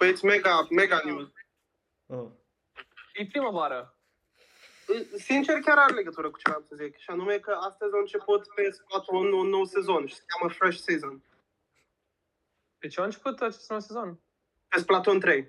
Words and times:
Băieți, 0.00 0.24
mega, 0.24 0.66
mega 0.70 1.00
news. 1.04 1.28
Ah. 2.06 2.26
E 3.14 3.26
primăvară. 3.26 3.94
Sincer, 5.16 5.58
chiar 5.60 5.78
are 5.78 5.94
legătură 5.94 6.30
cu 6.30 6.38
ce 6.38 6.50
am 6.50 6.64
să 6.68 6.74
zic. 6.74 6.96
Și 6.96 7.10
anume 7.10 7.38
că 7.38 7.50
astăzi 7.50 7.94
a 7.94 7.98
început 7.98 8.48
pe 8.54 8.70
squatul 8.70 9.14
un, 9.14 9.32
un 9.32 9.46
nou 9.48 9.64
sezon 9.64 10.06
și 10.06 10.14
se 10.14 10.22
cheamă 10.26 10.52
Fresh 10.52 10.78
Season. 10.78 11.22
De 12.78 12.88
ce 12.88 13.00
a 13.00 13.04
început 13.04 13.40
acest 13.40 13.70
nou 13.70 13.80
sezon? 13.80 14.20
Pe 14.68 14.78
Splatoon 14.78 15.20
3. 15.20 15.48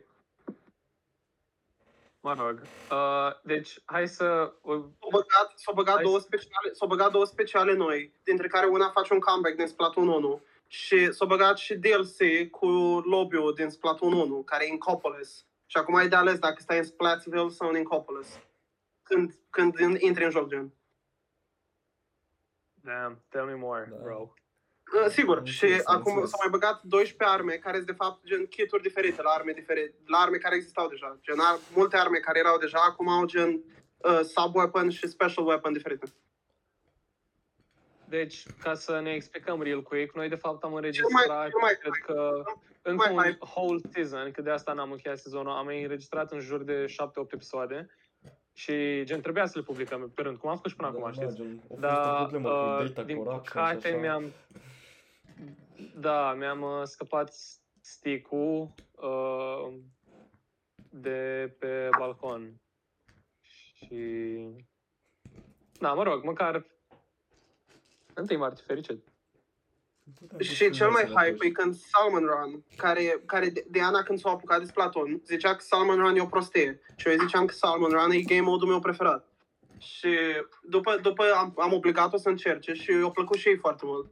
Mă 2.19 2.33
rog. 2.33 2.61
Uh, 2.91 3.41
deci, 3.43 3.79
hai 3.85 4.07
să... 4.07 4.53
uh, 4.61 4.83
S-au 4.99 5.09
băgat, 5.11 5.51
s-au 5.55 5.73
băgat, 5.73 5.95
Hai 5.95 6.03
două 6.03 6.19
să- 6.19 6.25
speciale, 6.25 6.73
s-au 6.73 6.87
băgat 6.87 7.11
două 7.11 7.25
speciale 7.25 7.73
noi, 7.73 8.13
dintre 8.23 8.47
care 8.47 8.65
una 8.67 8.89
face 8.89 9.13
un 9.13 9.19
comeback 9.19 9.55
din 9.55 9.67
Splatoon 9.67 10.07
1 10.07 10.43
și 10.73 11.11
s-au 11.11 11.27
băgat 11.27 11.57
și 11.57 11.75
DLC 11.75 12.49
cu 12.51 12.67
lobby-ul 13.05 13.53
din 13.53 13.69
Splatoon 13.69 14.13
1, 14.13 14.43
care 14.43 14.65
e 14.67 14.71
în 14.71 14.77
Copolis. 14.77 15.45
Și 15.65 15.77
acum 15.77 15.95
ai 15.95 16.07
de 16.09 16.15
ales 16.15 16.39
dacă 16.39 16.55
stai 16.59 16.77
în 16.77 16.83
Splatsville 16.83 17.49
sau 17.49 17.69
în 17.69 17.75
Incopolis. 17.77 18.39
Când, 19.03 19.39
când 19.49 19.75
intri 19.97 20.23
în 20.23 20.29
joc, 20.29 20.49
gen. 20.49 20.73
Damn, 22.73 23.23
tell 23.29 23.45
me 23.45 23.55
more, 23.55 23.87
Da. 23.91 23.95
bro. 24.03 24.33
Uh, 25.03 25.09
Sigur, 25.09 25.37
Am 25.37 25.45
și 25.45 25.63
înțeles, 25.63 25.85
am 25.87 25.95
acum 25.95 26.11
înțeles. 26.11 26.29
s-au 26.29 26.39
mai 26.41 26.49
băgat 26.59 26.81
12 26.83 27.35
arme, 27.37 27.53
care 27.53 27.75
sunt 27.75 27.87
de 27.87 27.93
fapt 27.93 28.25
gen 28.25 28.45
kituri 28.45 28.81
diferite, 28.81 29.21
la 29.21 29.29
arme 29.29 29.51
diferite, 29.51 29.95
la 30.05 30.17
arme 30.17 30.37
care 30.37 30.55
existau 30.55 30.87
deja. 30.87 31.17
Gen 31.21 31.39
ar, 31.39 31.57
multe 31.75 31.97
arme 31.97 32.17
care 32.17 32.39
erau 32.39 32.57
deja, 32.57 32.79
acum 32.81 33.07
au 33.07 33.25
gen 33.25 33.49
uh, 33.97 34.19
sub-weapon 34.23 34.89
și 34.89 35.07
special 35.07 35.45
weapon 35.45 35.73
diferite. 35.73 36.05
Deci, 38.11 38.43
ca 38.63 38.73
să 38.73 38.99
ne 38.99 39.11
explicăm 39.11 39.61
real 39.61 39.81
quick, 39.81 40.15
noi 40.15 40.29
de 40.29 40.35
fapt 40.35 40.63
am 40.63 40.69
Cel 40.69 40.69
mai, 40.69 40.77
înregistrat, 40.77 41.49
cel 41.49 41.59
mai, 41.61 41.77
cred 41.79 41.93
că 42.05 42.43
încă 42.81 43.11
mai 43.11 43.15
un 43.15 43.31
hype. 43.31 43.45
whole 43.55 43.79
season, 43.91 44.31
că 44.31 44.41
de 44.41 44.49
asta 44.49 44.73
n-am 44.73 44.91
încheiat 44.91 45.17
sezonul, 45.17 45.51
am 45.51 45.67
înregistrat 45.67 46.31
în 46.31 46.39
jur 46.39 46.63
de 46.63 46.85
7-8 46.85 47.31
episoade 47.31 47.89
și 48.53 49.03
gen 49.03 49.21
trebuia 49.21 49.45
să 49.45 49.57
le 49.57 49.63
publicăm 49.63 50.11
pe 50.15 50.21
rând, 50.21 50.37
cum 50.37 50.49
am 50.49 50.55
făcut 50.55 50.69
și 50.69 50.75
până 50.75 50.87
acum, 50.87 51.11
știți? 51.11 51.35
gen, 51.35 51.61
a 51.63 51.65
fost 51.67 51.79
Da, 51.79 52.19
o 52.21 52.25
problemă 52.25 52.49
cu 52.49 52.81
uh, 52.81 52.87
data 52.87 53.03
din 53.03 53.15
corruption 53.15 53.65
și 53.65 53.73
păcate 53.73 53.87
așa. 53.87 53.97
mi-am... 53.97 54.31
Da, 55.99 56.33
mi-am 56.33 56.61
uh, 56.61 56.81
scăpat 56.83 57.33
stick-ul 57.81 58.73
uh, 58.91 59.73
de 60.89 61.53
pe 61.59 61.89
balcon. 61.97 62.61
Și... 63.73 64.47
Da, 65.79 65.93
mă 65.93 66.03
rog, 66.03 66.23
măcar... 66.23 66.65
Întâi 68.13 68.37
martie 68.37 68.63
fericit. 68.67 69.03
Puteam 70.19 70.41
să 70.41 70.53
Și 70.53 70.69
cel 70.69 70.89
mai 70.89 71.03
filmezi 71.05 71.29
hype 71.29 71.45
e 71.45 71.49
când 71.49 71.75
Salmon 71.75 72.25
Run, 72.25 72.63
care, 72.75 73.21
care 73.25 73.49
de, 73.49 73.65
de 73.69 73.81
Ana 73.81 74.03
când 74.03 74.19
s-a 74.19 74.29
apucat 74.29 74.59
de 74.59 74.65
Splatoon, 74.65 75.21
zicea 75.25 75.55
că 75.55 75.61
Salmon 75.61 75.97
Run 75.97 76.15
e 76.15 76.21
o 76.21 76.25
prostie. 76.25 76.81
Și 76.95 77.07
eu 77.07 77.13
îi 77.13 77.19
ziceam 77.19 77.45
că 77.45 77.53
Salmon 77.53 77.89
Run 77.89 78.11
e 78.11 78.21
game 78.21 78.41
mode-ul 78.41 78.69
meu 78.69 78.79
preferat. 78.79 79.27
Și 79.77 80.17
după, 80.63 80.97
după 81.01 81.23
am, 81.35 81.53
am 81.57 81.73
obligat-o 81.73 82.17
să 82.17 82.29
încerce 82.29 82.73
și 82.73 82.91
i-a 82.91 83.09
plăcut 83.09 83.37
și 83.37 83.47
ei 83.47 83.57
foarte 83.57 83.85
mult. 83.85 84.11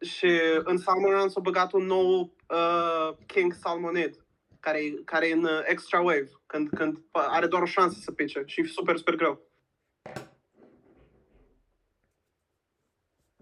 Și 0.00 0.40
în 0.64 0.78
Salmon 0.78 1.10
Run 1.10 1.28
s-a 1.28 1.40
băgat 1.40 1.72
un 1.72 1.86
nou 1.86 2.34
uh, 2.48 3.16
King 3.26 3.52
Salmonid, 3.52 4.24
care, 4.60 4.84
e- 4.84 5.02
care 5.04 5.28
e 5.28 5.32
în 5.32 5.44
uh, 5.44 5.60
Extra 5.64 6.00
Wave, 6.00 6.30
când, 6.46 6.68
când 6.68 6.98
are 7.10 7.46
doar 7.46 7.62
o 7.62 7.66
șansă 7.66 7.98
să 8.00 8.12
pice 8.12 8.42
și 8.46 8.60
e 8.60 8.66
super, 8.66 8.96
super 8.96 9.14
greu. 9.14 9.45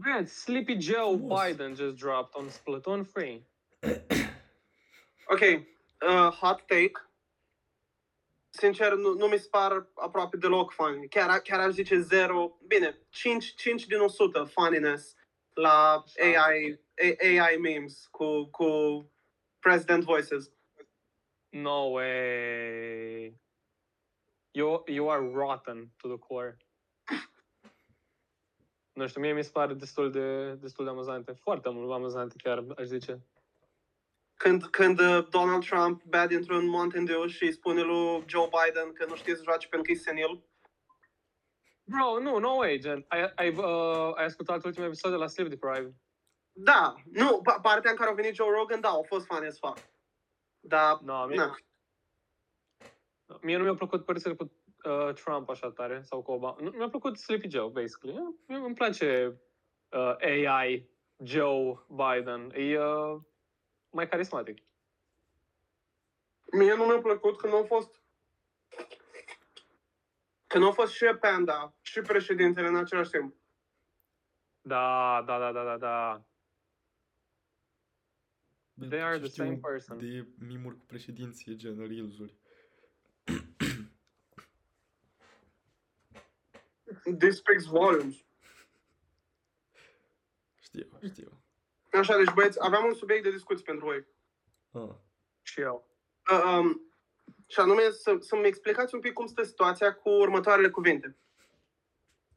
Man, 0.05 0.27
Sleepy 0.27 0.77
Joe. 0.77 1.17
Biden 1.17 1.77
just 1.77 1.97
dropped 1.97 2.37
on 2.37 2.49
Splatoon 2.49 3.07
3. 3.07 3.43
Ok, 5.31 5.41
uh, 6.03 6.31
hot 6.31 6.69
take. 6.69 6.99
Sincer, 8.51 8.95
nu, 8.97 9.15
nu 9.15 9.27
mi 9.27 9.39
se 9.39 9.49
par 9.51 9.87
aproape 9.95 10.37
deloc 10.37 10.71
funny. 10.71 11.09
Chiar, 11.09 11.41
chiar 11.41 11.61
aș 11.61 11.73
zice 11.73 12.01
0, 12.01 12.59
bine, 12.67 12.99
5, 13.11 13.55
5 13.57 13.87
din 13.87 14.01
100 14.01 14.45
funniness 14.45 15.15
la 15.55 16.05
AI, 16.21 16.81
AI 17.21 17.57
memes 17.57 18.09
cu, 18.11 18.45
cu 18.45 18.67
President 19.59 20.05
Voices. 20.05 20.51
No 21.49 21.91
way. 21.91 23.41
You, 24.51 24.83
you 24.87 25.09
are 25.09 25.23
rotten 25.23 25.91
to 25.97 26.09
the 26.09 26.19
core. 26.19 26.57
Nu 28.95 29.07
știu, 29.07 29.21
mie 29.21 29.33
mi 29.33 29.45
se 29.45 29.51
pare 29.51 29.75
destul 29.75 30.11
de, 30.11 30.55
destul 30.55 30.85
de 30.85 30.91
amuzante. 30.91 31.33
Foarte 31.33 31.69
mult 31.71 31.93
amuzante 31.93 32.35
chiar, 32.43 32.65
aș 32.77 32.85
zice. 32.87 33.27
Când, 34.35 34.65
când 34.67 34.99
uh, 35.01 35.27
Donald 35.31 35.65
Trump 35.67 36.03
bea 36.03 36.27
dintr-un 36.27 36.67
Mountain 36.67 37.05
Dew 37.05 37.27
și 37.27 37.45
îi 37.45 37.53
spune 37.53 37.83
lui 37.83 38.25
Joe 38.27 38.49
Biden 38.49 38.93
că 38.93 39.05
nu 39.09 39.17
știe 39.17 39.37
să 39.37 39.43
joace 39.43 39.69
pentru 39.69 39.93
că 39.93 39.99
e 39.99 40.03
senil. 40.03 40.45
Bro, 41.85 42.19
nu, 42.21 42.39
no 42.39 42.51
way, 42.51 42.79
gen. 42.79 43.05
Ai, 43.09 43.33
ai, 43.35 43.49
uh, 43.49 44.15
ai 44.15 44.25
ascultat 44.25 44.65
ultimul 44.65 44.89
episod 44.89 45.11
de 45.11 45.17
la 45.17 45.27
Sleep 45.27 45.49
Deprived? 45.49 45.95
Da, 46.53 46.95
nu, 47.05 47.43
pa- 47.43 47.61
partea 47.63 47.91
în 47.91 47.97
care 47.97 48.11
a 48.11 48.15
venit 48.15 48.35
Joe 48.35 48.51
Rogan, 48.51 48.81
da, 48.81 48.89
a 48.89 49.03
fost 49.03 49.27
funny 49.27 49.47
as 49.47 49.59
fuck. 49.59 49.79
Dar, 50.61 50.99
No, 51.03 51.27
mie, 51.27 51.37
na. 51.37 51.57
mie 53.41 53.57
nu 53.57 53.63
mi-a 53.63 53.75
plăcut 53.75 54.05
părțile 54.05 54.35
cu 54.35 54.53
uh, 54.85 55.15
Trump 55.15 55.49
așa 55.49 55.71
tare, 55.71 56.03
sau 56.03 56.23
cu 56.23 56.31
Obama. 56.31 56.57
Nu, 56.61 56.71
mi-a 56.71 56.89
plăcut 56.89 57.19
Sleepy 57.19 57.51
Joe, 57.51 57.69
basically. 57.69 58.37
Mie 58.47 58.57
îmi 58.57 58.75
place 58.75 59.41
uh, 59.89 60.17
AI 60.21 60.89
Joe 61.17 61.85
Biden. 61.89 62.51
E 62.55 62.79
uh, 62.79 63.21
mai 63.91 64.09
carismatic. 64.09 64.63
Mie 66.53 66.75
nu 66.75 66.85
mi-a 66.85 67.01
plăcut 67.01 67.37
că 67.37 67.47
nu 67.47 67.57
a 67.57 67.65
fost 67.65 68.03
că 70.47 70.59
nu 70.59 70.69
a 70.69 70.73
fost 70.73 70.93
și 70.93 71.05
Panda 71.21 71.75
și 71.81 72.01
președintele 72.01 72.69
în 72.69 72.77
același 72.77 73.11
timp. 73.11 73.35
Da, 74.61 75.23
da, 75.27 75.39
da, 75.39 75.53
da, 75.53 75.65
da, 75.65 75.77
da. 75.79 76.25
Bă, 78.75 78.87
They 78.87 79.03
are 79.03 79.15
ce 79.15 79.21
the 79.21 79.31
știu 79.31 79.45
same 79.45 79.57
person. 79.57 79.99
De 79.99 80.29
mimuri 80.39 80.79
cu 80.79 80.85
președinție, 80.85 81.57
gen 81.57 81.79
Reels-uri. 81.79 82.39
This 87.19 87.37
speaks 87.37 87.65
volumes. 87.65 88.15
Știu, 90.63 90.99
știu. 91.03 91.43
Așa, 91.93 92.17
deci 92.17 92.33
băieți, 92.35 92.59
aveam 92.61 92.85
un 92.85 92.95
subiect 92.95 93.23
de 93.23 93.31
discuție 93.31 93.65
pentru 93.65 93.85
voi. 93.85 94.07
Ah. 94.71 94.95
Și 95.43 95.61
eu. 95.61 95.89
Uh, 96.31 96.59
um, 96.59 96.95
și 97.47 97.61
anume 97.61 97.91
să, 97.91 98.17
să-mi 98.21 98.47
explicați 98.47 98.95
un 98.95 99.01
pic 99.01 99.13
cum 99.13 99.27
stă 99.27 99.43
situația 99.43 99.95
cu 99.95 100.09
următoarele 100.09 100.71
cuvinte. 100.71 101.17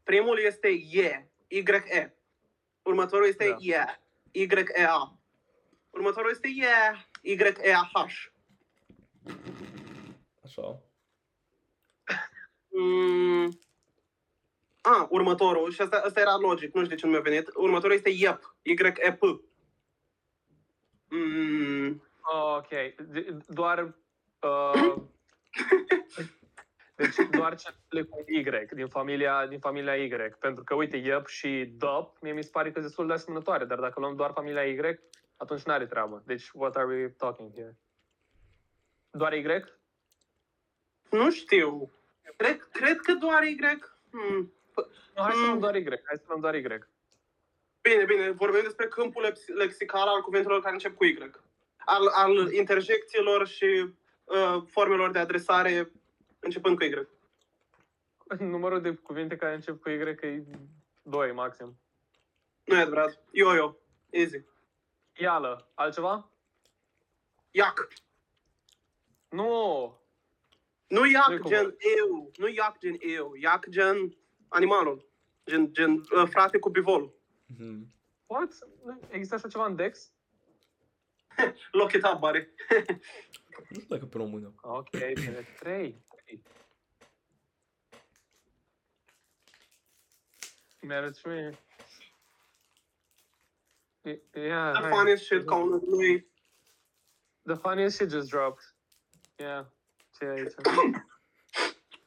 Primul 0.03 0.39
este 0.39 0.67
ye, 0.67 1.31
Y-E. 1.47 2.15
Următorul 2.81 3.27
este 3.27 3.49
Da. 3.49 3.55
yeah, 3.59 3.95
Y-E-A. 4.31 5.19
Următorul 5.89 6.29
este 6.29 6.47
yeah, 6.47 7.05
Y-E-A-H. 7.21 8.31
Așa. 10.43 10.81
Mm. 12.69 13.59
A, 14.87 15.07
următorul, 15.09 15.71
și 15.71 15.81
asta, 15.81 16.01
asta 16.05 16.19
era 16.19 16.37
logic, 16.37 16.73
nu 16.73 16.83
știu 16.83 16.95
de 16.95 17.01
ce 17.01 17.05
nu 17.05 17.11
mi-a 17.11 17.21
venit. 17.21 17.49
Următorul 17.55 17.95
este 17.95 18.09
YEP, 18.09 18.55
Y-E-P. 18.61 19.21
Mm. 21.09 22.03
Ok, 22.55 22.67
de- 23.07 23.37
doar... 23.47 23.95
Uh, 24.41 24.95
deci 26.95 27.15
doar 27.31 27.55
cele 27.55 28.03
cu 28.03 28.23
Y, 28.27 28.43
din 28.75 28.87
familia, 28.87 29.47
din 29.47 29.59
familia 29.59 29.95
Y. 29.95 30.35
Pentru 30.39 30.63
că, 30.63 30.75
uite, 30.75 30.97
Yep 30.97 31.27
și 31.27 31.73
Dup, 31.77 32.17
mie 32.21 32.33
mi 32.33 32.43
se 32.43 32.49
pare 32.51 32.67
că 32.67 32.73
sunt 32.73 32.85
destul 32.85 33.07
de 33.07 33.13
asemănătoare, 33.13 33.65
dar 33.65 33.79
dacă 33.79 33.99
luăm 33.99 34.15
doar 34.15 34.31
familia 34.31 34.63
Y, 34.63 34.99
atunci 35.37 35.63
n-are 35.63 35.85
treabă. 35.85 36.23
Deci, 36.25 36.49
what 36.53 36.75
are 36.75 36.85
we 36.85 37.07
talking 37.07 37.53
here? 37.53 37.77
Doar 39.11 39.33
Y? 39.33 39.63
Nu 41.09 41.31
știu. 41.31 41.91
Cred, 42.37 42.67
cred 42.71 42.99
că 42.99 43.13
doar 43.13 43.43
Y. 43.43 43.57
Hmm. 44.11 44.51
Nu, 45.15 45.21
hai 45.23 45.31
să 45.31 45.37
Mm. 45.39 45.45
luăm 45.45 45.59
doar 45.59 45.75
Y, 45.75 45.83
hai 45.85 46.17
să 46.17 46.23
luăm 46.27 46.39
doar 46.39 46.55
Y. 46.55 46.61
Bine, 47.81 48.05
bine, 48.05 48.31
vorbim 48.31 48.61
despre 48.63 48.87
câmpul 48.87 49.21
lex- 49.21 49.47
lexical 49.47 50.07
al 50.07 50.21
cuvintelor 50.21 50.61
care 50.61 50.73
încep 50.73 50.95
cu 50.95 51.05
Y. 51.05 51.31
Al, 51.77 52.07
al 52.07 52.51
interjecțiilor 52.53 53.47
și 53.47 53.65
uh, 54.23 54.61
formelor 54.65 55.11
de 55.11 55.19
adresare 55.19 55.91
începând 56.39 56.77
cu 56.77 56.83
Y. 56.83 57.07
Numărul 58.39 58.81
de 58.81 58.93
cuvinte 58.95 59.35
care 59.35 59.53
încep 59.53 59.81
cu 59.81 59.89
Y 59.89 59.93
e 60.21 60.43
2 61.01 61.31
maxim. 61.31 61.79
Nu 62.63 62.75
e 62.75 62.81
adevărat. 62.81 63.21
Yo-yo. 63.31 63.73
Easy. 64.09 64.43
Ială, 65.13 65.71
altceva? 65.73 66.29
Iac. 67.51 67.87
Nu! 69.29 69.45
Nu 70.87 70.99
Nu-i 70.99 71.11
iac 71.11 71.39
cum- 71.39 71.49
gen 71.49 71.75
eu. 71.97 72.31
Nu 72.37 72.47
iac 72.47 72.77
gen 72.77 72.95
eu. 72.99 73.33
Iac 73.35 73.67
gen 73.69 74.17
animalul. 74.47 75.09
Gen, 75.45 75.73
gen 75.73 75.91
uh, 75.91 76.27
frate 76.29 76.59
cu 76.59 76.69
bivolul. 76.69 77.19
Mhm. 77.45 77.93
What? 78.25 78.53
Există 79.09 79.35
așa 79.35 79.47
ceva 79.47 79.65
în 79.65 79.75
Dex? 79.75 80.11
Lock 81.71 81.91
it 81.91 82.03
up, 82.05 82.19
buddy. 82.19 82.47
Nu 83.69 83.79
știu 83.79 83.95
dacă 83.95 84.05
pe 84.05 84.17
română. 84.17 84.53
Ok, 84.61 84.89
bine, 84.89 85.47
3. 85.59 86.05
Mi-arăt 90.81 91.15
și 91.15 91.27
mie. 91.27 91.57
Y- 94.01 94.21
Yeah, 94.33 94.71
The 94.73 94.81
hai. 94.81 94.91
funniest 94.91 95.23
shit 95.23 95.45
ca 95.45 95.55
unul 95.55 95.79
din 95.79 95.99
ei. 95.99 96.27
The 97.43 97.55
funniest 97.55 97.95
shit 97.95 98.09
just 98.09 98.29
dropped. 98.29 98.63
Yeah. 99.35 99.65
Ce 100.17 100.25
e 100.25 100.29
aici? 100.29 100.53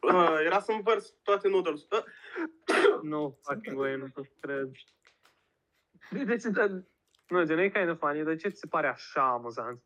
Uh, 0.00 0.36
era 0.44 0.60
să 0.60 0.72
învărs 0.72 1.14
toate 1.22 1.48
noodles. 1.48 1.80
Uh, 1.82 2.04
No 3.02 3.30
fucking 3.30 3.78
way, 3.78 3.96
nu 3.96 4.06
cred. 4.40 4.70
De, 6.10 6.24
de 6.24 6.36
ce, 6.36 6.48
dar, 6.48 6.68
nu, 7.28 7.44
de 7.44 7.54
nu 7.54 7.60
e 7.60 7.68
kind 7.70 7.88
of 7.88 7.98
funny, 7.98 8.22
dar 8.24 8.36
ce 8.36 8.48
ți 8.48 8.58
se 8.60 8.66
pare 8.66 8.86
așa 8.88 9.28
amuzant? 9.32 9.82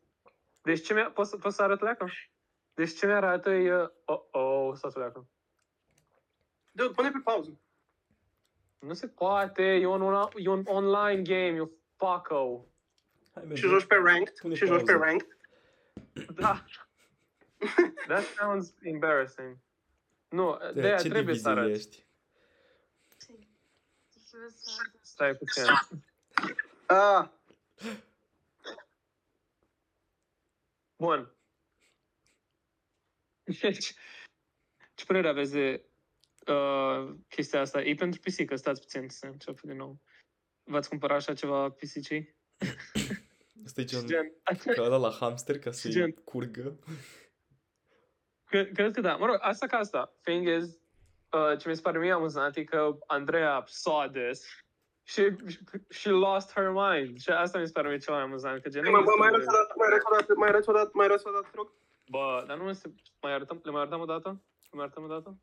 Deci 0.63 0.83
ce 0.85 0.93
mi-a, 0.93 1.11
poți, 1.11 1.29
să- 1.29 1.37
poți 1.37 1.55
să 1.55 1.61
arăt 1.63 1.81
leacă? 1.81 2.09
Deci 2.73 2.93
ce 2.97 3.05
mi-arată 3.05 3.49
e, 3.49 3.73
oh, 4.05 4.21
oh, 4.31 4.71
stați 4.75 4.97
leacă. 4.97 5.27
Dude, 6.71 6.93
pune 6.93 7.11
pe 7.11 7.19
pauză. 7.23 7.59
Nu 8.79 8.93
se 8.93 9.07
poate, 9.07 9.63
e 9.63 9.85
un, 9.85 10.01
una- 10.01 10.29
e 10.35 10.47
un 10.49 10.61
online 10.65 11.21
game, 11.21 11.55
you 11.55 11.71
fucko. 11.97 12.65
Hai, 13.33 13.43
Și 13.43 13.47
merge. 13.47 13.67
joci 13.67 13.85
pe 13.85 13.95
ranked. 13.95 14.39
Pune 14.39 14.53
Și 14.55 14.65
joci 14.65 14.83
pe 14.83 14.91
pauză. 14.91 15.05
ranked. 15.05 15.37
Da. 16.35 16.63
That 18.07 18.23
sounds 18.23 18.75
embarrassing. 18.81 19.57
Nu, 20.29 20.57
de 20.73 20.81
De 20.81 20.87
aia 20.87 20.97
ce 20.97 21.09
trebuie 21.09 21.35
să 21.35 21.49
divizie 21.49 21.61
arăt. 21.63 21.75
ești? 21.75 22.05
Stai 25.01 25.35
puțin. 25.35 25.63
Ah, 26.87 27.29
Bun. 30.97 31.35
Deci, 33.61 33.93
ce 34.95 35.05
părere 35.05 35.27
aveți 35.29 35.51
de 35.51 35.85
uh, 36.47 37.15
chestia 37.29 37.59
asta? 37.59 37.81
E 37.81 37.95
pentru 37.95 38.19
pisică, 38.19 38.55
stați 38.55 38.81
puțin 38.81 39.09
să 39.09 39.25
încep 39.25 39.59
din 39.61 39.75
nou. 39.75 40.01
V-ați 40.63 40.89
cumpărat 40.89 41.17
așa 41.17 41.33
ceva 41.33 41.69
pisicii? 41.69 42.35
Asta 43.65 43.81
e 43.81 43.83
gen, 43.83 44.05
Gen, 44.07 44.31
ca 44.75 44.81
ăla 44.81 44.97
la 44.97 45.11
hamster 45.11 45.59
ca 45.59 45.71
să-i 45.71 45.91
Gen- 45.91 46.23
curgă. 46.23 46.79
Cred, 48.45 48.71
cred 48.71 48.93
că 48.93 49.01
da. 49.01 49.15
Mă 49.15 49.25
rog, 49.25 49.37
asta 49.39 49.65
ca 49.67 49.77
asta. 49.77 50.13
Thing 50.21 50.47
is, 50.47 50.77
uh, 51.31 51.57
ce 51.57 51.69
mi 51.69 51.75
se 51.75 51.81
pare 51.81 51.99
mie 51.99 52.11
amuzant 52.11 52.55
e 52.55 52.63
că 52.63 52.97
Andreea 53.07 53.63
saw 53.67 54.07
this 54.07 54.45
și 55.03 55.35
she 55.89 56.09
lost 56.09 56.53
her 56.53 56.69
mind. 56.69 57.19
Și 57.19 57.29
asta 57.29 57.59
mi 57.59 57.65
se 57.65 57.71
pare 57.71 57.87
mie 57.87 57.97
cel 57.97 58.13
mai 58.13 58.23
amuzant. 58.23 58.61
Că 58.61 58.69
gen, 58.69 58.83
mai, 58.83 58.91
mai, 58.91 59.03
mai 59.19 59.29
nu 59.29 59.35
arăți 59.35 59.47
odată, 59.47 59.73
mai 59.77 59.87
arăți 59.87 60.05
odată, 60.09 60.33
mai 60.35 60.47
arăți 60.49 60.69
odată, 60.69 60.91
mai 60.93 61.05
arăți 61.05 61.27
odată, 61.27 61.47
te 61.51 61.55
rog. 61.55 61.71
Bă, 62.09 62.43
dar 62.47 62.57
nu 62.57 62.69
este... 62.69 62.93
Mai 63.21 63.33
arătăm, 63.33 63.59
le 63.63 63.71
mai 63.71 63.81
arătăm 63.81 63.99
o 63.99 64.05
dată? 64.05 64.29
Le 64.61 64.69
mai 64.71 64.83
arătăm 64.83 65.03
o 65.03 65.07
dată? 65.07 65.37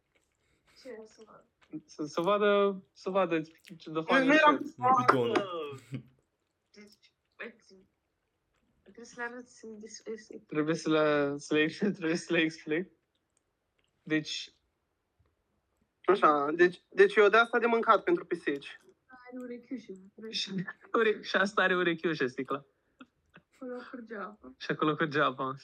Ce 0.83 1.03
să 1.07 1.23
fac? 1.27 1.45
Să, 1.85 2.05
să 2.05 2.21
vadă, 2.21 2.83
să 2.93 3.11
vadă 3.11 3.41
ce 3.41 3.91
de 3.91 3.91
Nu, 3.93 4.03
fapt. 4.03 4.23
nu 4.23 4.35
eram... 4.35 4.75
Un 9.03 9.79
bidon. 9.79 9.81
Deci, 9.81 10.03
uite, 10.07 10.45
trebuie 10.47 10.75
să 10.75 10.91
le 10.91 11.01
arăți 11.01 11.25
în 11.25 11.29
dis- 11.29 11.33
Trebuie 11.33 11.35
să 11.35 11.37
le, 11.37 11.39
să 11.39 11.55
le, 11.55 11.67
trebuie 11.99 12.17
să 12.17 12.33
le 12.33 12.39
explic. 12.41 12.91
Deci, 14.03 14.55
Așa, 16.05 16.51
deci, 16.55 16.83
deci 16.89 17.15
eu 17.15 17.29
de 17.29 17.37
asta 17.37 17.59
de 17.59 17.67
mâncat 17.67 18.03
pentru 18.03 18.25
pisici. 18.27 18.81
Are 19.07 19.39
urechiușe, 19.39 19.93
și, 20.31 20.51
ure, 20.99 21.23
și 21.23 21.37
asta 21.37 21.63
are 21.63 21.77
urechiușe 21.77 22.27
sticla. 22.27 22.65
acolo 23.55 23.81
curge 23.91 24.17
apă. 24.17 24.55
Și 24.59 24.71
acolo 24.71 24.97
curge 24.97 25.21
apa. 25.21 25.57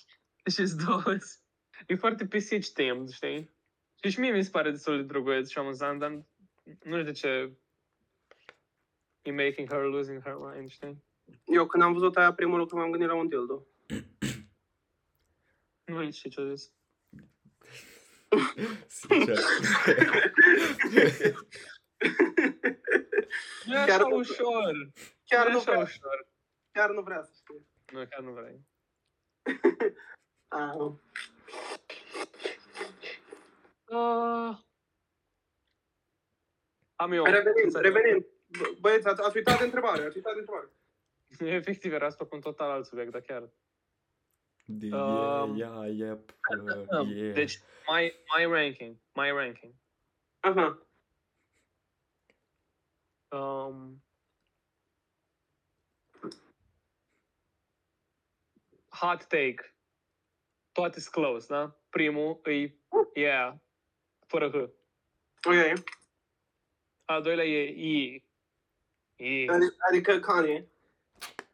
Și 0.50 0.60
îți 0.60 0.84
două. 0.84 1.02
E 1.86 1.94
foarte 1.94 2.26
pisici 2.26 2.72
themed, 2.72 3.08
știi? 3.08 3.50
Și 4.02 4.10
și 4.10 4.20
mie 4.20 4.32
mi 4.32 4.44
se 4.44 4.50
pare 4.50 4.70
destul 4.70 4.96
de 4.96 5.02
drăguț 5.02 5.48
și 5.48 5.58
amuzant, 5.58 5.98
dar 5.98 6.10
nu 6.82 6.98
știu 6.98 7.02
de 7.02 7.12
ce 7.12 7.52
e 9.22 9.30
making 9.30 9.68
her 9.68 9.82
losing 9.82 10.22
her 10.22 10.34
mind, 10.34 10.70
știi? 10.70 11.04
Eu 11.44 11.66
când 11.66 11.82
am 11.82 11.92
văzut 11.92 12.16
aia 12.16 12.32
primul 12.34 12.58
lucru 12.58 12.76
m-am 12.76 12.90
gândit 12.90 13.08
la 13.08 13.14
un 13.14 13.28
dildo. 13.28 13.66
Nu 15.84 16.10
știu 16.10 16.30
ce 16.30 16.40
a 16.40 16.54
zis. 16.54 16.72
Sincer. 18.86 19.38
Nu 23.66 23.74
e 23.80 23.84
Chiar 23.86 24.00
așa 24.00 24.08
nu- 24.08 24.16
ușor. 24.16 24.92
Chiar 25.24 25.44
nu 25.44 25.50
e 25.50 25.52
nu 25.52 25.58
așa 25.58 25.70
vrea, 25.70 25.82
ușor. 25.82 26.28
chiar 26.72 26.90
nu 26.90 27.02
vrea 27.02 27.22
să 27.22 27.30
știe. 27.34 27.66
Nu, 27.92 28.06
chiar 28.06 28.20
nu 28.20 28.32
vrei. 28.32 28.66
Ah. 30.48 30.74
Uh, 33.90 34.58
am 36.96 37.12
eu. 37.12 37.24
Revenim, 37.24 37.68
să- 37.68 37.80
revenim. 37.80 38.26
Bă- 38.58 38.78
Băieți, 38.80 39.06
ați, 39.06 39.22
ați 39.22 39.36
uitat 39.36 39.58
de 39.58 39.64
întrebare, 39.64 40.04
ați 40.04 40.16
uitat 40.16 40.32
de 40.34 40.38
întrebare. 40.38 40.68
Efectiv, 41.58 41.92
era 41.92 42.06
asta 42.06 42.24
cu 42.24 42.34
un 42.34 42.40
total 42.40 42.70
alt 42.70 42.86
subiect, 42.86 43.10
dar 43.10 43.20
chiar. 43.20 43.50
De 44.64 44.86
Um, 44.86 45.56
yeah, 45.56 45.86
yeah, 45.86 45.96
yep, 45.96 46.34
uh, 46.90 47.08
yeah. 47.08 47.34
Deci, 47.34 47.58
my, 47.86 48.12
my 48.36 48.44
ranking. 48.44 49.00
My 49.14 49.30
ranking. 49.30 49.74
Aha. 50.40 50.86
Um, 53.30 54.02
hot 58.88 59.26
take. 59.26 59.74
Toate 60.72 61.00
sunt 61.00 61.14
close, 61.14 61.46
da? 61.46 61.80
Primul 61.90 62.40
e 62.44 62.74
yeah, 63.14 63.54
fără 64.26 64.50
H. 64.50 64.54
Ok. 65.46 65.84
Al 67.04 67.22
doilea 67.22 67.44
e 67.44 67.64
E. 67.66 68.22
E, 69.16 69.50
Adică, 69.50 69.76
adică 69.88 70.20
Kanye. 70.20 70.68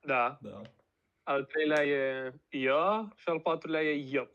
Da. 0.05 0.39
Da. 0.43 0.61
Al 1.23 1.45
treilea 1.45 1.85
e 1.85 2.33
ia 2.51 3.13
și 3.17 3.29
al 3.29 3.41
patrulea 3.41 3.83
e 3.83 4.09
yup. 4.11 4.31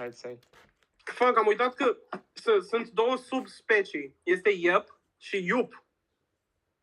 I'd 0.00 0.10
say. 0.12 0.38
Fuck, 1.04 1.36
am 1.38 1.46
uitat 1.46 1.74
că 1.74 1.96
s- 2.32 2.66
sunt 2.66 2.88
două 2.90 3.16
subspecii. 3.16 4.16
Este 4.22 4.50
Yep 4.50 5.00
și 5.16 5.46
Yup. 5.46 5.84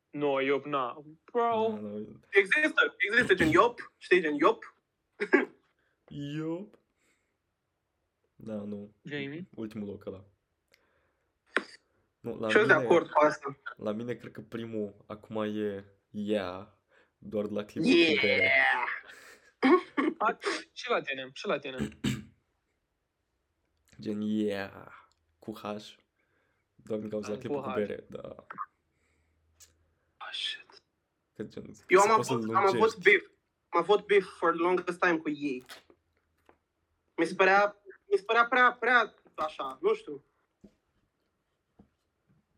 No, 0.10 0.42
yup, 0.42 0.66
na. 0.66 0.94
Da, 0.94 1.02
Bro, 1.32 1.78
da. 1.82 1.90
Există, 2.30 2.96
există 2.98 3.34
gen 3.34 3.50
Yop, 3.50 3.92
știi, 3.98 4.22
gen 4.22 4.36
Yop. 4.36 4.76
Yup. 6.08 6.80
Da, 8.36 8.54
nu. 8.54 8.94
Jamie? 9.04 9.48
Ultimul 9.56 9.88
loc 9.88 10.06
ăla. 10.06 10.24
Nu, 12.20 12.38
la 12.40 12.50
Și 12.50 12.58
eu 12.58 12.66
de 12.66 12.74
mine, 12.74 12.86
acord 12.86 13.10
cu 13.10 13.24
asta. 13.26 13.58
la 13.78 13.92
mine 13.92 14.14
cred 14.16 14.32
că 14.32 14.42
primul 14.42 14.96
acum 15.06 15.44
e 15.44 15.86
Yeah, 16.10 16.68
doar 17.18 17.46
de 17.48 17.54
la 17.54 17.64
clipul 17.66 17.90
cu 17.92 18.20
bere. 18.22 18.44
Yeah! 18.44 18.88
A, 20.18 20.38
și 20.74 20.90
la 20.90 21.02
tine, 21.02 21.30
și 21.34 21.48
la 21.48 21.60
tine. 21.60 21.78
Gen 24.02 24.22
Yeah, 24.22 24.88
cu 25.40 25.52
H. 25.52 25.96
Doar 26.76 27.00
din 27.00 27.10
cauza 27.10 27.28
Ah, 27.28 27.34
la 27.34 27.40
clipul 27.40 27.58
cu 27.62 27.64
cu 27.64 27.70
H. 27.70 27.74
bere, 27.74 28.06
da. 28.10 28.46
Oh, 30.18 30.32
shit. 30.32 30.84
Că 31.36 31.44
gen, 31.44 31.64
Eu 31.88 32.00
să 32.00 32.08
am 32.10 32.16
poți 32.16 32.28
să 32.28 32.34
avut, 32.34 32.50
am 32.50 32.56
avut 32.56 32.74
lungești. 32.74 33.00
beef. 33.02 33.24
Am 33.70 33.80
avut 33.80 34.06
beef 34.06 34.26
for 34.38 34.52
the 34.52 34.62
longest 34.62 35.00
time 35.00 35.18
cu 35.18 35.30
ei. 35.30 35.66
Mi 37.18 37.26
se 37.26 37.36
părea, 37.36 37.82
mi 38.12 38.18
se 38.18 38.24
părea 38.24 38.46
prea, 38.48 38.72
prea, 38.80 39.14
așa, 39.36 39.78
nu 39.82 39.94
știu. 39.94 40.24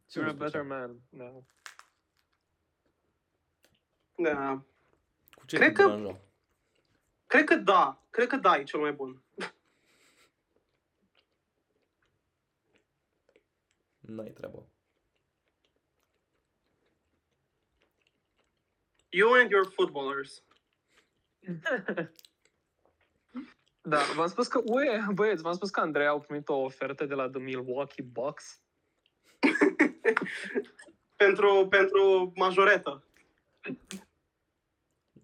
Ce 0.07 0.19
You're 0.19 0.23
a 0.23 0.25
nu 0.25 0.29
știu 0.31 0.37
better 0.43 0.61
ce. 0.61 0.67
man 0.67 0.99
now. 1.09 1.45
Da. 4.21 4.63
Cu 5.31 5.45
ce 5.45 5.55
Cred 5.55 5.67
te 5.67 5.73
că- 5.81 5.87
deranja? 5.87 6.19
Cred 7.27 7.43
că 7.43 7.55
da, 7.55 8.03
cred 8.09 8.27
că 8.27 8.35
da 8.35 8.57
e 8.57 8.63
cel 8.63 8.79
mai 8.79 8.91
bun. 8.91 9.21
N-ai 13.99 14.29
treabă. 14.29 14.67
You 19.09 19.33
and 19.33 19.51
your 19.51 19.71
footballers. 19.71 20.43
da, 23.81 23.99
v-am 24.15 24.27
spus 24.27 24.47
că, 24.47 24.61
ue, 24.65 25.05
băieți, 25.13 25.41
v-am 25.41 25.53
spus 25.53 25.69
că 25.69 25.79
Andrei 25.79 26.07
au 26.07 26.21
primit 26.21 26.49
o 26.49 26.55
ofertă 26.55 27.05
de 27.05 27.13
la 27.13 27.29
The 27.29 27.39
Milwaukee 27.39 28.03
Bucks. 28.03 28.61
pentru, 31.15 31.67
pentru 31.69 32.31
majoretă. 32.35 33.03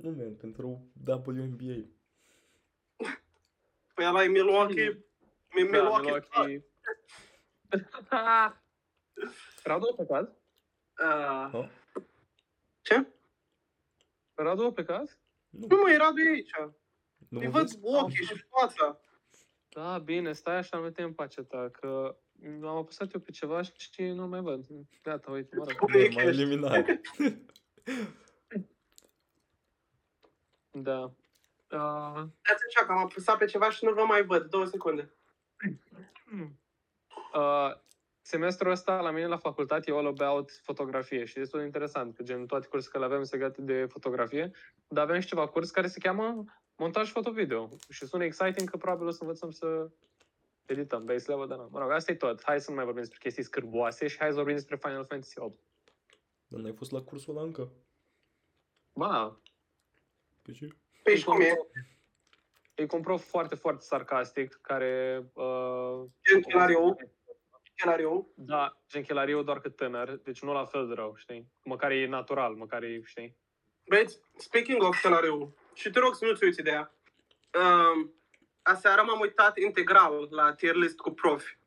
Nu, 0.05 0.12
man, 0.12 0.35
pentru 0.35 0.91
WNBA. 1.07 1.88
Păi 3.93 4.05
ăla 4.05 4.24
e 4.24 4.27
Milwaukee. 4.27 5.05
Mi- 5.55 5.69
Da, 5.69 5.77
Milwaukee. 5.77 6.12
Milwaukee. 6.12 6.65
Radu 9.63 9.85
a 9.91 9.95
plecat? 9.95 10.29
Uh, 11.03 11.50
Ha? 11.51 11.69
ce? 12.81 13.07
Radu 14.33 14.63
a 14.63 14.71
plecat? 14.71 15.19
Nu, 15.50 15.67
Nu 15.69 15.75
mă, 15.83 15.89
era 15.91 16.12
de 16.12 16.21
aici. 16.29 16.51
Nu 17.29 17.39
Îi 17.39 17.45
mă 17.45 17.51
văd 17.51 17.62
vezi? 17.62 17.79
ochii 17.81 18.25
și 18.25 18.43
fața. 18.50 19.00
Da, 19.69 20.00
bine, 20.00 20.33
stai 20.33 20.55
așa, 20.57 20.77
nu 20.77 20.89
te 20.89 21.01
împace 21.01 21.41
ta, 21.43 21.69
că 21.69 22.17
am 22.43 22.65
apăsat 22.65 23.13
eu 23.13 23.19
pe 23.19 23.31
ceva 23.31 23.62
și 23.62 24.01
nu 24.01 24.27
mai 24.27 24.41
văd. 24.41 24.65
Gata, 25.01 25.31
uite, 25.31 25.55
mă 25.55 25.63
rog. 25.67 25.77
Cum 25.77 25.93
e 25.93 26.07
M-a 26.07 26.13
cash? 26.15 26.25
eliminat. 26.25 26.85
Da. 30.77 31.12
Uh, 31.72 32.24
Dați 32.41 32.63
așa 32.67 32.86
că 32.86 32.91
am 32.91 32.98
apăsat 32.98 33.38
pe 33.38 33.46
ceva 33.46 33.70
și 33.70 33.86
nu 33.86 33.94
vă 33.94 34.03
mai 34.03 34.24
văd. 34.24 34.50
Două 34.50 34.65
secunde. 34.65 35.13
uh, 37.34 37.72
semestrul 38.22 38.72
ăsta 38.72 39.01
la 39.01 39.12
mine 39.12 39.27
la 39.27 39.38
facultate 39.38 39.91
e 39.91 39.94
all 39.94 40.08
about 40.08 40.51
fotografie 40.62 41.25
și 41.25 41.38
e 41.38 41.41
destul 41.41 41.60
de 41.60 41.65
interesant, 41.65 42.15
că 42.15 42.24
gen 42.24 42.46
toate 42.46 42.67
cursurile 42.67 43.00
le 43.00 43.05
avem 43.05 43.24
sunt 43.24 43.41
legate 43.41 43.62
de 43.62 43.86
fotografie, 43.86 44.51
dar 44.88 45.03
avem 45.03 45.20
și 45.20 45.27
ceva 45.27 45.48
curs 45.48 45.70
care 45.72 45.88
se 45.88 46.00
cheamă 46.00 46.44
montaj 46.75 47.12
foto-video 47.12 47.70
și 47.89 48.05
sună 48.05 48.24
exciting 48.24 48.70
că 48.70 48.77
probabil 48.77 49.08
o 49.08 49.12
să 49.12 49.17
învățăm 49.22 49.51
să 49.51 49.89
edităm 50.65 51.05
base 51.05 51.32
level, 51.32 51.48
dar 51.48 51.58
nu. 51.58 51.67
Mă 51.72 51.79
rog, 51.79 51.91
asta 51.91 52.12
e 52.12 52.15
tot. 52.15 52.44
Hai 52.44 52.62
să 52.62 52.70
nu 52.70 52.75
mai 52.75 52.86
vorbim 52.86 53.03
despre 53.03 53.20
chestii 53.22 53.44
scârboase 53.44 54.08
și 54.08 54.17
hai 54.17 54.29
să 54.29 54.36
vorbim 54.36 54.53
despre 54.53 54.75
Final 54.75 55.05
Fantasy 55.05 55.39
8. 55.39 55.60
Dar 56.48 56.60
n-ai 56.60 56.74
fost 56.74 56.91
la 56.91 57.01
cursul 57.01 57.38
ăla 57.38 57.46
încă? 57.46 57.72
Ba, 58.94 59.39
Pe 60.46 60.52
ce? 60.52 60.68
Păi 61.04 61.18
și 61.18 61.24
cum 61.24 61.42
e? 61.42 61.54
E 62.75 62.86
cu 62.86 62.96
un 62.96 63.02
prof 63.02 63.25
foarte, 63.30 63.56
foarte 63.56 63.84
sarcastic, 63.84 64.60
care... 64.62 65.24
Uh, 65.34 66.04
Gen 66.30 66.42
chelariu. 66.42 66.96
Chelariu. 67.75 68.32
Da, 68.36 68.78
gen 68.90 69.04
chelariu 69.04 69.44
doar 69.44 69.60
că 69.60 69.70
tânăr, 69.70 70.10
deci 70.24 70.42
nu 70.42 70.54
la 70.54 70.66
fel 70.66 70.88
de 70.88 70.94
rău, 70.94 71.14
știi? 71.18 71.52
Măcar 71.64 71.92
e 71.92 72.08
natural, 72.08 72.54
măcar 72.56 72.84
e, 72.84 73.02
știi? 73.04 73.38
Băieți, 73.88 74.20
speaking 74.38 74.82
of 74.84 75.02
chelariu, 75.02 75.56
și 75.74 75.90
te 75.90 76.00
rog 76.00 76.16
să 76.16 76.25
nu-ți 76.25 76.44
uiți 76.44 76.60
ideea. 76.60 76.94
Um, 77.54 78.14
aseară 78.62 79.04
m-am 79.04 79.20
uitat 79.20 79.58
integral 79.58 80.28
la 80.30 80.54
tier 80.54 80.75
list 80.75 80.98
cu 81.00 81.12
profi. 81.12 81.58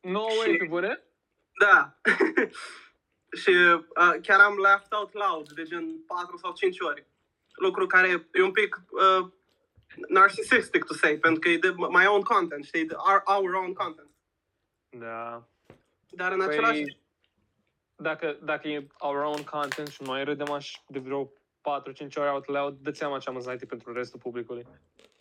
No 0.00 0.28
Și- 0.28 0.38
way, 0.38 0.56
pe 0.56 0.64
bune? 0.64 1.02
Da. 1.60 1.98
și 3.42 3.50
uh, 3.50 4.14
chiar 4.22 4.40
am 4.40 4.56
laughed 4.56 4.92
out 4.92 5.12
loud 5.12 5.52
de 5.52 5.62
gen 5.62 6.04
4 6.06 6.36
sau 6.36 6.52
5 6.52 6.80
ori. 6.80 7.06
Lucru 7.60 7.86
care 7.86 8.28
e 8.32 8.42
un 8.42 8.52
pic 8.52 8.82
uh, 8.90 9.30
narcissistic 10.08 10.84
to 10.84 10.94
say, 10.94 11.18
pentru 11.18 11.40
că 11.40 11.48
e 11.48 11.58
de 11.58 11.74
my 11.76 12.06
own 12.06 12.22
content, 12.22 12.64
știi, 12.64 12.84
de 12.84 12.94
our, 12.96 13.22
our 13.24 13.54
own 13.54 13.72
content. 13.72 14.10
Da. 14.88 15.48
Dar 16.10 16.32
în 16.32 16.38
Păi, 16.38 16.46
același 16.46 16.82
timp, 16.82 16.98
Dacă, 17.96 18.38
dacă 18.42 18.68
e 18.68 18.86
our 18.98 19.16
own 19.16 19.44
content 19.44 19.88
și 19.88 20.02
noi 20.02 20.24
râdem 20.24 20.50
așa 20.50 20.82
de 20.86 20.98
vreo 20.98 21.24
4-5 21.26 21.30
ori 22.14 22.28
out 22.28 22.46
loud, 22.46 22.78
dă 22.80 22.90
seama 22.90 23.18
ce 23.18 23.28
amuzant 23.28 23.62
e 23.62 23.66
pentru 23.66 23.92
restul 23.92 24.20
publicului. 24.20 24.66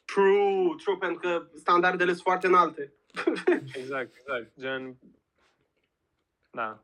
true, 0.06 0.76
true, 0.78 0.98
pentru 1.00 1.20
că 1.20 1.48
standardele 1.54 2.12
sunt 2.12 2.24
foarte 2.24 2.48
înalte. 2.48 2.94
Exact, 3.80 4.16
exact. 4.16 4.52
Gen... 4.60 4.98
Da. 6.52 6.84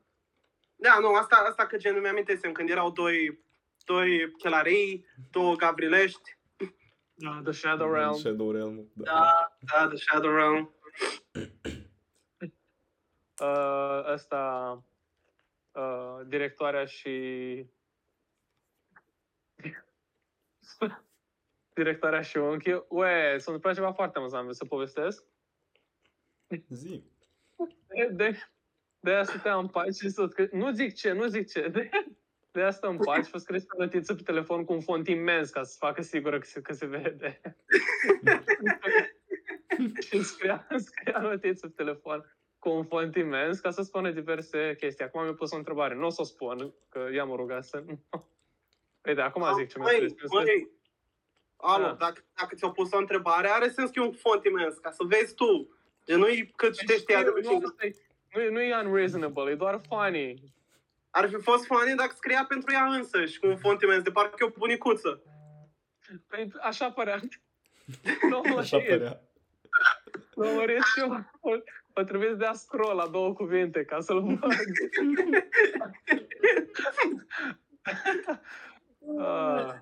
Da, 0.75 0.97
nu, 0.99 1.13
asta, 1.13 1.45
asta 1.49 1.65
că 1.65 1.77
gen 1.77 1.95
îmi 1.95 2.07
amintesem 2.07 2.51
când 2.51 2.69
erau 2.69 2.91
doi, 2.91 3.44
doi 3.85 4.31
chelarei, 4.37 5.05
două 5.31 5.55
gavrilești. 5.55 6.37
Da, 7.13 7.41
The 7.43 7.51
Shadow 7.51 7.93
Realm. 7.93 8.13
Shadow 8.13 8.51
Realm. 8.51 8.89
Da. 8.93 9.13
Da, 9.13 9.57
da, 9.59 9.87
The 9.87 9.97
Shadow 9.97 10.31
Realm. 10.31 10.73
Uh, 13.41 14.11
ăsta... 14.11 14.83
Uh, 15.71 16.19
directoarea 16.27 16.85
și... 16.85 17.09
directoarea 21.73 22.21
și 22.21 22.37
unchiul. 22.37 22.85
Ue, 22.89 23.37
s-a 23.37 23.51
întâmplat 23.51 23.73
ceva 23.73 23.91
foarte 23.91 24.17
amuzant, 24.17 24.41
vreau 24.41 24.53
să 24.53 24.65
povestesc? 24.65 25.23
Zi. 26.69 27.03
De, 27.87 28.09
de, 28.11 28.37
de 28.99 29.11
aia 29.11 29.23
stăteam 29.23 29.59
în 29.59 29.67
pat 29.67 29.95
și 29.95 30.09
să 30.09 30.27
scrie, 30.29 30.49
nu 30.51 30.71
zic 30.71 30.95
ce, 30.95 31.11
nu 31.11 31.27
zic 31.27 31.47
ce, 31.47 31.67
de, 31.67 31.89
de 32.55 32.61
aia 32.61 32.71
stăm 32.71 32.89
în 32.91 32.97
pat 32.97 33.25
și 33.25 33.31
o 33.33 33.37
scris 33.37 33.63
pe 33.63 33.75
notiță 33.77 34.15
pe 34.15 34.21
telefon 34.21 34.65
cu 34.65 34.73
un 34.73 34.81
font 34.81 35.07
imens 35.07 35.49
ca 35.49 35.63
să 35.63 35.75
facă 35.79 36.01
sigură 36.01 36.39
că 36.39 36.45
se, 36.45 36.61
că 36.61 36.73
se 36.73 36.85
vede. 36.85 37.41
și 40.07 40.21
scria, 40.23 40.67
scria 40.75 41.19
notiță 41.19 41.67
pe 41.67 41.73
telefon 41.75 42.35
cu 42.59 42.69
un 42.69 42.85
font 42.85 43.15
imens 43.15 43.59
ca 43.59 43.71
să 43.71 43.81
spună 43.81 44.11
diverse 44.11 44.75
chestii. 44.79 45.05
Acum 45.05 45.23
mi-a 45.23 45.33
pus 45.33 45.51
o 45.51 45.55
întrebare, 45.55 45.95
nu 45.95 46.05
o 46.05 46.09
să 46.09 46.21
o 46.21 46.23
spun, 46.23 46.73
că 46.89 47.07
ea 47.13 47.23
m-a 47.23 47.35
rugat 47.35 47.65
să 47.65 47.83
nu. 47.85 48.03
Uite, 49.05 49.21
acum 49.21 49.45
zic 49.57 49.69
ce 49.69 49.79
mi-a 49.79 49.87
scris. 49.87 50.13
Măi, 50.31 50.43
măi, 50.43 50.69
alo, 51.55 51.83
Da. 51.85 51.93
dacă, 51.93 52.23
dacă 52.39 52.55
ți-au 52.55 52.71
pus 52.71 52.91
o 52.91 52.97
întrebare, 52.97 53.47
are 53.47 53.69
sens 53.69 53.89
că 53.89 53.99
e 53.99 54.05
un 54.05 54.13
font 54.13 54.45
imens, 54.45 54.77
ca 54.77 54.91
să 54.91 55.03
vezi 55.07 55.33
tu. 55.33 55.77
Gen, 56.05 56.19
nu-i 56.19 56.53
cât 56.55 56.77
citești 56.77 57.11
ea 57.11 57.23
de 57.23 57.29
nu, 57.29 57.31
obicei. 57.31 57.59
asta 57.65 57.85
e- 57.85 57.95
nu, 58.33 58.41
e- 58.41 58.49
nu 58.49 58.61
e 58.61 58.75
unreasonable, 58.85 59.51
e 59.51 59.55
doar 59.55 59.81
funny. 59.87 60.53
Ar 61.15 61.29
fi 61.29 61.35
fost 61.35 61.65
funny 61.65 61.95
dacă 61.95 62.13
scria 62.15 62.45
pentru 62.47 62.71
ea 62.73 62.85
însăși, 62.85 63.39
cu 63.39 63.47
un 63.47 63.57
font 63.57 63.81
imens, 63.81 64.03
de 64.03 64.11
parcă 64.11 64.35
e 64.39 64.45
o 64.45 64.49
bunicuță. 64.57 65.21
Păi, 66.27 66.51
așa 66.61 66.91
părea. 66.91 67.19
Nu, 68.29 68.41
mă, 68.49 68.57
Așa 68.59 68.77
e- 68.77 68.87
părea. 68.87 69.21
Nu, 70.35 70.53
mă 70.53 70.63
râd 70.65 70.83
și 70.83 70.99
eu. 70.99 71.07
Mă 71.95 72.03
trebuie 72.03 72.29
să 72.29 72.35
dea 72.35 72.53
scroll 72.53 72.95
la 72.95 73.07
două 73.07 73.33
cuvinte 73.33 73.85
ca 73.85 73.99
să-l 73.99 74.21
văd. 74.21 74.39
Ah, 79.17 79.73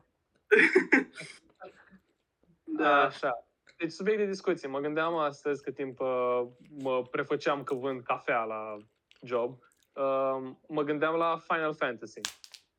Da. 2.63 3.01
Așa. 3.03 3.47
Deci, 3.77 3.91
subiect 3.91 4.19
de 4.19 4.25
discuție. 4.25 4.67
Mă 4.67 4.79
gândeam 4.79 5.15
astăzi, 5.15 5.63
cât 5.63 5.75
timp 5.75 5.99
uh, 5.99 6.41
mă 6.69 7.03
prefăceam 7.03 7.63
că 7.63 7.73
vând 7.75 8.03
cafea 8.03 8.43
la 8.43 8.77
job, 9.21 9.57
uh, 9.93 10.51
mă 10.67 10.81
gândeam 10.81 11.15
la 11.15 11.41
Final 11.47 11.73
Fantasy. 11.73 12.19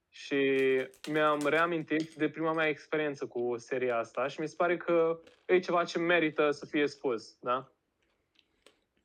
Și 0.09 0.37
mi-am 1.11 1.47
reamintit 1.47 2.15
de 2.15 2.29
prima 2.29 2.53
mea 2.53 2.69
experiență 2.69 3.27
cu 3.27 3.55
seria 3.57 3.99
asta 3.99 4.27
și 4.27 4.41
mi 4.41 4.49
se 4.49 4.55
pare 4.57 4.77
că 4.77 5.21
e 5.45 5.59
ceva 5.59 5.85
ce 5.85 5.99
merită 5.99 6.51
să 6.51 6.67
fie 6.67 6.87
spus, 6.87 7.37
da? 7.41 7.73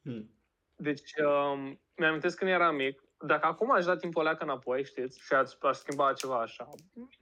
Hmm. 0.01 0.33
Deci, 0.75 1.11
um, 1.17 1.79
mi-am 1.95 2.19
când 2.19 2.51
eram 2.51 2.75
mic, 2.75 3.03
dacă 3.17 3.45
acum 3.45 3.71
aș 3.71 3.85
da 3.85 3.95
timpul 3.95 4.25
ăla 4.25 4.37
înapoi, 4.39 4.85
știți, 4.85 5.19
și 5.19 5.33
aș, 5.33 5.51
aș 5.61 5.77
schimba 5.77 6.13
ceva 6.13 6.39
așa, 6.39 6.69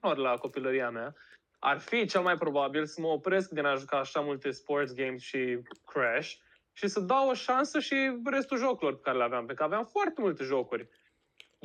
ori 0.00 0.20
la 0.20 0.36
copilăria 0.36 0.90
mea, 0.90 1.14
ar 1.58 1.78
fi 1.78 2.06
cel 2.06 2.20
mai 2.20 2.36
probabil 2.36 2.86
să 2.86 3.00
mă 3.00 3.06
opresc 3.06 3.50
din 3.50 3.64
a 3.64 3.74
juca 3.74 3.98
așa 3.98 4.20
multe 4.20 4.50
sports 4.50 4.92
games 4.92 5.22
și 5.22 5.58
Crash 5.84 6.34
și 6.78 6.88
să 6.88 7.00
dau 7.00 7.28
o 7.28 7.34
șansă 7.34 7.80
și 7.80 8.20
restul 8.24 8.58
jocurilor 8.58 8.94
pe 8.94 9.02
care 9.02 9.16
le 9.16 9.22
aveam, 9.22 9.46
pentru 9.46 9.54
că 9.56 9.62
aveam 9.62 9.84
foarte 9.84 10.20
multe 10.20 10.44
jocuri 10.44 10.88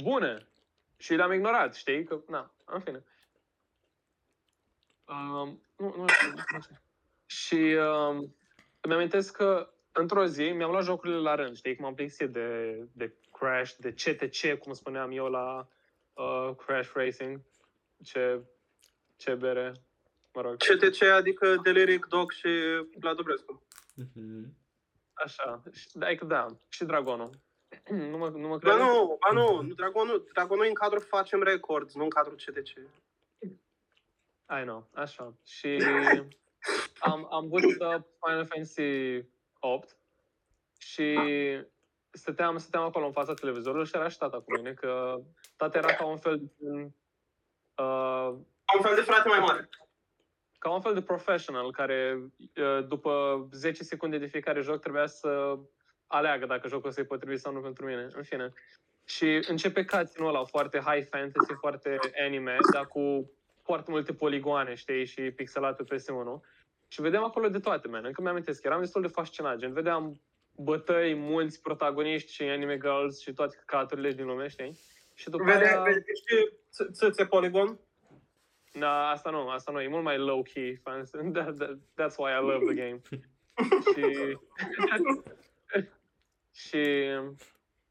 bune 0.01 0.48
și 0.98 1.13
le-am 1.13 1.32
ignorat, 1.32 1.75
știi? 1.75 2.03
Că, 2.03 2.20
na, 2.27 2.53
în 2.65 2.79
fine. 2.79 3.03
Um, 5.05 5.62
nu, 5.77 5.96
nu, 5.98 6.08
știu, 6.08 6.34
nu 6.53 6.62
știu. 6.62 6.82
Și 7.25 7.77
um, 8.10 8.36
îmi 8.82 8.93
amintesc 8.93 9.36
că 9.36 9.74
într-o 9.91 10.25
zi 10.25 10.51
mi-am 10.51 10.72
luat 10.72 10.84
jocurile 10.84 11.17
la 11.17 11.36
rând, 11.36 11.55
știi, 11.55 11.75
cum 11.75 11.86
am 11.86 11.93
plictisit 11.93 12.29
de, 12.29 12.79
de 12.91 13.13
Crash, 13.32 13.74
de 13.74 13.91
CTC, 13.91 14.60
cum 14.60 14.74
spuneam 14.74 15.12
eu 15.12 15.25
la 15.25 15.67
uh, 16.13 16.55
Crash 16.65 16.91
Racing. 16.93 17.41
Ce, 18.03 18.41
ce 19.15 19.34
bere, 19.34 19.72
mă 20.34 20.41
rog. 20.41 20.55
CTC, 20.58 21.01
adică 21.01 21.55
Deliric, 21.63 22.05
Doc 22.05 22.32
și 22.32 22.48
Vlad 23.00 23.15
Dobrescu. 23.15 23.67
Mhm. 23.96 24.62
Așa, 25.13 25.62
și- 25.74 25.88
adică 26.00 26.25
da, 26.25 26.46
și 26.70 26.84
Dragonul. 26.86 27.29
nu 28.12 28.17
mă, 28.17 28.29
nu 28.29 28.48
mă 28.48 28.58
Ba 28.58 28.70
crede? 28.70 28.77
nu, 28.84 29.17
ba 29.20 29.32
nu, 29.41 29.62
nu, 29.62 29.74
Dragonul, 29.74 30.27
Dragonul 30.34 30.65
e 30.65 30.67
în 30.67 30.74
cadrul 30.74 31.01
Facem 31.01 31.43
Records, 31.43 31.93
nu 31.96 32.03
în 32.03 32.10
cadrul 32.10 32.36
CTC. 32.36 32.77
I 34.60 34.62
know, 34.63 34.88
așa. 34.93 35.34
Și 35.46 35.77
am, 37.00 37.27
am 37.34 37.48
văzut 37.48 37.79
uh, 37.79 37.96
Final 38.25 38.46
Fantasy 38.46 39.24
8 39.60 39.98
și 40.77 41.20
stăteam, 42.12 42.58
stăteam 42.58 42.84
acolo 42.84 43.05
în 43.05 43.12
fața 43.12 43.34
televizorului 43.34 43.86
și 43.86 43.96
era 43.96 44.08
și 44.10 44.17
tata 44.17 44.38
cu 44.41 44.53
mine, 44.55 44.74
că 44.74 45.22
tata 45.55 45.77
era 45.77 45.93
ca 45.93 46.05
un 46.05 46.17
fel 46.17 46.38
de, 46.58 46.70
uh, 47.84 48.29
Un 48.75 48.82
fel 48.82 48.96
de 48.96 49.01
frate 49.01 49.27
mai 49.27 49.39
mare. 49.39 49.70
Ca 50.63 50.70
un 50.70 50.82
fel 50.82 50.93
de 50.93 51.01
professional 51.01 51.72
care 51.72 52.20
uh, 52.38 52.88
după 52.88 53.12
10 53.51 53.84
secunde 53.84 54.17
de 54.17 54.25
fiecare 54.25 54.62
joc 54.62 54.79
trebuia 54.79 55.05
să 55.05 55.58
aleagă 56.08 56.46
dacă 56.46 56.67
jocul 56.67 56.89
ăsta 56.89 57.01
e 57.01 57.05
potrivit 57.05 57.39
sau 57.39 57.53
nu 57.53 57.60
pentru 57.60 57.86
mine. 57.86 58.08
În 58.15 58.24
fine. 58.24 58.53
Și 59.05 59.46
începe 59.48 59.86
cutscene-ul 59.86 60.36
ăla 60.36 60.43
foarte 60.43 60.79
high 60.79 61.08
fantasy, 61.10 61.53
foarte 61.60 61.98
anime, 62.25 62.58
dar 62.74 62.88
cu 62.88 63.32
foarte 63.63 63.91
multe 63.91 64.13
poligoane, 64.13 64.74
știi, 64.74 65.05
și 65.05 65.22
pixelate 65.22 65.84
pe 65.84 65.96
PS1. 65.96 66.39
Și 66.88 67.01
vedeam 67.01 67.24
acolo 67.24 67.50
de 67.50 67.60
toate, 67.60 67.88
man. 67.88 68.05
Încă 68.05 68.22
mi-am 68.22 68.43
eram 68.62 68.79
destul 68.79 69.01
de 69.01 69.08
fascinat. 69.08 69.58
Gen, 69.58 69.74
vedeam 69.74 70.22
bătăi, 70.55 71.13
mulți 71.13 71.62
protagoniști 71.62 72.34
și 72.34 72.43
anime 72.43 72.77
girls 72.77 73.22
și 73.22 73.34
toate 73.34 73.55
căcaturile 73.65 74.12
din 74.12 74.25
lume, 74.25 74.48
știi? 74.48 74.79
Și 75.13 75.29
după 75.29 75.43
Vede, 75.43 75.65
aia... 75.65 75.82
vede 75.82 76.00
și 76.00 76.50
ț- 76.50 76.91
țâțe 76.91 77.25
Polygon? 77.25 77.79
Na, 78.74 79.10
asta 79.10 79.30
nu, 79.30 79.50
asta 79.50 79.72
nu, 79.72 79.82
e 79.82 79.88
mult 79.88 80.03
mai 80.03 80.18
low-key. 80.18 80.75
fans. 80.82 81.10
That, 81.34 81.58
that, 81.58 81.77
that's 81.77 82.15
why 82.18 82.32
I 82.32 82.42
love 82.42 82.65
the 82.65 82.74
game. 82.74 83.01
și, 83.94 84.38
și, 86.63 87.08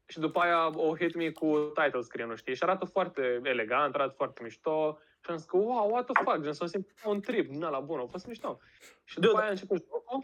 și 0.05 0.19
după 0.19 0.39
aia 0.39 0.79
o 0.79 0.95
hit 0.97 1.15
me 1.15 1.29
cu 1.31 1.71
title 1.73 2.01
screen-ul, 2.01 2.35
știi? 2.35 2.55
Și 2.55 2.63
arată 2.63 2.85
foarte 2.85 3.39
elegant, 3.43 3.95
arată 3.95 4.13
foarte 4.17 4.43
mișto. 4.43 4.97
Și 5.23 5.29
am 5.29 5.37
zis 5.37 5.45
că, 5.45 5.57
wow, 5.57 5.89
what 5.91 6.05
the 6.11 6.23
fuck, 6.23 6.41
gen, 6.43 6.53
s-o 6.53 6.65
simt 6.65 6.89
un 7.05 7.21
trip, 7.21 7.49
na, 7.49 7.69
la 7.69 7.79
bun, 7.79 7.99
a 7.99 8.05
fost 8.05 8.25
mișto. 8.27 8.59
Și 9.03 9.15
după 9.19 9.27
Dude. 9.27 9.39
aia 9.39 9.47
a 9.47 9.51
început 9.51 9.77
jocul. 9.85 10.23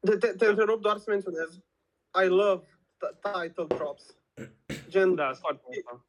Te, 0.00 0.16
te, 0.16 0.34
te 0.36 0.46
întrerup 0.46 0.80
doar 0.80 0.96
să 0.96 1.10
menționez. 1.10 1.54
I 2.24 2.26
love 2.26 2.64
t- 2.66 3.18
title 3.20 3.64
drops. 3.66 4.16
Gen, 4.88 5.14
Da, 5.14 5.24
sunt 5.26 5.38
foarte 5.38 5.62
mișto. 5.68 6.04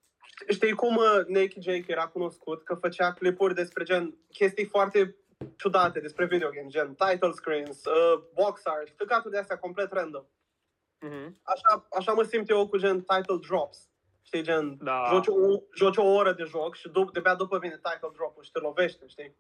Știi 0.50 0.74
cum 0.74 0.96
uh, 0.96 1.25
Naked 1.27 1.62
Jake 1.62 1.84
era 1.88 2.08
cunoscut? 2.08 2.63
Că 2.63 2.74
făcea 2.75 3.13
clipuri 3.13 3.54
despre 3.54 3.84
gen 3.84 4.18
chestii 4.32 4.65
foarte 4.65 5.15
ciudate 5.58 6.00
despre 6.00 6.25
video 6.25 6.50
game, 6.50 6.68
gen 6.68 6.94
title 6.96 7.32
screens, 7.32 7.86
uh, 7.86 8.24
box 8.34 8.62
art, 8.65 8.89
tăcaturi 8.98 9.34
de 9.34 9.39
astea 9.39 9.58
complet 9.58 9.92
random. 9.92 10.24
Mhm. 11.00 11.39
Așa, 11.44 11.88
așa 11.98 12.13
mă 12.13 12.24
simt 12.24 12.50
eu 12.50 12.68
cu 12.68 12.77
gen 12.77 13.01
title 13.01 13.38
drops. 13.48 13.89
Știi, 14.22 14.42
gen, 14.44 14.77
Da. 14.82 15.04
joci, 15.12 15.27
o, 15.27 15.62
joci 15.75 15.98
o 15.98 16.04
oră 16.04 16.34
de 16.34 16.44
joc 16.44 16.75
și 16.75 16.89
dup, 16.89 17.12
de-abia 17.12 17.36
după 17.36 17.58
vine 17.58 17.80
title 17.84 18.10
drop-ul 18.13 18.44
și 18.44 18.51
te 18.51 18.60
lovește, 18.60 19.08
știi? 19.08 19.36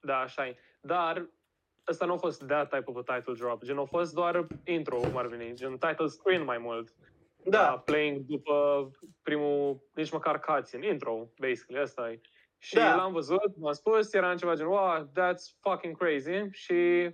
Da, 0.00 0.16
așa 0.18 0.46
e. 0.46 0.56
Dar 0.80 1.28
ăsta 1.88 2.04
nu 2.06 2.12
a 2.12 2.16
fost 2.16 2.46
that 2.46 2.70
type 2.70 2.90
of 2.90 3.08
a 3.08 3.14
title 3.14 3.34
drop. 3.34 3.62
Gen, 3.64 3.78
a 3.78 3.84
fost 3.84 4.14
doar 4.14 4.46
intro, 4.64 4.96
cum 4.96 5.16
ar 5.16 5.26
veni. 5.26 5.54
Gen, 5.54 5.78
title 5.78 6.06
screen 6.06 6.44
mai 6.44 6.58
mult. 6.58 6.94
Da, 7.50 7.78
playing 7.84 8.20
după 8.26 8.90
primul, 9.22 9.88
nici 9.94 10.12
măcar 10.12 10.40
cutscene, 10.40 10.86
intro, 10.86 11.28
basically, 11.38 11.82
asta 11.82 12.10
e. 12.10 12.20
Și 12.58 12.74
Da. 12.74 12.94
l-am 12.94 13.12
văzut, 13.12 13.56
m-am 13.56 13.72
spus, 13.72 14.12
era 14.12 14.34
ceva 14.34 14.54
gen, 14.54 14.66
wow, 14.66 15.10
that's 15.10 15.58
fucking 15.60 15.96
crazy. 15.96 16.50
Și 16.50 17.10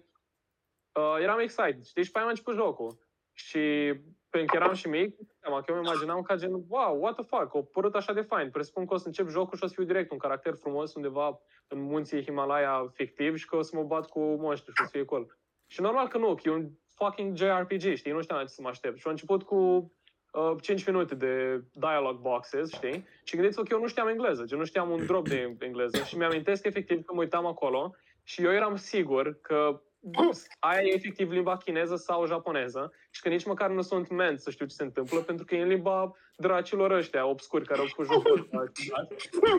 uh, 0.93 1.17
eram 1.21 1.39
excited, 1.39 1.85
știi? 1.85 2.05
Și 2.05 2.11
pe 2.11 2.17
aia 2.19 2.27
am 2.27 2.33
început 2.33 2.55
jocul. 2.55 2.99
Și 3.33 3.95
pentru 4.31 4.57
că 4.57 4.63
eram 4.63 4.75
și 4.75 4.89
mic, 4.89 5.17
seama 5.41 5.61
că 5.61 5.65
eu 5.69 5.77
îmi 5.77 5.87
imaginam 5.87 6.23
ca 6.23 6.37
gen, 6.37 6.53
wow, 6.69 7.01
what 7.01 7.15
the 7.15 7.25
fuck, 7.25 7.55
o 7.55 7.63
părut 7.63 7.95
așa 7.95 8.13
de 8.13 8.21
fain. 8.21 8.51
Presupun 8.51 8.87
că 8.87 8.95
o 8.95 8.97
să 8.97 9.07
încep 9.07 9.29
jocul 9.29 9.57
și 9.57 9.65
o 9.65 9.67
să 9.67 9.75
fiu 9.75 9.85
direct 9.85 10.11
un 10.11 10.19
caracter 10.19 10.55
frumos 10.55 10.95
undeva 10.95 11.41
în 11.69 11.81
munții 11.81 12.23
Himalaya 12.23 12.91
fictiv 12.93 13.37
și 13.37 13.47
că 13.47 13.57
o 13.57 13.63
să 13.63 13.77
mă 13.77 13.83
bat 13.83 14.09
cu 14.09 14.21
monștri 14.21 14.73
și 14.75 14.81
o 14.81 14.85
să 14.85 14.91
fie 14.91 15.05
cool. 15.05 15.39
Și 15.67 15.81
normal 15.81 16.09
că 16.09 16.19
nu, 16.19 16.35
că 16.35 16.49
e 16.49 16.51
un 16.51 16.71
fucking 16.95 17.37
JRPG, 17.37 17.95
știi? 17.95 18.13
Nu 18.13 18.23
știam 18.23 18.39
la 18.39 18.45
ce 18.45 18.53
să 18.53 18.63
mă 18.63 18.69
aștept. 18.69 18.99
Și 18.99 19.03
am 19.07 19.13
început 19.13 19.43
cu 19.43 19.93
uh, 20.35 20.57
5 20.61 20.87
minute 20.87 21.15
de 21.15 21.63
dialogue 21.73 22.21
boxes, 22.21 22.73
știi? 22.73 23.07
Și 23.25 23.37
gândiți-vă 23.37 23.63
că 23.63 23.69
eu 23.73 23.81
nu 23.81 23.87
știam 23.87 24.09
engleză, 24.09 24.45
gen 24.45 24.59
nu 24.59 24.65
știam 24.65 24.91
un 24.91 25.07
drop 25.07 25.29
de 25.29 25.57
engleză 25.59 26.03
și 26.03 26.17
mi-amintesc 26.17 26.65
efectiv 26.65 27.05
că 27.05 27.15
mă 27.15 27.21
uitam 27.21 27.47
acolo 27.47 27.95
și 28.23 28.43
eu 28.43 28.53
eram 28.53 28.77
sigur 28.77 29.41
că 29.41 29.81
aia 30.59 30.83
e 30.83 30.95
efectiv 30.95 31.31
limba 31.31 31.57
chineză 31.57 31.97
sau 31.97 32.27
japoneză 32.27 32.93
și 33.11 33.21
că 33.21 33.29
nici 33.29 33.45
măcar 33.45 33.71
nu 33.71 33.83
sunt 33.83 34.11
ment 34.11 34.41
să 34.41 34.51
știu 34.51 34.67
ce 34.67 34.75
se 34.75 34.83
întâmplă 34.83 35.21
pentru 35.21 35.45
că 35.45 35.55
e 35.55 35.63
în 35.63 35.69
limba 35.69 36.17
dracilor 36.37 36.91
ăștia 36.91 37.27
obscuri 37.27 37.67
care 37.67 37.81
au 37.81 37.87
făcut 37.87 38.07
jocul 38.07 38.49
ăsta. 38.53 39.07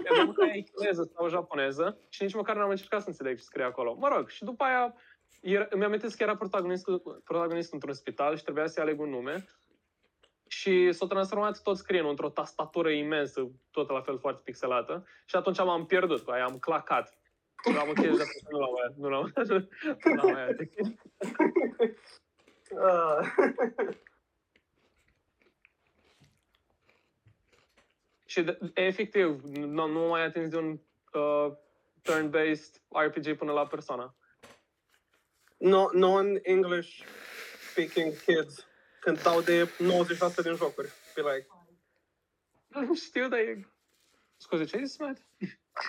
Credeam 0.04 0.32
că 0.32 0.46
e 0.46 0.62
chineză 0.62 1.12
sau 1.16 1.30
japoneză 1.30 1.98
și 2.10 2.24
nici 2.24 2.34
măcar 2.34 2.56
n-am 2.56 2.70
încercat 2.70 3.02
să 3.02 3.10
înțeleg 3.10 3.38
ce 3.38 3.44
scrie 3.44 3.66
acolo. 3.66 3.96
Mă 4.00 4.08
rog, 4.08 4.30
și 4.30 4.44
după 4.44 4.64
aia 4.64 4.96
era, 5.42 5.68
îmi 5.70 5.84
amintesc 5.84 6.18
că 6.18 6.24
era 6.24 6.36
protagonist, 6.36 6.86
protagonist 7.24 7.74
într-un 7.74 7.94
spital 7.94 8.38
și 8.38 8.44
trebuia 8.44 8.68
să-i 8.68 8.84
aleg 8.84 9.00
un 9.00 9.10
nume 9.10 9.46
și 10.48 10.92
s-a 10.92 11.08
transformat 11.08 11.62
tot 11.62 11.78
screen 11.78 12.06
într-o 12.06 12.30
tastatură 12.30 12.90
imensă, 12.90 13.52
tot 13.72 13.90
la 13.90 14.02
fel 14.02 14.20
foarte 14.20 14.42
pixelată 14.44 15.06
și 15.26 15.36
atunci 15.36 15.58
m-am 15.58 15.86
pierdut 15.86 16.22
cu 16.22 16.32
aia, 16.32 16.46
am 16.46 16.58
clacat. 16.60 17.18
Nu 17.72 17.80
am 17.80 17.88
încheiat 17.88 18.16
de 18.18 18.24
nu 18.50 18.60
l-am 18.60 18.70
mai 18.74 18.94
nu 18.98 19.10
l-am 19.10 19.34
nu 20.04 20.14
l-am 20.14 20.32
mai 20.32 20.72
uh, 22.72 23.20
Și 28.26 28.42
de, 28.42 28.58
efectiv, 28.74 29.42
nu, 29.44 29.88
nu 29.88 30.08
mai 30.08 30.26
atins 30.26 30.50
de 30.50 30.58
un 30.58 30.80
uh, 31.14 31.52
turn-based 32.02 32.82
RPG 32.90 33.38
până 33.38 33.52
la 33.52 33.68
persoană. 33.68 34.16
no, 35.58 35.90
non-English 35.94 37.04
speaking 37.72 38.14
kids 38.26 38.68
cântau 39.06 39.42
de 39.42 39.66
90% 39.66 39.70
din 40.44 40.56
jocuri. 40.56 40.90
Be 41.16 41.22
like, 41.22 41.48
Nu 42.68 42.96
știu, 42.96 43.28
dar 43.28 43.40
e... 43.40 43.68
Scuze, 44.38 44.64
ce 44.66 44.76
ai 44.78 44.86
zis, 44.86 44.98
Matt? 44.98 45.22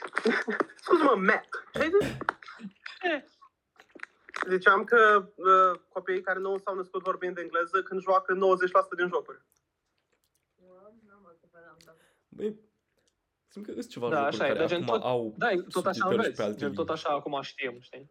scuze-mă, 0.85 1.14
Mac, 1.14 1.44
ce 1.72 1.79
ai 1.83 1.90
zis? 2.00 2.09
Eh. 3.02 3.22
Ziceam 4.52 4.85
că 4.85 5.31
uh, 5.37 5.81
copiii 5.88 6.20
care 6.20 6.38
nu 6.38 6.59
s-au 6.59 6.74
născut 6.74 7.02
vorbind 7.02 7.38
engleză 7.38 7.83
când 7.83 8.00
joacă 8.00 8.35
90% 8.35 8.38
din 8.96 9.09
jocuri. 9.09 9.40
Băi, 12.29 12.61
simt 13.48 13.64
că 13.66 13.72
sunt 13.72 13.88
ceva 13.88 14.09
Da, 14.09 14.16
jocuri 14.31 14.35
așa 14.35 14.44
e, 14.44 14.48
care 14.48 14.59
dar 14.59 14.68
gen 14.68 14.83
acum 14.83 14.94
tot- 14.94 15.02
au 15.02 15.35
Da, 15.38 15.50
e 15.50 15.57
tot 15.57 15.87
așa 15.87 15.92
subtitări 15.92 16.11
și 16.11 16.16
înveți. 16.16 16.37
pe 16.37 16.42
alte 16.42 16.59
Gen, 16.59 16.68
tot 16.68 16.76
limbi. 16.87 16.92
așa 16.92 17.09
acum 17.09 17.40
știm, 17.42 17.81
știi? 17.81 18.11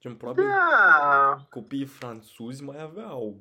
Gen, 0.00 0.16
probabil 0.16 0.44
Da, 0.44 1.46
copiii 1.50 1.86
franțuzi 1.86 2.62
mai 2.62 2.80
aveau 2.82 3.40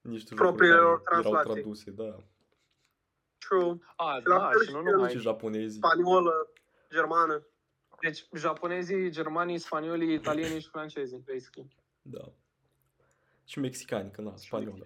niște 0.00 0.34
Propriile 0.34 0.74
jocuri 0.74 0.90
lor 0.90 1.02
care 1.02 1.18
erau 1.20 1.32
translații. 1.32 1.60
traduse, 1.62 1.90
da. 1.90 2.16
true. 3.38 3.78
A, 3.96 4.18
Și 4.18 4.26
la 4.26 4.38
da, 4.38 4.48
fel 4.48 4.64
și 4.64 4.72
nu 4.72 4.78
și 4.78 4.84
numai. 4.92 5.10
Și 5.10 5.18
japonezii. 5.18 5.78
Spaniolă, 5.78 6.52
germană. 6.90 7.46
Deci, 8.00 8.26
japonezii, 8.34 9.10
germanii, 9.10 9.58
spaniolii, 9.58 10.14
italienii 10.14 10.60
și 10.60 10.68
francezii, 10.68 11.24
basically. 11.26 11.76
Da. 12.02 12.32
Și 13.44 13.58
mexicani, 13.58 14.10
că 14.10 14.20
na, 14.20 14.36
spaniolă. 14.36 14.84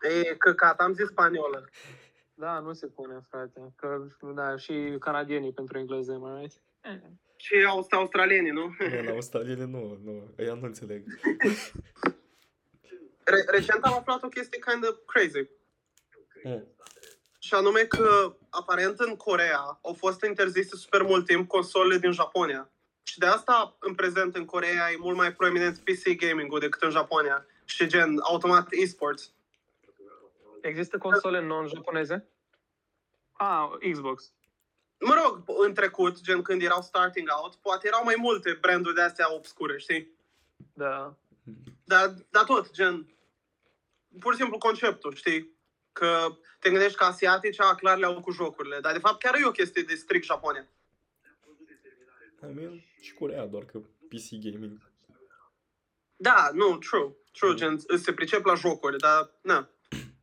E 0.00 0.34
căcat, 0.36 0.80
am 0.80 0.92
zis 0.92 1.06
spaniolă. 1.08 1.68
Da, 2.34 2.58
nu 2.58 2.72
se 2.72 2.86
pune, 2.86 3.26
frate. 3.28 3.72
Că, 3.76 4.06
da, 4.34 4.56
și 4.56 4.96
canadienii 4.98 5.52
pentru 5.52 5.78
engleză, 5.78 6.12
am 6.12 6.38
right? 6.38 6.60
Și 7.44 7.54
aust- 7.68 7.92
australienii, 7.92 8.50
nu? 8.50 8.74
Nu, 8.78 9.02
la 9.02 9.10
australiene 9.10 9.64
nu, 9.64 9.98
nu, 10.04 10.34
ăia 10.38 10.54
nu 10.54 10.64
înțeleg. 10.64 11.04
Re- 13.24 13.44
recent 13.46 13.84
am 13.84 13.94
aflat 13.94 14.22
o 14.22 14.28
chestie 14.28 14.58
kind 14.58 14.88
of 14.88 14.96
crazy. 15.06 15.48
Mm. 16.44 16.64
Și 17.38 17.54
anume 17.54 17.80
că, 17.80 18.36
aparent, 18.50 18.98
în 18.98 19.16
Corea 19.16 19.78
au 19.82 19.92
fost 19.92 20.24
interzise 20.24 20.76
super 20.76 21.02
mult 21.02 21.26
timp 21.26 21.48
consolele 21.48 21.98
din 21.98 22.12
Japonia. 22.12 22.70
Și 23.02 23.18
de 23.18 23.26
asta, 23.26 23.76
în 23.80 23.94
prezent, 23.94 24.36
în 24.36 24.44
Corea 24.44 24.90
e 24.92 24.96
mult 24.98 25.16
mai 25.16 25.32
proeminent 25.32 25.78
PC 25.78 26.16
gaming-ul 26.16 26.60
decât 26.60 26.82
în 26.82 26.90
Japonia. 26.90 27.46
Și 27.64 27.86
gen, 27.86 28.18
automat 28.22 28.66
e-sports. 28.70 29.32
Există 30.60 30.98
console 30.98 31.40
non-japoneze? 31.40 32.28
Ah, 33.32 33.68
Xbox. 33.92 34.32
Mă 35.00 35.14
rog, 35.24 35.42
în 35.66 35.74
trecut, 35.74 36.20
gen 36.20 36.42
când 36.42 36.62
erau 36.62 36.82
starting 36.82 37.28
out, 37.42 37.54
poate 37.54 37.86
erau 37.86 38.04
mai 38.04 38.14
multe 38.18 38.58
branduri 38.60 38.94
de 38.94 39.00
astea 39.00 39.34
obscure, 39.34 39.78
știi? 39.78 40.08
Da. 40.72 41.16
Dar, 41.84 42.14
dar 42.30 42.44
tot, 42.44 42.70
gen, 42.70 43.14
pur 44.18 44.32
și 44.32 44.38
simplu 44.38 44.58
conceptul, 44.58 45.14
știi? 45.14 45.52
Că 45.92 46.26
te 46.60 46.70
gândești 46.70 46.96
că 46.98 47.04
asiatici, 47.04 47.60
a, 47.60 47.74
clar 47.74 47.98
le-au 47.98 48.20
cu 48.20 48.30
jocurile. 48.30 48.80
Dar 48.80 48.92
de 48.92 48.98
fapt 48.98 49.18
chiar 49.22 49.34
e 49.34 49.46
o 49.46 49.50
chestie 49.50 49.82
de 49.82 49.94
strict 49.94 50.24
Japonia. 50.24 50.68
I 52.42 52.52
mean, 52.54 52.82
și 53.00 53.14
Corea, 53.14 53.46
doar 53.46 53.64
că 53.64 53.78
PC 54.08 54.28
gaming. 54.50 54.92
Da, 56.16 56.50
nu, 56.52 56.78
true. 56.78 57.12
True, 57.32 57.50
Mm. 57.50 57.56
gen, 57.56 57.78
se 57.98 58.12
pricep 58.12 58.44
la 58.44 58.54
jocuri, 58.54 58.98
dar, 58.98 59.30
na. 59.42 59.68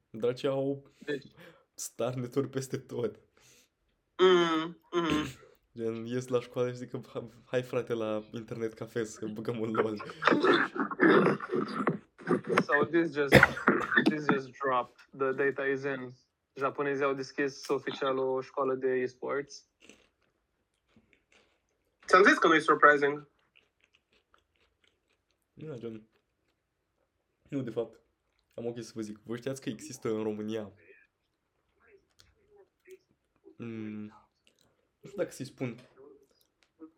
Dar 0.09 0.33
ce 0.33 0.47
au 0.47 0.91
Deci, 0.97 1.25
starneturi 1.73 2.49
peste 2.49 2.77
tot. 2.77 3.19
Mm, 4.21 4.77
mm. 4.91 5.25
Gen, 5.77 6.05
ies 6.05 6.27
la 6.27 6.39
școală 6.41 6.69
și 6.69 6.75
zic 6.75 6.89
că 6.89 6.99
"Ha- 7.13 7.29
hai 7.45 7.63
frate 7.63 7.93
la 7.93 8.23
internet 8.31 8.73
cafe 8.73 9.03
să 9.03 9.25
băgăm 9.25 9.59
un 9.59 9.71
LOL. 9.71 9.97
so 12.63 12.85
this 12.91 13.13
just, 13.13 13.33
this 14.09 14.25
just 14.31 14.49
dropped. 14.59 14.95
The 15.17 15.31
data 15.31 15.65
is 15.65 15.83
in. 15.83 16.13
Japonezii 16.53 17.03
au 17.03 17.13
deschis 17.13 17.67
oficial 17.67 18.17
o 18.17 18.41
școală 18.41 18.75
de 18.75 18.87
e-sports. 18.87 19.65
Ți-am 22.05 22.23
zis 22.23 22.37
că 22.37 22.47
nu 22.47 22.53
e 22.55 22.59
surprising. 22.59 23.27
Da, 25.53 25.75
gen. 25.77 26.07
Nu, 27.49 27.61
de 27.61 27.69
fapt. 27.69 27.99
Am 28.53 28.65
o 28.65 28.71
chestie 28.71 28.83
să 28.83 28.91
vă 28.95 29.01
zic. 29.01 29.19
Voi 29.23 29.37
știați 29.37 29.61
că 29.61 29.69
există 29.69 30.09
în 30.09 30.23
România 30.23 30.61
mm, 30.61 30.73
nu 33.65 35.07
știu 35.07 35.17
dacă 35.17 35.31
să-i 35.31 35.45
spun 35.45 35.75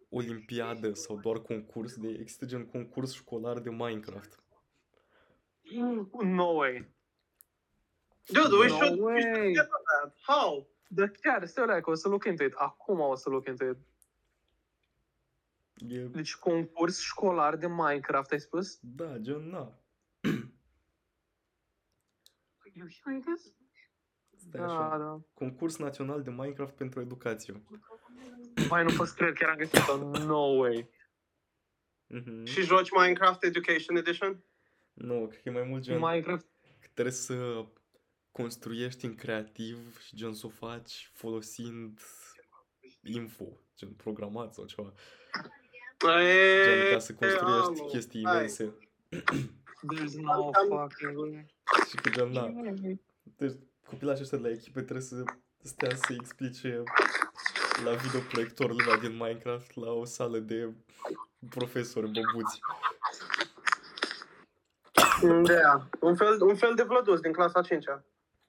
olimpiadă 0.09 0.93
sau 0.93 1.19
doar 1.19 1.39
concurs 1.39 1.95
de 1.95 2.07
există 2.07 2.45
gen 2.45 2.65
concurs 2.65 3.13
școlar 3.13 3.59
de 3.59 3.69
Minecraft. 3.69 4.43
No 6.23 6.43
way. 6.45 6.91
Dude, 8.25 8.55
we 8.55 8.67
No 8.67 8.75
should, 8.75 8.99
we 8.99 9.11
way. 9.11 9.21
should 9.21 9.53
get 9.53 9.69
on 9.69 9.83
that. 10.01 10.17
How? 10.21 10.69
Dar 10.87 11.09
chiar, 11.09 11.45
stai 11.45 11.77
o 11.77 11.81
că 11.81 11.89
o 11.89 11.93
să 11.93 12.07
look 12.07 12.23
into 12.25 12.43
it. 12.43 12.53
Acum 12.53 12.99
o 12.99 13.15
să 13.15 13.29
look 13.29 13.47
into 13.47 13.65
it. 13.65 13.77
E, 15.87 16.05
Deci 16.05 16.35
concurs 16.35 16.99
școlar 16.99 17.55
de 17.55 17.67
Minecraft, 17.67 18.31
ai 18.31 18.39
spus? 18.39 18.79
da, 18.81 19.17
gen, 19.17 19.49
na. 19.49 19.77
You 22.75 22.87
hearing 23.03 23.23
this? 23.23 23.53
Stai 24.53 24.65
Da, 24.67 24.73
așa. 24.87 24.97
da. 24.97 25.21
Concurs 25.33 25.77
național 25.77 26.21
de 26.21 26.29
Minecraft 26.29 26.75
pentru 26.75 26.99
educație. 27.01 27.63
Mai 28.69 28.83
nu 28.83 28.93
pot 28.97 29.07
să 29.07 29.13
cred, 29.17 29.33
chiar 29.33 29.49
am 29.49 29.55
găsit-o. 29.57 29.97
No 30.25 30.37
way. 30.37 30.89
Mhm. 32.07 32.43
Și 32.45 32.61
joci 32.61 32.89
Minecraft 32.91 33.43
Education 33.43 33.95
Edition? 33.95 34.43
Nu, 34.93 35.27
cred 35.27 35.41
că 35.41 35.49
e 35.49 35.51
mai 35.51 35.63
mult 35.63 35.81
gen... 35.81 35.99
Minecraft 35.99 36.45
că 36.79 36.87
trebuie 36.93 37.13
să 37.13 37.65
construiești 38.31 39.05
în 39.05 39.15
creativ 39.15 39.99
și 40.01 40.15
gen 40.15 40.33
să 40.33 40.45
o 40.45 40.49
faci 40.49 41.11
folosind 41.13 41.99
info, 43.03 43.45
gen 43.77 43.89
programat 43.93 44.53
sau 44.53 44.65
ceva. 44.65 44.93
Gen 46.63 46.91
ca 46.91 46.99
să 46.99 47.13
construiești 47.13 47.79
alo, 47.79 47.85
chestii 47.85 48.23
hai. 48.25 48.35
imense. 48.35 48.75
There's 49.93 50.13
no 50.21 50.51
fucking 50.51 51.17
way. 51.17 51.45
Și 51.89 51.95
că 51.95 52.09
gen, 52.09 52.29
na, 52.31 52.53
deci 53.37 53.55
copilașii 53.93 54.23
ăștia 54.23 54.37
de 54.37 54.47
la 54.47 54.53
echipe 54.53 54.81
trebuie 54.81 55.05
să 55.05 55.23
stea 55.61 55.95
să 55.95 56.13
explice 56.13 56.83
la 57.83 57.93
videoproiectorul 57.93 58.81
ăla 58.87 58.97
din 58.97 59.11
Minecraft 59.11 59.75
la 59.75 59.91
o 59.91 60.05
sală 60.05 60.37
de 60.37 60.73
profesori 61.49 62.11
băbuți. 62.11 62.59
Da, 65.43 65.89
un 65.99 66.15
fel, 66.15 66.41
un 66.41 66.55
fel 66.55 66.75
de 66.75 66.83
vlădus 66.83 67.19
din 67.19 67.31
clasa 67.31 67.61
5 67.61 67.83
-a. 67.89 68.03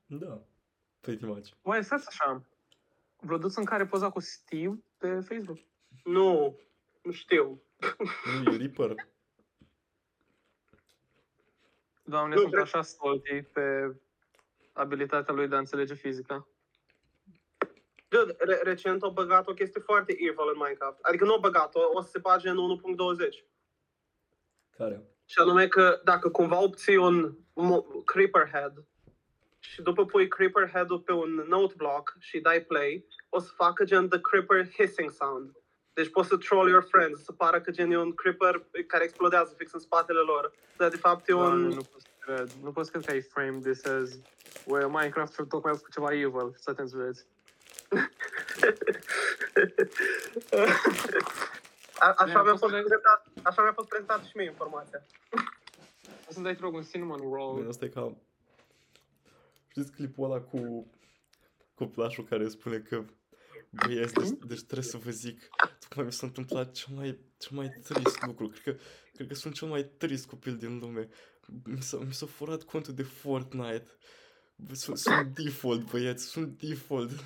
Da, 0.06 0.40
pretty 1.00 1.24
much. 1.24 1.48
Băi, 1.62 1.84
stați 1.84 2.06
așa. 2.08 2.42
Vlăduț 3.16 3.54
în 3.54 3.64
care 3.64 3.86
poza 3.86 4.10
cu 4.10 4.20
Steve 4.20 4.82
pe 4.98 5.20
Facebook. 5.20 5.58
Nu, 6.04 6.58
nu 7.02 7.12
știu. 7.12 7.62
Nu, 8.44 8.52
e 8.52 8.56
Reaper. 8.56 8.94
Doamne, 12.02 12.34
Nu, 12.34 12.40
sunt 12.40 12.52
cred- 12.52 12.64
așa 12.64 12.82
salty 12.82 13.42
pe 13.42 13.94
abilitatea 14.74 15.34
lui 15.34 15.48
de 15.48 15.54
a 15.54 15.58
înțelege 15.58 15.94
fizica. 15.94 16.48
Dude, 18.08 18.34
re- 18.38 18.60
recent 18.62 19.02
au 19.02 19.10
băgat 19.10 19.48
o 19.48 19.54
chestie 19.54 19.80
foarte 19.80 20.12
evil 20.12 20.48
în 20.54 20.60
Minecraft. 20.62 20.98
Adică 21.02 21.24
nu 21.24 21.32
au 21.32 21.40
băgat-o, 21.40 21.80
o 21.92 22.00
să 22.00 22.08
se 22.08 22.18
bage 22.18 22.48
în 22.48 22.56
1.20. 22.56 23.44
Care? 24.76 25.02
Și 25.24 25.38
anume 25.38 25.68
că 25.68 26.00
dacă 26.04 26.30
cumva 26.30 26.62
obții 26.62 26.96
un 26.96 27.36
mo- 27.36 28.04
Creeper 28.04 28.48
Head 28.52 28.84
și 29.58 29.82
după 29.82 30.04
pui 30.04 30.28
Creeper 30.28 30.70
Head-ul 30.70 31.00
pe 31.00 31.12
un 31.12 31.30
note 31.48 31.74
block 31.76 32.16
și 32.18 32.40
dai 32.40 32.60
play, 32.60 33.06
o 33.28 33.38
să 33.38 33.52
facă 33.56 33.84
gen 33.84 34.08
the 34.08 34.20
Creeper 34.20 34.68
hissing 34.70 35.10
sound. 35.10 35.56
Deci 35.94 36.10
poți 36.10 36.28
să 36.28 36.36
troll 36.36 36.68
your 36.68 36.86
friends, 36.90 37.24
să 37.24 37.32
pară 37.32 37.60
că 37.60 37.70
gen 37.70 37.90
e 37.90 37.98
un 37.98 38.14
Creeper 38.14 38.62
care 38.86 39.04
explodează 39.04 39.54
fix 39.56 39.72
în 39.72 39.80
spatele 39.80 40.18
lor. 40.18 40.52
Dar 40.76 40.88
de 40.88 40.96
fapt 40.96 41.28
e 41.28 41.32
Doamne, 41.32 41.64
un... 41.66 41.68
nu 41.74 41.82
pot 41.82 42.00
să 42.00 42.08
cred. 42.18 42.50
Nu 42.62 42.72
pot 42.72 42.84
să 42.84 42.90
cred 42.90 43.04
că 43.04 43.10
ai 43.10 43.20
framed 43.22 43.62
this 43.62 43.84
as 43.84 44.18
where 44.64 44.86
Minecraft 44.86 45.48
tocmai 45.48 45.72
a 45.72 45.76
făcut 45.76 45.92
ceva 45.92 46.12
evil. 46.12 46.54
Să 46.58 46.72
te 46.72 46.80
înțelegi. 46.80 47.20
A- 51.98 52.14
așa, 52.16 52.24
Mi-a 52.24 52.42
mi-a 52.42 52.50
fost 52.50 52.58
fost 52.62 52.72
le- 52.72 52.78
prezentat, 52.80 53.26
așa 53.42 53.62
mi-a 53.62 53.72
fost 53.72 53.88
prezentată 53.88 54.22
și 54.26 54.36
mie 54.36 54.46
informația. 54.46 55.02
O 56.28 56.32
să-mi 56.32 56.44
dai, 56.44 56.54
te 56.54 56.60
rog, 56.60 56.74
un 56.74 56.82
cinnamon 56.82 57.18
roll. 57.32 57.54
Bine, 57.56 57.68
Asta 57.68 57.84
e 57.84 57.88
ca... 57.88 58.14
Știți 59.68 59.92
clipul 59.92 60.24
ăla 60.24 60.40
cu 60.40 60.86
coplașul 61.74 62.24
care 62.24 62.48
spune 62.48 62.78
că 62.78 63.04
Băieți, 63.74 64.14
deci, 64.14 64.28
deci 64.28 64.62
trebuie 64.62 64.86
să 64.86 64.96
vă 64.96 65.10
zic, 65.10 65.48
tocmai 65.80 66.04
mi 66.04 66.12
s-a 66.12 66.26
întâmplat 66.26 66.72
cel 66.72 66.94
mai, 66.94 67.18
cel 67.38 67.56
mai 67.56 67.68
trist 67.82 68.26
lucru. 68.26 68.48
Cred 68.48 68.62
că, 68.62 68.82
cred 69.12 69.28
că 69.28 69.34
sunt 69.34 69.54
cel 69.54 69.68
mai 69.68 69.84
trist 69.84 70.26
copil 70.26 70.56
din 70.56 70.78
lume. 70.78 71.08
Mi 71.64 71.82
s-a, 71.82 71.96
mi 71.96 72.12
s-a 72.12 72.26
furat 72.26 72.62
contul 72.62 72.94
de 72.94 73.02
Fortnite. 73.02 73.86
Bă, 74.56 74.74
Sunt, 74.74 74.98
sunt 74.98 75.34
default, 75.34 75.90
băieți, 75.90 76.24
sunt 76.24 76.58
default. 76.58 77.10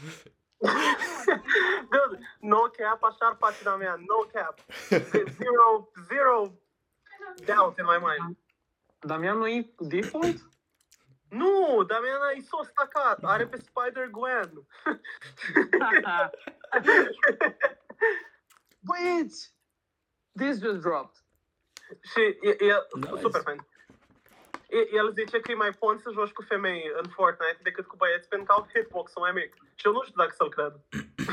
Dude, 1.93 2.19
no 2.41 2.59
cap, 2.59 3.03
așa 3.03 3.27
ar 3.27 3.37
face 3.39 3.65
la 3.65 3.77
mea, 3.77 3.95
no 3.95 4.17
cap. 4.33 4.65
Zero, 5.39 5.91
zero 6.09 6.59
doubt 7.45 7.79
in 7.79 7.85
my 7.85 7.99
mind. 7.99 8.37
Damian 9.01 9.39
nu 9.39 9.49
e 9.49 9.71
default? 9.79 10.49
Nu, 11.29 11.85
Damiana 11.87 12.31
e 12.37 12.41
s-o 12.41 12.65
stacat, 12.65 13.19
are 13.23 13.47
pe 13.47 13.57
Spider-Gwen. 13.57 14.53
Băieți! 18.87 19.55
This 20.33 20.59
just 20.61 20.81
dropped. 20.81 21.23
Și 22.03 22.21
e, 22.21 22.57
e 22.59 22.87
Nice. 22.95 23.21
super 23.21 23.43
fan. 23.43 23.67
E, 24.69 24.95
el 24.97 25.13
zice 25.13 25.41
că 25.41 25.51
e 25.51 25.55
mai 25.55 25.73
fun 25.73 25.99
să 25.99 26.11
joci 26.13 26.33
cu 26.33 26.43
femei 26.43 26.91
în 27.03 27.09
Fortnite 27.09 27.59
decât 27.63 27.87
cu 27.87 27.97
băieți 27.97 28.29
pentru 28.29 28.47
că 28.47 28.53
au 28.53 28.69
hitbox-ul 28.75 29.23
mai 29.23 29.33
mic. 29.33 29.55
Și 29.75 29.87
eu 29.87 29.93
nu 29.93 30.03
știu 30.03 30.15
dacă 30.17 30.35
să-l 30.37 30.49
cred. 30.49 30.73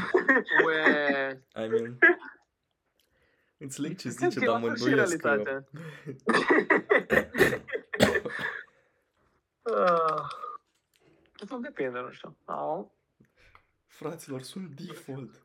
Ue... 0.66 0.82
I 1.64 1.68
mean... 1.68 1.98
Înțeleg 3.58 3.98
ce 3.98 4.14
Cred 4.14 4.32
zice, 4.32 4.40
că 4.40 4.44
e 4.44 4.48
dar 4.48 4.54
la 4.54 4.60
mă 4.60 4.68
fel 4.68 4.76
și 4.78 4.84
îndoiesc 4.84 5.18
că... 5.18 5.64
realitatea. 9.66 10.14
Ah, 11.40 11.48
Tot 11.48 11.62
depinde, 11.62 12.00
nu 12.00 12.12
știu. 12.12 12.38
Au. 12.46 12.96
Fraților, 13.88 14.42
sunt 14.42 14.70
default. 14.70 15.42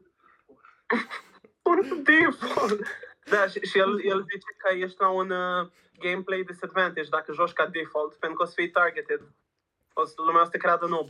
un 1.63 2.03
default. 2.03 2.87
Da, 3.25 3.47
și, 3.47 3.61
și 3.61 3.79
el, 3.79 4.05
el 4.05 4.23
zice 4.23 4.55
că 4.57 4.75
ești 4.75 5.01
la 5.01 5.09
un 5.09 5.31
uh, 5.31 5.71
gameplay 5.99 6.43
disadvantage 6.43 7.09
dacă 7.09 7.33
joci 7.33 7.53
ca 7.53 7.67
default, 7.67 8.15
pentru 8.15 8.39
că 8.39 8.43
o 8.43 8.47
să 8.47 8.53
fii 8.57 8.71
targeted. 8.71 9.21
O 9.93 10.05
să, 10.05 10.15
lumea 10.17 10.41
o 10.41 10.45
să 10.45 10.51
te 10.51 10.59
creadă 10.59 10.87
noob. 10.87 11.09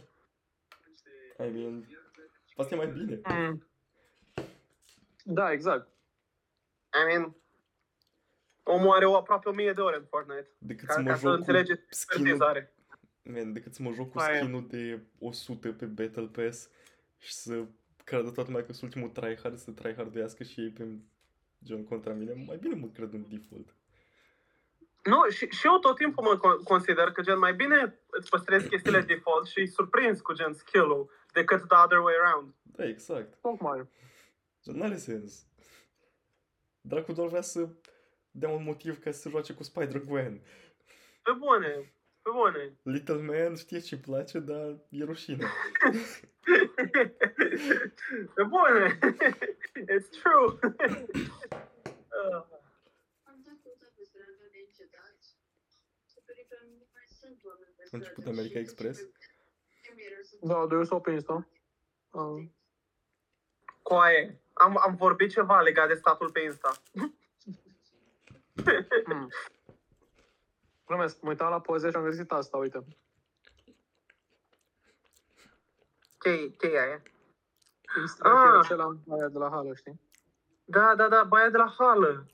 I 1.39 1.49
mean... 1.49 1.89
Asta 2.57 2.75
e 2.75 2.77
mai 2.77 2.87
bine. 2.87 3.21
Mm. 3.29 3.67
Da, 5.25 5.53
exact. 5.53 5.89
I 7.03 7.05
mean, 7.07 7.37
omul 8.63 8.95
are 8.95 9.05
o 9.05 9.17
aproape 9.17 9.49
1000 9.49 9.73
de 9.73 9.81
ore 9.81 9.97
în 9.97 10.05
Fortnite. 10.05 10.51
Decât 10.59 10.89
Ca, 10.89 10.93
să 10.93 11.01
mă 11.01 11.09
ca 11.09 11.15
să 11.15 11.21
joc 11.21 11.31
cu 11.31 11.37
înțelegeți 11.37 11.83
skin-ul 11.89 12.27
expertizare. 12.27 12.75
Man, 13.23 13.53
decât 13.53 13.75
să 13.75 13.83
mă 13.83 13.93
joc 13.93 14.11
cu 14.11 14.19
Aia. 14.19 14.39
skin-ul 14.39 14.67
de 14.67 15.01
100 15.19 15.73
pe 15.73 15.87
Battle 15.87 16.27
Pass 16.27 16.71
și 17.19 17.33
să 17.33 17.65
creadă 18.05 18.31
toată 18.31 18.51
lumea 18.51 18.67
că 18.67 18.73
sunt 18.73 18.83
ultimul 18.83 19.09
tryhard, 19.09 19.59
să 19.59 19.71
tryharduiască 19.71 20.43
și 20.43 20.61
ei 20.61 20.71
pe 20.71 20.87
gen 21.65 21.85
contra 21.85 22.13
mine, 22.13 22.45
mai 22.47 22.57
bine 22.57 22.75
mă 22.75 22.87
cred 22.87 23.13
în 23.13 23.25
default. 23.29 23.75
Nu, 25.05 25.29
și, 25.29 25.47
și 25.47 25.67
eu 25.67 25.79
tot 25.79 25.97
timpul 25.97 26.25
mă 26.25 26.37
con- 26.39 26.65
consider 26.65 27.11
că 27.11 27.23
gen 27.23 27.39
mai 27.39 27.55
bine 27.55 27.99
îți 28.11 28.31
păstrezi 28.31 28.69
chestiile 28.69 29.01
default 29.01 29.47
și 29.47 29.59
îi 29.59 29.69
surprinzi 29.69 30.23
cu 30.23 30.33
gen 30.33 30.53
skill-ul 30.55 31.11
decât 31.33 31.69
the 31.69 31.77
other 31.85 31.99
way 31.99 32.15
around. 32.25 32.55
Da, 32.63 32.85
exact. 32.85 33.39
Tocmai. 33.41 33.89
Gen, 34.65 34.77
n-are 34.77 34.97
sens. 34.97 35.47
Dracu 36.81 37.13
doar 37.13 37.29
vrea 37.29 37.41
să 37.41 37.69
dea 38.31 38.49
un 38.49 38.63
motiv 38.65 38.99
ca 38.99 39.11
să 39.11 39.21
se 39.21 39.29
joace 39.29 39.53
cu 39.53 39.63
Spider-Gwen. 39.63 40.41
Pe 41.23 41.33
bune, 41.39 41.93
pe 42.23 42.31
bune. 42.31 42.79
Little 42.83 43.15
Man 43.15 43.57
știe 43.57 43.79
ce 43.81 43.97
place, 43.97 44.39
dar 44.39 44.79
e 44.89 45.05
rușine. 45.05 45.47
pe 48.35 48.43
bune. 48.43 48.99
It's 49.75 50.09
true. 50.23 50.59
Ah. 52.09 52.45
A 57.93 57.97
început 57.97 58.27
America 58.27 58.59
Express? 58.59 59.01
Da, 60.41 60.67
de 60.67 60.75
eu 60.75 60.85
s-au 60.85 61.01
prins, 61.01 61.25
da? 61.25 61.47
Uh. 62.11 62.49
Coaie, 63.83 64.41
am, 64.53 64.79
am 64.79 64.95
vorbit 64.95 65.31
ceva 65.31 65.61
legat 65.61 65.89
de 65.89 65.95
statul 65.95 66.31
pe 66.31 66.41
Insta. 66.41 66.73
Mm. 69.07 69.29
Glumesc, 70.91 71.21
mă 71.21 71.29
uitam 71.29 71.51
la 71.51 71.61
poze 71.61 71.91
și 71.91 71.97
am 71.97 72.03
găsit 72.03 72.33
asta, 72.33 72.57
uite. 72.57 72.85
Ce, 76.23 76.55
ce 76.59 76.67
e 76.67 76.81
aia? 76.81 77.03
Instagram 78.01 78.49
Ah. 78.59 78.59
acela 78.65 78.97
aia 79.11 79.29
de 79.29 79.39
la 79.39 79.49
hală, 79.51 79.75
știi? 79.75 80.01
Da, 80.65 80.95
da, 80.95 81.09
da, 81.09 81.25
baia 81.25 81.49
de 81.51 81.57
la 81.57 81.75
hală. 81.79 82.27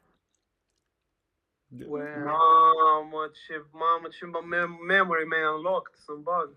Ue. 1.86 2.22
Mamă, 2.24 3.28
ce, 3.32 3.64
mamă, 3.70 4.08
ce 4.08 4.26
mem- 4.26 4.78
memory 4.86 5.26
mi-a 5.26 5.52
unlocked 5.52 5.94
să-mi 5.94 6.22
bag. 6.22 6.56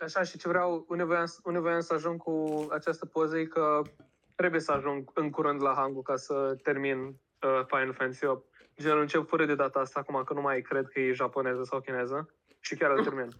Așa, 0.00 0.22
și 0.22 0.38
ce 0.38 0.48
vreau, 0.48 0.84
unde 0.88 1.02
voiam, 1.04 1.26
unde 1.44 1.58
voiam 1.58 1.80
să 1.80 1.94
ajung 1.94 2.22
cu 2.22 2.66
această 2.70 3.06
poză 3.06 3.38
e 3.38 3.44
că 3.46 3.82
trebuie 4.34 4.60
să 4.60 4.72
ajung 4.72 5.10
în 5.14 5.30
curând 5.30 5.62
la 5.62 5.74
hangul 5.74 6.02
ca 6.02 6.16
să 6.16 6.56
termin 6.62 6.98
uh, 7.06 7.62
Final 7.66 7.92
Fantasy 7.92 8.24
8. 8.24 8.55
Gen, 8.80 8.98
încep 8.98 9.28
fără 9.28 9.44
de 9.44 9.54
data 9.54 9.80
asta, 9.80 10.00
acum 10.00 10.24
că 10.24 10.34
nu 10.34 10.40
mai 10.40 10.60
cred 10.60 10.88
că 10.88 11.00
e 11.00 11.12
japoneză 11.12 11.62
sau 11.62 11.80
chineză. 11.80 12.34
Și 12.60 12.76
chiar 12.76 12.90
îl 12.90 13.02
termin. 13.02 13.30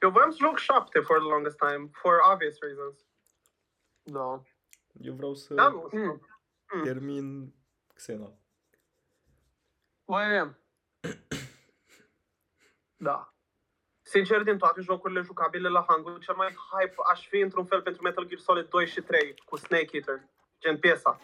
Eu 0.00 0.10
voiam 0.10 0.30
să 0.30 0.38
joc 0.40 0.58
7 0.58 1.00
for 1.00 1.18
the 1.18 1.28
longest 1.28 1.56
time, 1.56 1.90
for 1.92 2.14
obvious 2.32 2.58
reasons. 2.58 2.98
Da. 4.02 4.42
Eu 5.00 5.14
vreau 5.14 5.34
să 5.34 5.54
Da, 5.54 5.68
nu. 5.68 5.88
Mm. 5.92 6.20
Mm. 6.74 6.82
termin 6.82 7.54
Xena. 7.94 8.32
Băi, 10.04 10.54
da. 13.08 13.34
Sincer, 14.02 14.42
din 14.42 14.58
toate 14.58 14.80
jocurile 14.80 15.20
jucabile 15.20 15.68
la 15.68 15.84
Hangul, 15.88 16.18
cel 16.18 16.34
mai 16.34 16.48
hype 16.48 16.94
aș 17.10 17.26
fi 17.28 17.38
într-un 17.38 17.64
fel 17.64 17.82
pentru 17.82 18.02
Metal 18.02 18.24
Gear 18.24 18.40
Solid 18.40 18.68
2 18.68 18.86
și 18.86 19.00
3 19.00 19.34
cu 19.44 19.56
Snake 19.56 19.88
Eater, 19.96 20.20
gen 20.60 20.78
piesa. 20.78 21.20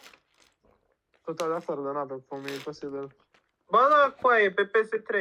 Total 1.28 1.52
asta 1.52 1.72
ordonată, 1.72 2.22
for 2.26 2.38
me, 2.40 2.52
imposibil. 2.52 3.16
Bă, 3.70 3.78
da, 3.90 4.14
coaie, 4.20 4.52
pe 4.52 4.70
PS3. 4.70 5.12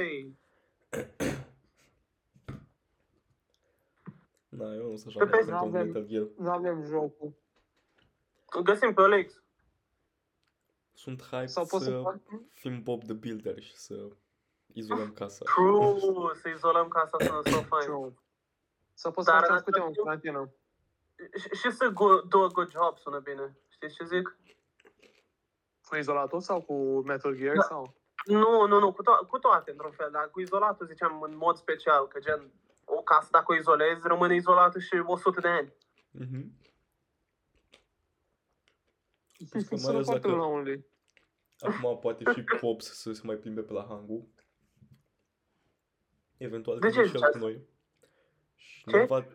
Da, 4.49 4.73
eu 4.73 4.89
nu 4.89 4.95
sunt 4.95 5.13
Pe 5.13 5.19
așa 5.23 5.29
pe- 5.29 5.37
pentru 5.37 5.51
n-avem- 5.55 5.85
Metal 5.85 6.05
Gear. 6.05 6.27
Nu 6.37 6.49
avem 6.49 6.81
jocul. 6.83 7.33
Găsim 8.63 8.93
pe 8.93 9.01
OLX. 9.01 9.41
Sunt 10.93 11.21
hype 11.21 11.45
Sau 11.45 11.65
poți 11.65 11.83
să 11.83 11.89
să 11.89 11.99
fac... 12.03 12.19
fim 12.49 12.83
Bob 12.83 13.03
the 13.03 13.13
Builder 13.13 13.61
și 13.61 13.75
să 13.77 14.07
izolăm 14.73 15.11
casa. 15.13 15.45
True, 15.55 16.33
să 16.41 16.49
izolăm 16.49 16.87
casa 16.87 17.17
să 17.19 17.41
so 17.49 17.61
fain. 17.61 17.85
True. 17.85 18.13
Sau 18.93 19.11
poți 19.11 19.27
să 19.27 19.31
Dar 19.33 19.39
facem 19.39 19.55
în 19.55 19.61
câte 19.61 19.79
un 19.79 19.85
același 19.87 20.19
timp- 20.19 20.23
carantină. 20.23 20.53
Și, 21.39 21.47
și 21.61 21.71
să 21.71 21.87
go, 21.87 22.21
do 22.21 22.43
a 22.43 22.47
good 22.47 22.69
job 22.71 22.97
sună 22.97 23.19
bine. 23.19 23.57
Știți 23.69 23.93
ce 23.95 24.05
zic? 24.05 24.37
Cu 25.89 25.95
izolatul 25.95 26.41
sau 26.41 26.61
cu 26.61 27.01
Metal 27.05 27.35
Gear 27.35 27.55
Da. 27.55 27.61
sau? 27.61 27.95
Nu, 28.25 28.65
nu, 28.67 28.79
nu, 28.79 28.93
cu, 28.93 29.01
to- 29.03 29.27
cu 29.29 29.37
toate 29.39 29.71
într-un 29.71 29.91
fel, 29.91 30.09
dar 30.11 30.29
cu 30.29 30.39
izolatul 30.41 30.85
ziceam 30.85 31.21
în 31.21 31.35
mod 31.37 31.55
special, 31.57 32.07
că 32.07 32.19
gen 32.19 32.51
o 32.85 33.01
casă 33.01 33.27
dacă 33.31 33.51
o 33.51 33.55
izolezi, 33.55 34.07
rămâne 34.07 34.35
izolată 34.35 34.79
și 34.79 35.03
100 35.05 35.39
de 35.39 35.47
ani. 35.47 35.73
Mhm. 36.11 36.51
Plus 39.49 39.63
că 39.67 39.67
mai 39.75 39.79
Sună 39.79 39.93
ales 39.93 40.05
foarte 40.05 40.27
dacă 40.27 40.39
lonely. 40.39 40.85
acum 41.59 41.99
poate 41.99 42.23
și 42.33 42.43
Pops 42.59 42.85
să 43.01 43.11
se 43.13 43.21
mai 43.23 43.35
plimbe 43.35 43.61
pe 43.61 43.73
la 43.73 43.85
Hangu. 43.89 44.27
Eventual 46.37 46.79
De 46.79 46.89
când 46.89 46.93
ce 46.93 47.09
și 47.09 47.15
el 47.15 47.21
zici 47.21 47.29
cu 47.31 47.37
noi. 47.37 47.67
Și 48.55 48.83
Ce? 48.87 48.97
ne 48.97 49.05
va, 49.05 49.25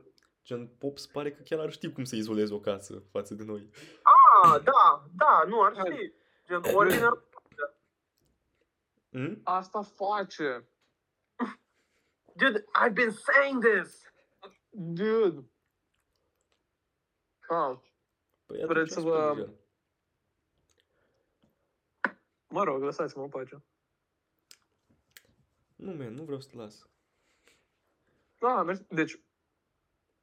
gen, 0.45 0.67
Pops 0.79 1.07
pare 1.07 1.33
că 1.33 1.43
chiar 1.43 1.59
ar 1.59 1.71
ști 1.71 1.93
cum 1.93 2.05
să 2.05 2.17
izoleze 2.17 2.55
o 2.55 2.61
casă 2.61 3.03
față 3.11 3.35
de 3.35 3.45
noi. 3.45 3.69
Ah, 4.03 4.61
da, 4.63 5.05
da, 5.17 5.43
nu, 5.47 5.63
ar 5.63 5.75
ști. 5.75 6.13
Gen, 6.61 6.75
ordinar, 6.75 7.23
Mm? 9.15 9.41
Asta 9.45 9.83
face. 9.83 10.65
dude, 12.37 12.65
I've 12.75 12.95
been 12.95 13.11
saying 13.13 13.63
this. 13.65 14.13
Dude. 14.71 15.51
Ah, 17.49 17.79
Păi 18.47 18.57
atunci 18.63 18.73
Vreți 18.77 18.93
să 18.93 19.01
spune, 19.01 19.15
vă- 19.15 19.35
gen. 19.35 19.55
mă 22.49 22.65
rog, 22.65 22.83
lăsați-mă 22.83 23.23
în 23.23 23.29
pace. 23.29 23.63
Nu, 25.77 25.93
man, 25.93 26.15
nu 26.15 26.23
vreau 26.25 26.41
să 26.41 26.49
te 26.49 26.57
las. 26.57 26.87
Da, 28.39 28.63
mersi. 28.63 28.85
Deci, 28.89 29.21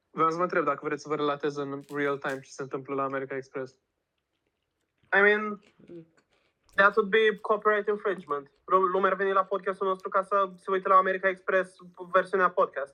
vreau 0.10 0.30
să 0.30 0.36
vă 0.38 0.44
întreb 0.44 0.64
dacă 0.64 0.86
vreți 0.86 1.02
să 1.02 1.08
vă 1.08 1.16
relatez 1.16 1.56
în 1.56 1.84
real 1.90 2.18
time 2.18 2.40
ce 2.40 2.50
se 2.50 2.62
întâmplă 2.62 2.94
la 2.96 3.04
America 3.04 3.36
Express. 3.36 3.74
I 5.18 5.20
mean, 5.22 5.62
that 6.80 6.96
would 6.96 7.10
be 7.10 7.38
copyright 7.42 7.88
infringement. 7.88 8.52
Ru- 8.66 8.88
Lumea 8.94 9.10
ar 9.12 9.16
veni 9.16 9.32
la 9.32 9.44
podcastul 9.44 9.88
nostru 9.88 10.10
ca 10.10 10.22
să 10.22 10.50
se 10.56 10.72
uite 10.72 10.88
la 10.88 10.96
America 10.96 11.28
Express 11.30 11.76
versiunea 12.12 12.50
podcast. 12.50 12.94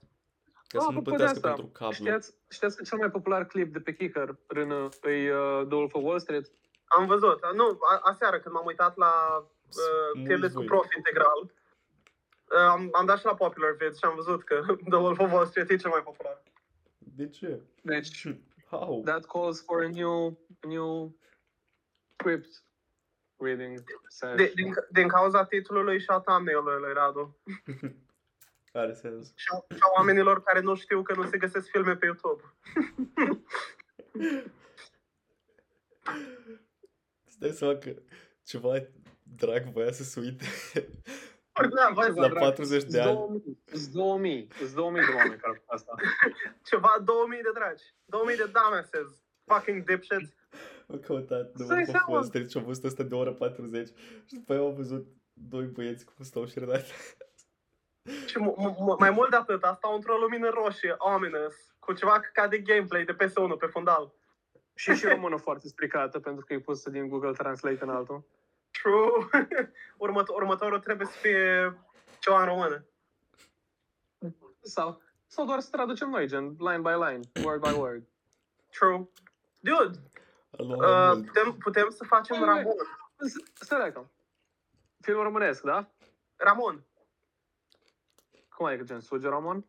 Ca 0.68 0.80
să 0.80 0.86
Ah, 0.88 0.94
nu 0.94 1.00
apropo 1.00 1.10
de 1.10 1.16
plătească 1.16 1.38
asta, 1.38 1.48
pentru 1.54 1.66
cablu. 1.80 1.94
Știați, 1.94 2.36
știați 2.50 2.76
că 2.78 2.84
cel 2.84 2.98
mai 2.98 3.12
popular 3.12 3.46
clip 3.46 3.74
de 3.74 3.80
pe 3.80 3.94
Kicker 3.94 4.36
în, 4.48 4.90
îi 5.02 5.30
uh, 5.30 5.62
The 5.68 5.76
Wolf 5.76 5.94
of 5.94 6.04
Wall 6.04 6.20
Street? 6.20 6.52
Am 6.86 7.06
văzut. 7.06 7.40
Nu, 7.54 7.78
a- 7.92 8.00
aseară 8.04 8.40
când 8.40 8.56
m-am 8.56 8.66
uitat 8.66 8.98
la 8.98 9.12
uh, 9.38 9.46
Mulți 10.14 10.28
tier 10.28 10.40
list 10.40 10.54
cu 10.54 10.60
voi. 10.60 10.68
prof 10.68 10.86
integral, 10.96 11.42
uh, 11.44 12.70
am, 12.70 12.90
am 12.92 13.06
dat 13.06 13.18
și 13.20 13.26
la 13.26 13.36
Popular 13.36 13.72
Vids 13.80 13.98
și 13.98 14.06
am 14.06 14.16
văzut 14.16 14.44
că 14.44 14.62
The 14.92 14.98
Wolf 15.00 15.20
of 15.20 15.32
Wall 15.32 15.46
Street 15.46 15.70
e 15.70 15.76
cel 15.76 15.90
mai 15.90 16.04
popular. 16.04 16.42
De 16.98 17.30
ce? 17.30 17.62
Deci, 17.82 18.28
How? 18.70 19.02
that 19.06 19.26
calls 19.26 19.64
for 19.64 19.84
a 19.84 19.88
new, 19.88 20.40
a 20.64 20.68
new 20.68 21.16
script 22.18 22.64
reading 23.46 23.78
De, 23.78 23.94
session. 24.08 24.52
din, 24.56 24.74
din 24.92 25.08
cauza 25.08 25.46
titlului 25.46 26.00
și 26.00 26.06
a 26.08 26.20
thumbnail-ului, 26.20 26.94
Radu. 26.94 27.38
Are 28.74 28.94
sens. 28.94 29.32
Și 29.36 29.46
a, 29.54 29.74
și 29.76 29.80
a 29.82 29.92
oamenilor 29.98 30.44
care 30.44 30.60
nu 30.60 30.76
știu 30.76 31.02
că 31.02 31.14
nu 31.16 31.26
se 31.26 31.38
găsesc 31.38 31.70
filme 31.70 31.96
pe 31.96 32.06
YouTube. 32.06 32.44
Îți 37.26 37.40
dai 37.40 37.50
seama 37.50 37.76
că 37.78 37.94
ceva 38.44 38.74
drag 39.24 39.64
voia 39.64 39.92
să 39.92 40.04
se 40.04 40.20
uite 40.20 40.46
Da, 41.76 41.92
bă, 41.94 42.12
la 42.16 42.28
drag. 42.28 42.40
40 42.40 42.84
de 42.84 43.00
ani. 43.02 43.14
2000, 43.14 43.60
Îs 43.72 43.90
2000, 43.92 44.48
îs 44.62 44.74
2000 44.74 45.06
de 45.06 45.12
oameni 45.16 45.40
care 45.40 45.64
fac 45.66 45.76
asta. 45.76 45.94
ceva 46.70 47.02
2000 47.04 47.42
de 47.42 47.50
dragi. 47.54 47.84
2000 48.06 48.36
de 48.36 48.44
dumbasses. 48.44 49.08
Fucking 49.46 49.84
dipshits. 49.84 50.30
Am 50.92 51.00
căutat 51.00 51.52
de 51.52 51.64
Stai 51.64 51.76
Wolf 51.76 51.88
of 51.88 51.94
seama. 51.96 52.12
Wall 52.14 52.24
Street 52.24 52.50
și 52.50 52.58
am 52.58 52.64
văzut 52.64 52.84
asta 52.84 53.04
de 53.04 53.16
o 53.16 53.18
oră 53.18 53.34
40 53.34 53.88
și 54.26 54.34
după 54.36 54.54
aia 54.54 54.62
am 54.62 54.74
văzut 54.74 55.08
doi 55.34 55.66
băieți 55.66 56.06
cum 56.06 56.26
stau 56.26 56.46
și 56.46 56.60
redate. 56.60 56.86
Și 58.26 58.36
m- 58.40 58.54
m- 58.56 59.00
mai 59.00 59.10
mult 59.10 59.30
de 59.30 59.36
atât, 59.36 59.64
asta 59.64 59.92
într-o 59.94 60.18
lumină 60.18 60.50
roșie, 60.50 60.96
ominous, 60.98 61.56
cu 61.80 61.94
ceva 61.94 62.20
ca 62.34 62.48
de 62.48 62.58
gameplay 62.60 63.04
de 63.06 63.14
PS1 63.16 63.58
pe 63.60 63.66
fundal. 63.66 64.14
Și 64.74 64.94
și 64.94 65.06
română 65.06 65.38
foarte 65.38 65.68
stricată 65.68 66.20
pentru 66.20 66.46
că 66.46 66.54
e 66.54 66.60
pusă 66.60 66.90
din 66.90 67.08
Google 67.08 67.32
Translate 67.32 67.80
în 67.82 67.90
altul. 67.90 68.24
True. 68.82 69.46
Următ- 70.08 70.28
următorul 70.36 70.80
trebuie 70.80 71.08
să 71.08 71.18
fie 71.18 71.78
ceva 72.20 72.40
în 72.40 72.46
română. 72.48 72.86
Sau, 74.62 75.02
sau 75.28 75.46
doar 75.46 75.60
să 75.60 75.70
traducem 75.72 76.10
noi, 76.10 76.28
gen 76.28 76.56
line 76.60 76.80
by 76.82 76.90
line, 76.90 77.20
word 77.44 77.62
by 77.62 77.74
word. 77.78 78.04
True. 78.80 79.10
Dude, 79.60 79.80
Am 79.80 80.00
luat 80.00 80.14
mai 80.14 80.15
uh, 80.58 81.12
mult. 81.14 81.26
putem, 81.26 81.54
putem 81.54 81.90
să 81.90 82.04
facem 82.04 82.38
Băi, 82.40 82.46
băi. 82.48 82.56
Ramon. 82.56 82.76
S- 83.18 83.64
Stai 83.64 83.80
dacă. 83.80 84.12
Film 85.02 85.22
românesc, 85.22 85.62
da? 85.64 85.90
Ramon. 86.36 86.86
Cum 88.56 88.66
adică 88.66 88.84
gen 88.84 89.00
Suge 89.00 89.28
Ramon? 89.28 89.66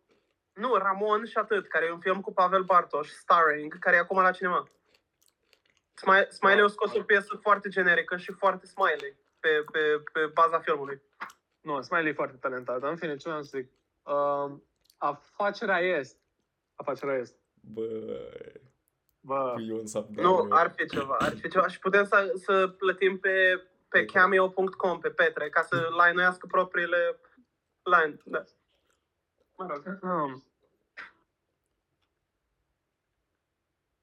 Nu, 0.53 0.75
Ramon 0.75 1.25
și 1.25 1.39
atât, 1.39 1.69
care 1.69 1.85
e 1.87 1.93
un 1.93 2.01
film 2.01 2.21
cu 2.21 2.33
Pavel 2.33 2.63
Bartos, 2.63 3.09
starring, 3.09 3.79
care 3.79 3.97
e 3.97 3.99
acum 3.99 4.21
la 4.23 4.31
cinema. 4.31 4.69
Smiley, 5.95 6.27
Smiley 6.31 6.65
a 6.65 6.67
scos 6.67 6.95
o 6.95 7.03
piesă 7.03 7.37
foarte 7.37 7.69
generică 7.69 8.17
și 8.17 8.33
foarte 8.33 8.67
smiley 8.67 9.17
pe, 9.41 9.65
pe, 9.73 10.03
pe 10.13 10.27
baza 10.27 10.61
filmului. 10.61 11.03
Nu, 11.61 11.83
Smiley 11.83 12.11
e 12.11 12.15
foarte 12.15 12.37
talentat, 12.37 12.81
dar 12.81 12.91
în 12.91 12.97
fine, 12.97 13.17
ce 13.17 13.29
vreau 13.29 13.43
să 13.43 13.59
zic? 13.59 13.71
Uh, 14.03 14.59
afacerea 14.97 15.79
este. 15.79 16.21
Afacerea 16.75 17.15
este. 17.17 17.37
Bă, 17.61 17.83
Bă, 19.27 19.53
cu 19.55 19.61
Ion 19.61 19.87
Sapdan. 19.87 20.25
Nu, 20.25 20.47
ar 20.51 20.73
fi 20.77 20.87
ceva, 20.87 21.17
ar 21.19 21.37
fi 21.37 21.49
ceva. 21.49 21.69
Și 21.69 21.79
putem 21.79 22.05
să, 22.05 22.33
să 22.35 22.69
plătim 22.69 23.19
pe, 23.19 23.67
pe 23.89 24.05
cameo.com, 24.05 24.99
pe 25.01 25.11
Petre, 25.11 25.49
ca 25.49 25.63
să 25.63 25.89
line-uiască 26.05 26.47
propriile 26.47 27.21
line. 27.83 28.17
Da. 28.25 28.45
Mă 29.57 29.67
rog. 29.67 29.99
um, 30.03 30.45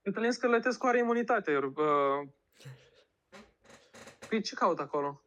Cătălin 0.01 0.31
Scărlătescu 0.31 0.85
are 0.85 0.97
imunitate. 0.97 1.57
Uh, 1.57 2.27
păi 4.29 4.41
ce 4.41 4.55
caut 4.55 4.79
acolo? 4.79 5.21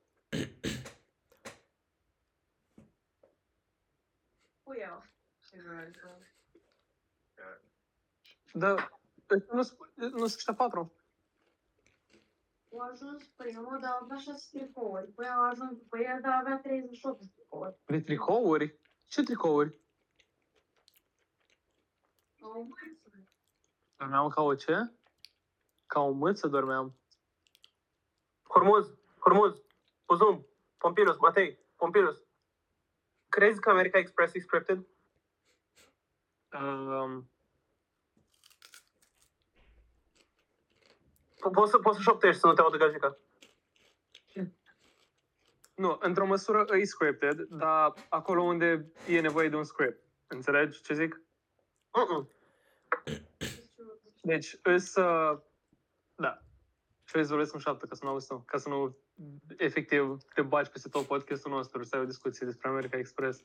Cu 4.63 4.75
eu. 4.79 5.05
Da, 8.53 8.96
ăștia 9.31 9.55
nu 9.55 9.63
sunt 9.63 9.79
nu 9.95 10.09
sunt 10.09 10.23
ăștia 10.23 10.55
patru. 10.55 10.93
Au 12.73 12.81
ajuns 12.81 13.25
primul, 13.37 13.79
dar 13.81 13.99
avea 14.01 14.17
6 14.17 14.59
tricouri. 14.59 15.11
Păi 15.13 15.29
au 15.29 15.43
ajuns 15.43 15.71
după 15.71 15.99
el, 15.99 16.21
dar 16.21 16.33
avea 16.33 16.59
38 16.59 17.21
de 17.21 17.27
tricouri. 17.35 17.77
De 17.87 18.01
tricouri? 18.01 18.81
Ce 19.05 19.23
tricouri? 19.23 19.81
Au 22.41 22.63
mulți. 22.63 23.05
Dormeam 23.97 24.29
ca 24.29 24.43
o 24.43 24.55
ce? 24.55 24.93
Ca 25.87 26.01
o 26.01 26.11
mâță 26.11 26.49
dormeam. 26.49 26.97
Hormuz, 28.43 28.87
Hormuz, 29.19 29.63
Uzum, 30.07 30.47
Pompilus, 30.79 31.17
Matei, 31.17 31.59
Pompilus. 31.77 32.23
Crezi 33.29 33.61
că 33.61 33.71
America 33.71 33.99
Express 33.99 34.35
e 34.35 34.41
scripted? 34.41 34.87
Um, 36.53 37.31
Poți 41.53 41.71
să, 41.71 41.79
poți 41.79 41.97
să 41.97 42.03
șoptești 42.03 42.41
să 42.41 42.47
nu 42.47 42.53
te 42.53 42.61
audă 42.61 42.77
gajica. 42.77 43.17
nu, 45.75 45.97
într-o 46.01 46.27
măsură 46.27 46.65
e 46.77 46.85
scripted, 46.85 47.41
dar 47.41 47.93
acolo 48.09 48.43
unde 48.43 48.93
e 49.09 49.21
nevoie 49.21 49.49
de 49.49 49.57
un 49.57 49.65
script. 49.65 50.05
Înțelegi 50.27 50.83
ce 50.83 50.95
zic? 50.95 51.21
Uh-uh. 51.91 52.27
Deci, 54.23 54.59
îs, 54.63 54.95
uh, 54.95 55.39
da. 56.15 56.39
Și 57.05 57.13
vrei 57.13 57.25
să 57.25 57.31
vorbesc 57.31 57.55
în 57.55 57.61
șapte, 57.61 57.87
ca 57.87 57.95
să 57.95 58.05
nu 58.05 58.11
auzi 58.11 58.27
tu, 58.27 58.43
ca 58.47 58.59
să 58.59 58.69
nu, 58.69 58.97
efectiv, 59.57 60.23
te 60.35 60.43
bagi 60.43 60.71
peste 60.71 60.89
tot 60.89 61.07
podcastul 61.07 61.51
nostru, 61.51 61.83
să 61.83 61.97
ai 61.97 62.03
o 62.03 62.07
discuție 62.07 62.47
despre 62.47 62.69
America 62.69 62.99
Express. 62.99 63.43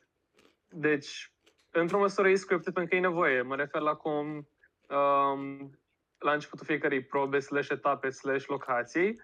Deci, 0.70 1.34
într-o 1.72 2.00
măsură 2.00 2.30
e 2.30 2.36
scripted 2.36 2.74
pentru 2.74 2.92
că 2.92 2.96
e 2.96 3.08
nevoie. 3.08 3.42
Mă 3.42 3.56
refer 3.56 3.82
la 3.82 3.96
cum 3.96 4.48
um, 4.90 5.81
la 6.22 6.32
începutul 6.34 6.66
fiecarei 6.66 7.04
probe, 7.04 7.40
slash 7.40 7.70
etape, 7.70 8.10
slash 8.10 8.46
locații, 8.46 9.22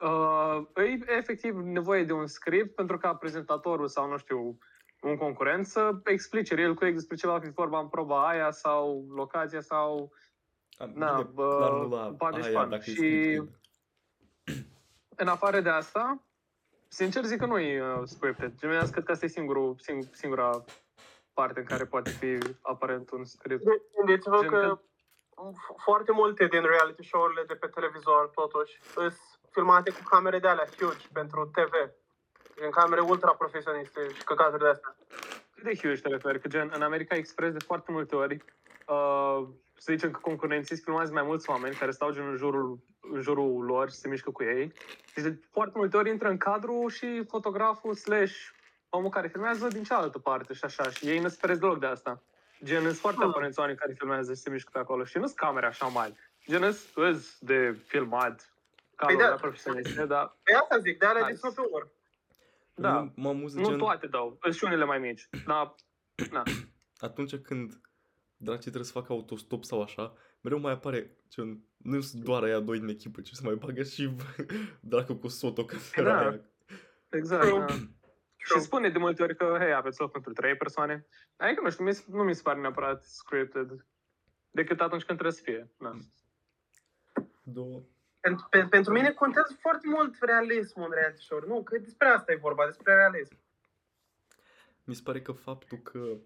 uh, 0.00 0.60
e 0.76 1.12
efectiv 1.16 1.54
nevoie 1.56 2.04
de 2.04 2.12
un 2.12 2.26
script 2.26 2.74
pentru 2.74 2.98
ca 2.98 3.14
prezentatorul 3.14 3.88
sau, 3.88 4.08
nu 4.08 4.16
știu, 4.16 4.58
un 5.02 5.16
concurent 5.16 5.66
să 5.66 5.90
explice 6.04 6.54
el 6.58 6.74
cu 6.74 6.84
despre 6.84 7.16
ce 7.16 7.26
va 7.26 7.40
fi 7.40 7.50
vorba 7.50 7.78
în 7.78 7.88
proba 7.88 8.28
aia 8.28 8.50
sau 8.50 9.06
locația 9.14 9.60
sau 9.60 10.12
A, 10.78 10.84
Na, 10.94 11.12
bine, 11.12 11.28
bă, 11.32 11.56
clar 11.56 11.70
nu 11.70 11.88
la 11.88 12.08
bani 12.16 12.36
și 12.42 12.48
aia, 12.48 12.58
bani. 12.58 12.70
dacă 12.70 12.82
e 12.86 12.92
Și- 12.92 12.94
scripted. 12.94 13.58
în 15.22 15.28
afară 15.28 15.60
de 15.60 15.68
asta, 15.68 16.22
sincer 16.88 17.24
zic 17.24 17.38
că 17.38 17.46
nu 17.46 17.58
e 17.58 17.82
uh, 17.82 18.00
scripted. 18.04 18.54
General, 18.58 18.88
cred 18.88 19.04
că 19.04 19.12
asta 19.12 19.24
e 19.24 19.28
singurul, 19.28 19.76
sing, 19.78 20.04
singura 20.10 20.64
parte 21.32 21.58
în 21.60 21.66
care 21.66 21.84
poate 21.84 22.10
fi 22.10 22.38
aparent 22.60 23.10
un 23.10 23.24
script. 23.24 23.62
Gândiți-vă 23.96 24.38
Gen 24.40 24.48
că 24.50 24.56
că- 24.58 24.80
f- 24.80 24.92
foarte 25.76 26.12
multe 26.12 26.46
din 26.46 26.62
reality 26.62 27.04
show-urile 27.06 27.42
de 27.46 27.54
pe 27.54 27.66
televizor, 27.66 28.30
totuși, 28.34 28.82
sunt 28.82 29.14
filmate 29.50 29.90
cu 29.90 30.02
camere 30.10 30.38
de 30.38 30.48
alea 30.48 30.68
huge 30.78 31.06
pentru 31.12 31.50
TV. 31.52 31.74
În 32.64 32.70
camere 32.70 33.00
ultra 33.00 33.32
profesioniste 33.32 34.00
și 34.14 34.24
căcaturi 34.24 34.62
de 34.62 34.68
astea. 34.68 34.96
Cât 35.54 35.64
de 35.64 35.74
huge 35.74 36.00
te 36.00 36.08
referi? 36.08 36.40
Că 36.40 36.48
gen, 36.48 36.70
în 36.74 36.82
America 36.82 37.14
Express 37.14 37.52
de 37.52 37.64
foarte 37.64 37.92
multe 37.92 38.16
ori, 38.16 38.44
uh, 38.86 39.46
să 39.76 39.92
zicem 39.92 40.10
că 40.10 40.18
concurenții 40.18 40.76
filmează 40.76 41.12
mai 41.12 41.22
mulți 41.22 41.50
oameni 41.50 41.74
care 41.74 41.90
stau 41.90 42.10
gen 42.10 42.28
în 42.28 42.36
jurul, 42.36 42.78
în 43.00 43.20
jurul 43.20 43.64
lor 43.64 43.90
și 43.90 43.96
se 43.96 44.08
mișcă 44.08 44.30
cu 44.30 44.42
ei. 44.42 44.72
Deci 45.14 45.24
de 45.24 45.40
foarte 45.50 45.78
multe 45.78 45.96
ori 45.96 46.10
intră 46.10 46.28
în 46.28 46.36
cadru 46.36 46.88
și 46.88 47.24
fotograful 47.28 47.94
slash 47.94 48.34
omul 48.88 49.10
care 49.10 49.28
filmează 49.28 49.68
din 49.68 49.82
cealaltă 49.82 50.18
parte 50.18 50.52
și 50.52 50.64
așa. 50.64 50.90
Și 50.90 51.06
ei 51.06 51.18
nu 51.18 51.28
se 51.28 51.36
feresc 51.40 51.60
deloc 51.60 51.78
de 51.78 51.86
asta. 51.86 52.22
Gen, 52.64 52.82
sunt 52.82 52.94
foarte 52.96 53.20
Ah. 53.22 53.28
aparenți 53.28 53.58
oameni 53.58 53.78
care 53.78 53.92
filmează 53.92 54.34
și 54.34 54.40
se 54.40 54.50
mișcă 54.50 54.70
pe 54.72 54.78
acolo. 54.78 55.04
Și 55.04 55.16
nu 55.18 55.24
sunt 55.24 55.36
camere 55.38 55.66
așa 55.66 55.86
mari. 55.86 56.14
Gen, 56.48 56.72
sunt 56.72 57.38
de 57.40 57.76
filmat, 57.86 58.54
Păi 58.96 59.06
camera 59.06 59.28
da. 59.28 59.34
profesioniste, 59.34 60.06
dar 60.06 60.36
Pe 60.42 60.52
asta 60.54 60.78
zic, 60.78 60.98
de 60.98 61.06
alea 61.06 61.22
Hai. 61.22 61.30
de 61.32 61.36
snowplower. 61.38 61.88
da, 62.74 62.96
Eu 62.96 63.12
Mă 63.16 63.28
amuz 63.28 63.54
nu 63.54 63.64
gen 63.68 63.78
toate 63.78 64.06
dau. 64.06 64.38
Sunt 64.42 64.54
și 64.54 64.64
unele 64.64 64.84
mai 64.84 64.98
mici. 64.98 65.28
Dar, 65.46 65.74
na. 66.30 66.42
atunci 67.08 67.36
când 67.36 67.80
dracii 68.36 68.62
trebuie 68.62 68.84
să 68.84 68.92
facă 68.92 69.12
autostop 69.12 69.64
sau 69.64 69.82
așa, 69.82 70.12
mereu 70.40 70.58
mai 70.58 70.72
apare 70.72 71.16
gen, 71.28 71.64
nu 71.76 72.00
sunt 72.00 72.22
doar 72.22 72.42
aia 72.42 72.60
doi 72.60 72.78
în 72.78 72.88
echipă, 72.88 73.20
ci 73.20 73.30
se 73.32 73.40
mai 73.44 73.54
bagă 73.54 73.82
și 73.82 74.10
dracu 74.80 75.14
cu 75.14 75.28
soto 75.28 75.64
camera 75.64 76.12
Da. 76.14 76.28
aia. 76.28 76.40
Exact, 77.10 77.46
True. 78.44 78.54
da. 78.54 78.60
Și 78.60 78.66
spune 78.66 78.88
de 78.88 78.98
multe 78.98 79.22
ori 79.22 79.36
că, 79.36 79.56
hei, 79.58 79.74
aveți 79.74 80.00
loc 80.00 80.12
pentru 80.12 80.32
trei 80.32 80.56
persoane. 80.56 81.06
Adică, 81.36 81.60
nu 81.62 81.70
știu, 81.70 81.84
mi 81.84 81.94
se- 81.94 82.04
nu 82.08 82.22
mi 82.22 82.34
se 82.34 82.42
pare 82.42 82.60
neapărat 82.60 83.04
scripted. 83.04 83.86
Decât 84.50 84.80
atunci 84.80 85.04
când 85.04 85.18
trebuie 85.18 85.38
să 85.38 85.42
fie. 85.42 85.70
Da. 85.78 85.90
Două. 87.42 87.82
Pentru, 88.20 88.46
pe, 88.50 88.66
pentru 88.70 88.92
mine 88.92 89.12
contează 89.12 89.56
foarte 89.60 89.88
mult 89.88 90.16
realismul 90.20 90.84
în 90.86 90.92
reality 90.92 91.22
show 91.22 91.40
Nu, 91.46 91.62
că 91.62 91.78
despre 91.78 92.08
asta 92.08 92.32
e 92.32 92.36
vorba, 92.36 92.66
despre 92.66 92.94
realism. 92.94 93.38
Mi 94.84 94.94
se 94.94 95.00
pare 95.04 95.22
că 95.22 95.32
faptul 95.32 95.78
că 95.78 96.16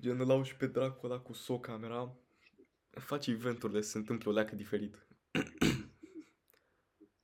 gen 0.00 0.20
îl 0.20 0.30
au 0.30 0.42
și 0.42 0.56
pe 0.56 0.66
dracu 0.66 1.06
ăla 1.06 1.18
cu 1.18 1.32
so 1.32 1.60
camera 1.60 2.12
face 2.90 3.30
eventurile 3.30 3.80
să 3.80 3.90
se 3.90 3.98
întâmple 3.98 4.30
o 4.30 4.32
leacă 4.32 4.54
diferit. 4.54 5.06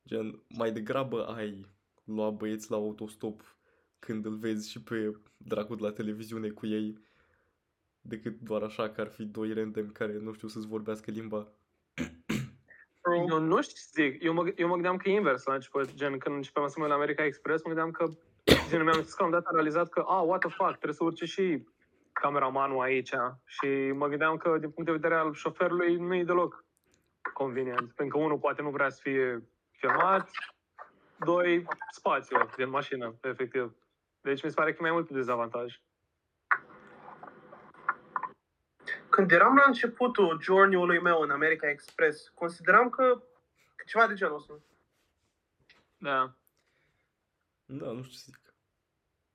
gen, 0.08 0.42
mai 0.48 0.72
degrabă 0.72 1.26
ai 1.26 1.66
lua 2.08 2.30
băieți 2.30 2.70
la 2.70 2.76
autostop 2.76 3.56
când 3.98 4.24
îl 4.24 4.36
vezi 4.36 4.70
și 4.70 4.82
pe 4.82 5.16
dracu 5.36 5.74
de 5.74 5.82
la 5.82 5.92
televiziune 5.92 6.48
cu 6.48 6.66
ei 6.66 6.98
decât 8.00 8.40
doar 8.40 8.62
așa 8.62 8.90
că 8.90 9.00
ar 9.00 9.08
fi 9.08 9.24
doi 9.24 9.52
random 9.52 9.88
care 9.88 10.18
nu 10.18 10.32
știu 10.32 10.48
să-ți 10.48 10.66
vorbească 10.66 11.10
limba. 11.10 11.52
Eu 13.28 13.38
nu 13.38 13.62
știu 13.62 13.74
ce 13.76 14.02
zic. 14.02 14.22
Eu 14.22 14.32
mă, 14.32 14.52
eu 14.56 14.66
mă 14.68 14.72
gândeam 14.72 14.96
că 14.96 15.08
e 15.08 15.12
invers 15.12 15.44
la 15.44 15.54
început. 15.54 15.94
Gen, 15.94 16.18
când 16.18 16.36
începeam 16.36 16.66
să 16.66 16.74
mă 16.76 16.84
uit 16.84 16.92
la 16.92 16.98
America 16.98 17.24
Express, 17.24 17.62
mă 17.62 17.68
gândeam 17.68 17.90
că... 17.90 18.06
Gen, 18.68 18.82
mi-am 18.82 19.02
zis 19.02 19.14
că 19.14 19.22
am 19.22 19.30
dat 19.30 19.44
am 19.44 19.54
realizat 19.54 19.88
că, 19.88 20.04
ah, 20.06 20.22
what 20.24 20.40
the 20.40 20.48
fuck, 20.48 20.70
trebuie 20.70 20.94
să 20.94 21.04
urce 21.04 21.24
și 21.24 21.64
cameramanul 22.12 22.80
aici. 22.80 23.14
Și 23.44 23.92
mă 23.94 24.06
gândeam 24.06 24.36
că, 24.36 24.58
din 24.58 24.70
punct 24.70 24.90
de 24.90 24.96
vedere 24.96 25.14
al 25.14 25.32
șoferului, 25.32 25.96
nu 25.96 26.14
e 26.14 26.24
deloc 26.24 26.64
convenient. 27.32 27.92
Pentru 27.92 28.18
că 28.18 28.24
unul 28.24 28.38
poate 28.38 28.62
nu 28.62 28.70
vrea 28.70 28.88
să 28.88 29.00
fie 29.02 29.48
filmat, 29.70 30.30
doi, 31.24 31.66
spațiu 31.90 32.50
din 32.56 32.68
mașină, 32.68 33.14
efectiv. 33.22 33.74
Deci 34.20 34.42
mi 34.42 34.50
se 34.50 34.54
pare 34.54 34.70
că 34.70 34.76
e 34.78 34.82
mai 34.82 34.90
mult 34.90 35.10
dezavantaj. 35.10 35.80
Când 39.08 39.30
eram 39.30 39.56
la 39.56 39.64
începutul 39.66 40.40
journey-ului 40.40 41.00
meu 41.00 41.20
în 41.20 41.30
America 41.30 41.68
Express, 41.68 42.28
consideram 42.28 42.90
că 42.90 43.22
că 43.74 43.84
ceva 43.86 44.06
de 44.06 44.14
genul 44.14 44.36
ăsta. 44.36 44.54
Da. 45.96 46.34
Da, 47.64 47.86
nu 47.86 48.02
știu 48.02 48.16
ce 48.16 48.22
zic. 48.24 48.54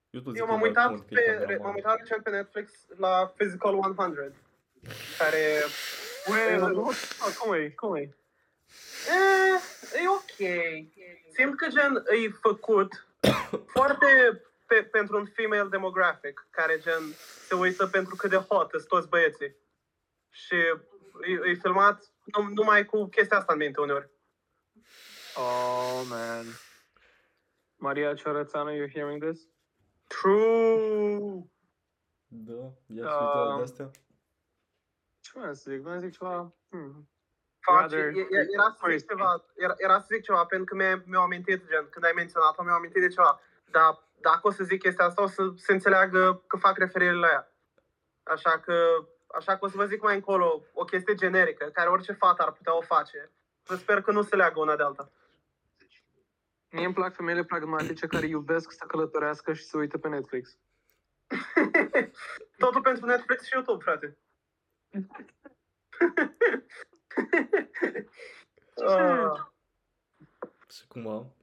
Eu 0.09 0.21
tot 0.21 0.31
zic 0.31 0.41
Eu 0.41 0.45
că 0.45 0.51
m-am 0.51 0.59
mai 0.59 0.69
uitat, 0.69 0.87
cont 0.87 0.99
că 1.07 1.13
e 1.13 1.15
pe, 1.15 1.25
cameraman. 1.25 1.61
m-am 1.61 1.73
uitat 1.75 1.97
recent 1.97 2.23
pe 2.23 2.29
Netflix 2.29 2.85
la 2.97 3.33
Physical 3.37 3.75
100, 3.75 4.33
care 5.17 5.63
Ue, 6.29 6.51
Eu- 6.51 6.67
nu, 6.67 6.91
cum 7.39 7.53
e? 7.53 7.69
Cum 7.69 7.95
e? 7.95 8.15
E, 9.09 9.99
e 10.03 10.07
ok. 10.07 10.37
Simt 11.33 11.57
că 11.57 11.67
gen 11.67 11.95
e 11.95 12.29
făcut 12.29 13.07
foarte 13.75 14.41
pe, 14.67 14.83
pentru 14.83 15.17
un 15.17 15.25
female 15.25 15.69
demographic, 15.69 16.47
care 16.49 16.79
gen 16.79 17.01
se 17.47 17.55
uită 17.55 17.87
pentru 17.87 18.15
cât 18.15 18.29
de 18.29 18.35
hot 18.35 18.69
sunt 18.69 18.87
toți 18.87 19.07
băieții. 19.09 19.55
Și 20.29 20.55
e, 20.55 21.49
e 21.49 21.53
filmat 21.53 22.03
num- 22.03 22.53
numai 22.53 22.85
cu 22.85 23.05
chestia 23.05 23.37
asta 23.37 23.53
în 23.53 23.59
minte 23.59 23.81
uneori. 23.81 24.09
Oh, 25.35 26.01
man. 26.09 26.45
Maria 27.75 28.13
Ciorățanu, 28.13 28.73
you 28.73 28.87
hearing 28.89 29.23
this? 29.23 29.47
True! 30.07 31.43
Da, 32.27 32.73
ia 32.87 33.03
Da. 33.03 33.09
și 33.09 33.17
uite 33.23 33.55
de 33.57 33.61
astea. 33.61 33.91
Ce 35.19 35.31
vreau 35.33 35.53
să 35.53 35.71
zic? 35.71 35.81
Vreau 35.81 35.99
să 35.99 36.05
zic 36.05 36.17
ceva... 36.17 36.53
Hmm. 36.69 37.09
Face, 37.63 37.95
Rather- 37.95 38.15
e- 38.15 38.27
e- 38.37 38.47
era 38.53 38.63
să 38.63 38.71
zic 38.73 38.79
crazy. 38.87 39.05
ceva, 39.07 39.45
era, 39.55 39.73
era 39.77 39.99
să 39.99 40.07
zic 40.13 40.23
ceva, 40.23 40.45
pentru 40.45 40.65
că 40.65 40.75
mi-a, 40.75 41.01
mi-au 41.05 41.23
amintit, 41.23 41.67
gen, 41.67 41.87
când 41.89 42.05
ai 42.05 42.11
menționat-o, 42.15 42.63
mi-au 42.63 42.75
amintit 42.75 43.01
de 43.01 43.07
ceva. 43.07 43.41
Dar 43.71 44.03
dacă 44.21 44.47
o 44.47 44.51
să 44.51 44.63
zic 44.63 44.81
chestia 44.81 45.05
asta, 45.05 45.21
o 45.21 45.27
să 45.27 45.51
se 45.55 45.71
înțeleagă 45.71 46.43
că 46.47 46.57
fac 46.57 46.77
referire 46.77 47.13
la 47.13 47.27
ea. 47.27 47.51
Așa 48.23 48.59
că, 48.59 49.05
așa 49.37 49.57
că 49.57 49.65
o 49.65 49.67
să 49.67 49.77
vă 49.77 49.85
zic 49.85 50.01
mai 50.01 50.15
încolo 50.15 50.63
o 50.73 50.83
chestie 50.83 51.13
generică, 51.13 51.65
care 51.73 51.89
orice 51.89 52.11
fată 52.13 52.43
ar 52.43 52.51
putea 52.51 52.77
o 52.77 52.81
face. 52.81 53.31
Să 53.63 53.75
sper 53.75 54.01
că 54.01 54.11
nu 54.11 54.21
se 54.21 54.35
leagă 54.35 54.59
una 54.59 54.75
de 54.75 54.83
alta. 54.83 55.11
Mie 56.69 56.85
îmi 56.85 56.93
plac 56.93 57.15
femeile 57.15 57.43
pragmatice 57.43 58.07
care 58.07 58.25
iubesc 58.25 58.71
să 58.71 58.85
călătorească 58.87 59.53
și 59.53 59.63
să 59.63 59.77
uită 59.77 59.97
pe 59.97 60.07
Netflix. 60.07 60.57
Totul 62.57 62.81
pentru 62.81 63.05
Netflix 63.05 63.43
și 63.43 63.53
YouTube, 63.53 63.83
frate. 63.83 64.17
Și 70.69 70.81
acum 70.89 71.35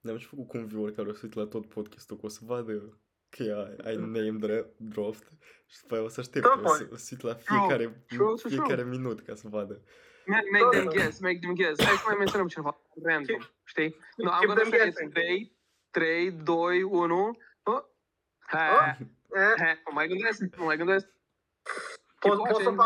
ne-am 0.00 0.16
și 0.16 0.26
făcut 0.26 0.48
cu 0.48 0.56
un 0.56 0.66
viewer 0.66 0.92
care 0.92 1.08
o 1.08 1.12
să 1.12 1.20
uite 1.22 1.38
la 1.38 1.46
tot 1.46 1.66
podcastul, 1.68 2.16
că 2.16 2.26
o 2.26 2.28
să 2.28 2.40
vadă 2.42 2.98
că 3.28 3.42
ai, 3.42 3.76
ai 3.90 3.96
name 3.96 4.38
dra- 4.46 4.66
dropped 4.76 5.28
și 5.66 5.80
după 5.80 5.94
aia 5.94 6.04
o 6.04 6.08
să 6.08 6.20
aștepte, 6.20 6.48
Da, 6.48 6.60
o 6.64 6.74
să, 6.96 7.12
uite 7.12 7.26
la 7.26 7.34
fiecare, 7.34 8.04
True, 8.06 8.34
true, 8.34 8.50
fiecare 8.54 8.84
minut 8.84 9.20
ca 9.20 9.34
să 9.34 9.48
vadă. 9.48 9.80
Man, 10.26 10.42
make 10.52 10.76
them 10.78 10.88
guess, 10.88 11.18
make 11.18 11.38
them 11.38 11.54
guess. 11.54 11.82
Hai 11.84 11.96
să 11.96 12.02
mai 12.06 12.14
menționăm 12.18 12.46
ceva 12.48 12.80
random, 13.02 13.40
știi? 13.64 13.96
Nu, 14.16 14.30
am 14.30 14.44
gândit 14.46 14.70
guessing. 14.70 15.12
3, 15.12 15.56
3, 15.90 16.30
2, 16.30 16.82
1. 16.82 17.38
Oh. 17.62 17.82
Ha, 18.38 18.68
Oh. 18.72 19.06
eh, 19.40 19.52
ha, 19.56 19.72
mă 19.84 19.90
mai 19.94 20.06
gândesc, 20.08 20.56
mă 20.56 20.64
mai 20.64 20.76
gândesc. 20.76 21.06
pot 22.18 22.32
să 22.32 22.68
o 22.68 22.74
watching. 22.76 22.78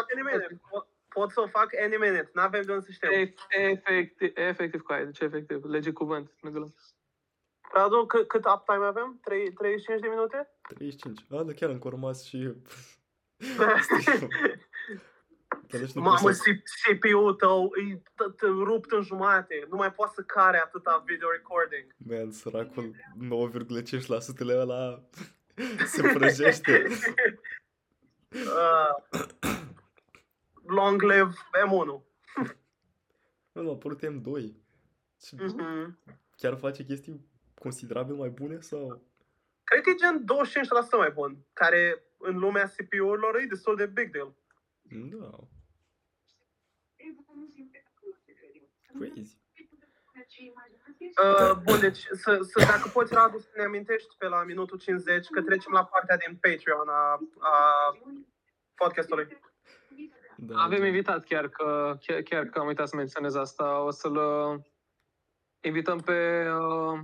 Fac 1.14 1.24
any 1.24 1.24
minute. 1.24 1.24
Pot, 1.24 1.24
pot 1.24 1.30
să 1.30 1.40
o 1.40 1.46
fac 1.46 1.68
any 1.84 1.96
minute. 1.96 2.30
N-avem 2.34 2.62
de 2.62 2.72
unde 2.72 2.84
să 2.84 2.92
știm. 2.92 3.10
E- 3.10 3.34
Efectiv, 3.48 4.32
efectiv, 4.34 4.80
cu 4.80 4.92
aia, 4.92 5.04
deci 5.04 5.20
efectiv, 5.20 5.64
lege 5.64 5.92
cuvânt, 5.92 6.32
nu 6.40 6.50
glumesc. 6.50 6.94
Radu, 7.72 8.06
cât, 8.06 8.28
cât 8.28 8.44
uptime 8.44 8.84
avem? 8.84 9.18
3, 9.24 9.52
35 9.52 10.00
de 10.00 10.08
minute? 10.08 10.50
35. 10.68 11.20
A, 11.30 11.42
da, 11.42 11.52
chiar 11.52 11.70
încă 11.70 11.84
au 11.84 11.90
rămas 11.90 12.24
și... 12.24 12.36
Dar 15.70 15.80
deci 15.80 15.92
nu 15.92 16.02
Mamă, 16.02 16.18
poți 16.20 16.38
să... 16.38 16.50
C- 16.50 16.96
CPU-ul 16.96 17.34
tău 17.34 17.70
e 17.76 17.96
t- 17.96 18.34
t- 18.34 18.64
rupt 18.64 18.92
în 18.92 19.02
jumate. 19.02 19.66
Nu 19.70 19.76
mai 19.76 19.92
poate 19.92 20.12
să 20.14 20.22
care 20.22 20.58
atâta 20.58 21.02
video 21.06 21.28
recording. 21.30 21.94
Man, 21.96 22.30
săracul 22.30 22.94
9,5% 24.44 24.48
ăla 24.48 25.02
se 25.84 26.02
prăjește. 26.14 26.86
Uh, 28.30 29.20
long 30.66 31.02
live 31.02 31.30
M1. 31.66 32.02
Nu, 33.52 33.62
nu, 33.62 33.68
a 33.68 33.72
apărut 33.72 34.00
M2. 34.06 34.52
Și 35.26 35.34
Mhm. 35.34 35.98
chiar 36.36 36.56
face 36.58 36.84
chestii 36.84 37.26
considerabil 37.54 38.14
mai 38.14 38.28
bune 38.28 38.60
sau... 38.60 39.02
Cred 39.64 39.82
că 39.82 39.90
e 39.90 39.94
gen 39.94 40.24
25% 40.24 40.96
mai 40.96 41.10
bun, 41.10 41.36
care 41.52 42.04
în 42.18 42.38
lumea 42.38 42.66
CPU-urilor 42.76 43.36
e 43.36 43.46
destul 43.46 43.76
de 43.76 43.86
big 43.86 44.10
deal. 44.12 44.34
Da, 45.10 45.38
crazy. 48.98 49.36
Uh, 51.22 51.56
bun, 51.62 51.80
deci 51.80 51.98
să, 52.12 52.38
să, 52.42 52.58
dacă 52.58 52.88
poți, 52.92 53.14
Radu, 53.14 53.38
să 53.38 53.48
ne 53.56 53.62
amintești 53.64 54.16
pe 54.18 54.26
la 54.26 54.44
minutul 54.44 54.78
50 54.78 55.26
că 55.28 55.42
trecem 55.42 55.72
la 55.72 55.84
partea 55.84 56.16
din 56.16 56.36
Patreon 56.40 56.88
a, 56.88 57.18
a 57.38 57.56
podcastului. 58.74 59.38
Da, 60.46 60.62
Avem 60.62 60.78
da. 60.78 60.86
invitat 60.86 61.24
chiar 61.24 61.48
că, 61.48 61.98
chiar, 62.00 62.20
chiar 62.20 62.44
că 62.44 62.58
am 62.58 62.66
uitat 62.66 62.88
să 62.88 62.96
menționez 62.96 63.34
asta. 63.34 63.80
O 63.80 63.90
să-l 63.90 64.16
uh, 64.16 64.60
invităm 65.60 65.98
pe, 66.00 66.48
uh, 66.50 66.98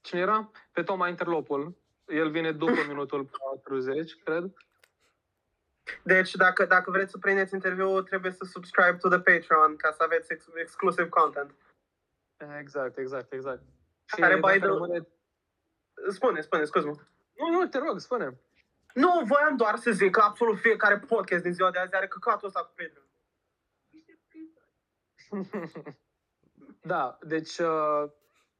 cine 0.00 0.20
era? 0.20 0.50
Pe 0.72 0.82
Toma 0.82 1.08
Interlopul. 1.08 1.76
El 2.06 2.30
vine 2.30 2.52
după 2.52 2.80
minutul 2.88 3.30
40, 3.64 4.14
cred. 4.24 4.52
Deci, 6.02 6.34
dacă, 6.34 6.64
dacă 6.64 6.90
vreți 6.90 7.10
să 7.10 7.18
prindeți 7.18 7.54
interviul, 7.54 8.02
trebuie 8.02 8.32
să 8.32 8.44
subscribe 8.44 8.96
to 9.00 9.08
the 9.08 9.18
Patreon 9.20 9.76
ca 9.76 9.90
să 9.90 10.02
aveți 10.02 10.32
ex- 10.32 10.48
exclusive 10.54 11.08
content. 11.08 11.54
Exact, 12.60 12.98
exact, 12.98 13.32
exact. 13.32 13.62
Și 14.04 14.20
Care, 14.20 14.34
by 14.34 14.40
dacă 14.40 14.58
the- 14.58 14.66
rămâne... 14.66 15.06
Spune, 16.08 16.40
spune, 16.40 16.64
scuze-mă. 16.64 16.94
Nu, 17.36 17.48
nu, 17.50 17.66
te 17.66 17.78
rog, 17.78 17.98
spune. 17.98 18.40
Nu, 18.94 19.22
voiam 19.24 19.56
doar 19.56 19.76
să 19.76 19.90
zic 19.90 20.10
că 20.10 20.20
absolut 20.20 20.58
fiecare 20.58 20.98
podcast 20.98 21.42
din 21.42 21.52
ziua 21.52 21.70
de 21.70 21.78
azi 21.78 21.94
are 21.94 22.06
căcatul 22.08 22.46
ăsta 22.46 22.60
cu 22.60 22.72
Patreon. 22.76 23.06
da, 26.92 27.18
deci 27.22 27.58
uh, 27.58 28.10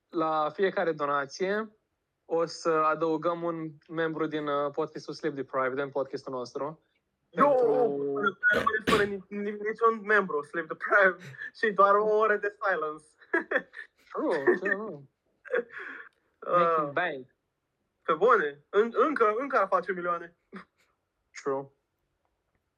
la 0.09 0.51
fiecare 0.51 0.93
donație 0.93 1.77
o 2.25 2.45
să 2.45 2.69
adăugăm 2.71 3.43
un 3.43 3.71
membru 3.89 4.27
din 4.27 4.47
uh, 4.47 4.71
podcastul 4.73 5.15
Sleep 5.15 5.35
Deprived, 5.35 5.79
în 5.79 5.91
podcastul 5.91 6.33
nostru. 6.33 6.81
Eu 7.31 7.49
Pentru- 7.49 7.67
nu 7.67 8.35
rămâneți 8.53 8.91
fără 8.91 9.03
ni- 9.03 9.25
ni- 9.29 9.59
niciun 9.69 10.01
membru, 10.05 10.43
Sleep 10.43 10.67
Deprived, 10.69 11.21
și 11.61 11.71
doar 11.73 11.95
o 11.95 12.05
oră 12.17 12.37
de 12.37 12.57
silence. 12.61 13.05
True, 14.13 14.57
ce 14.63 14.69
nu. 14.83 15.09
Uh, 16.47 16.59
Making 16.59 16.93
bank. 16.93 17.27
Pe 18.03 18.13
bune, 18.13 18.65
în, 18.69 18.93
încă, 18.95 19.35
încă 19.39 19.59
ar 19.59 19.67
face 19.67 19.93
milioane. 19.93 20.37
True. 21.43 21.67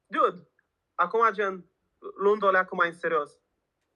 Dude, 0.06 0.48
acum 0.94 1.28
gen, 1.32 1.70
luând-o 2.16 2.50
leacă 2.50 2.74
mai 2.74 2.88
în 2.88 2.94
serios. 2.94 3.40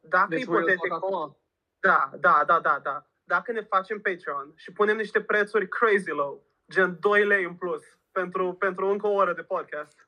Dacă 0.01 0.29
Deci 0.29 0.47
real 0.47 0.57
ipotetic, 0.59 0.89
talk 0.89 1.05
acum. 1.05 1.39
da, 1.81 2.11
da, 2.21 2.43
da, 2.47 2.61
da, 2.61 2.79
da. 2.79 3.07
Dacă 3.25 3.53
ne 3.53 3.61
facem 3.61 4.01
Patreon 4.01 4.53
și 4.57 4.73
punem 4.73 4.97
niște 4.97 5.23
prețuri 5.23 5.69
crazy 5.69 6.11
low, 6.11 6.47
gen 6.71 6.97
2 7.01 7.27
lei 7.27 7.45
în 7.45 7.55
plus, 7.55 7.83
pentru, 8.13 8.53
pentru 8.53 8.87
încă 8.87 9.07
o 9.07 9.13
oră 9.13 9.33
de 9.33 9.43
podcast. 9.43 10.07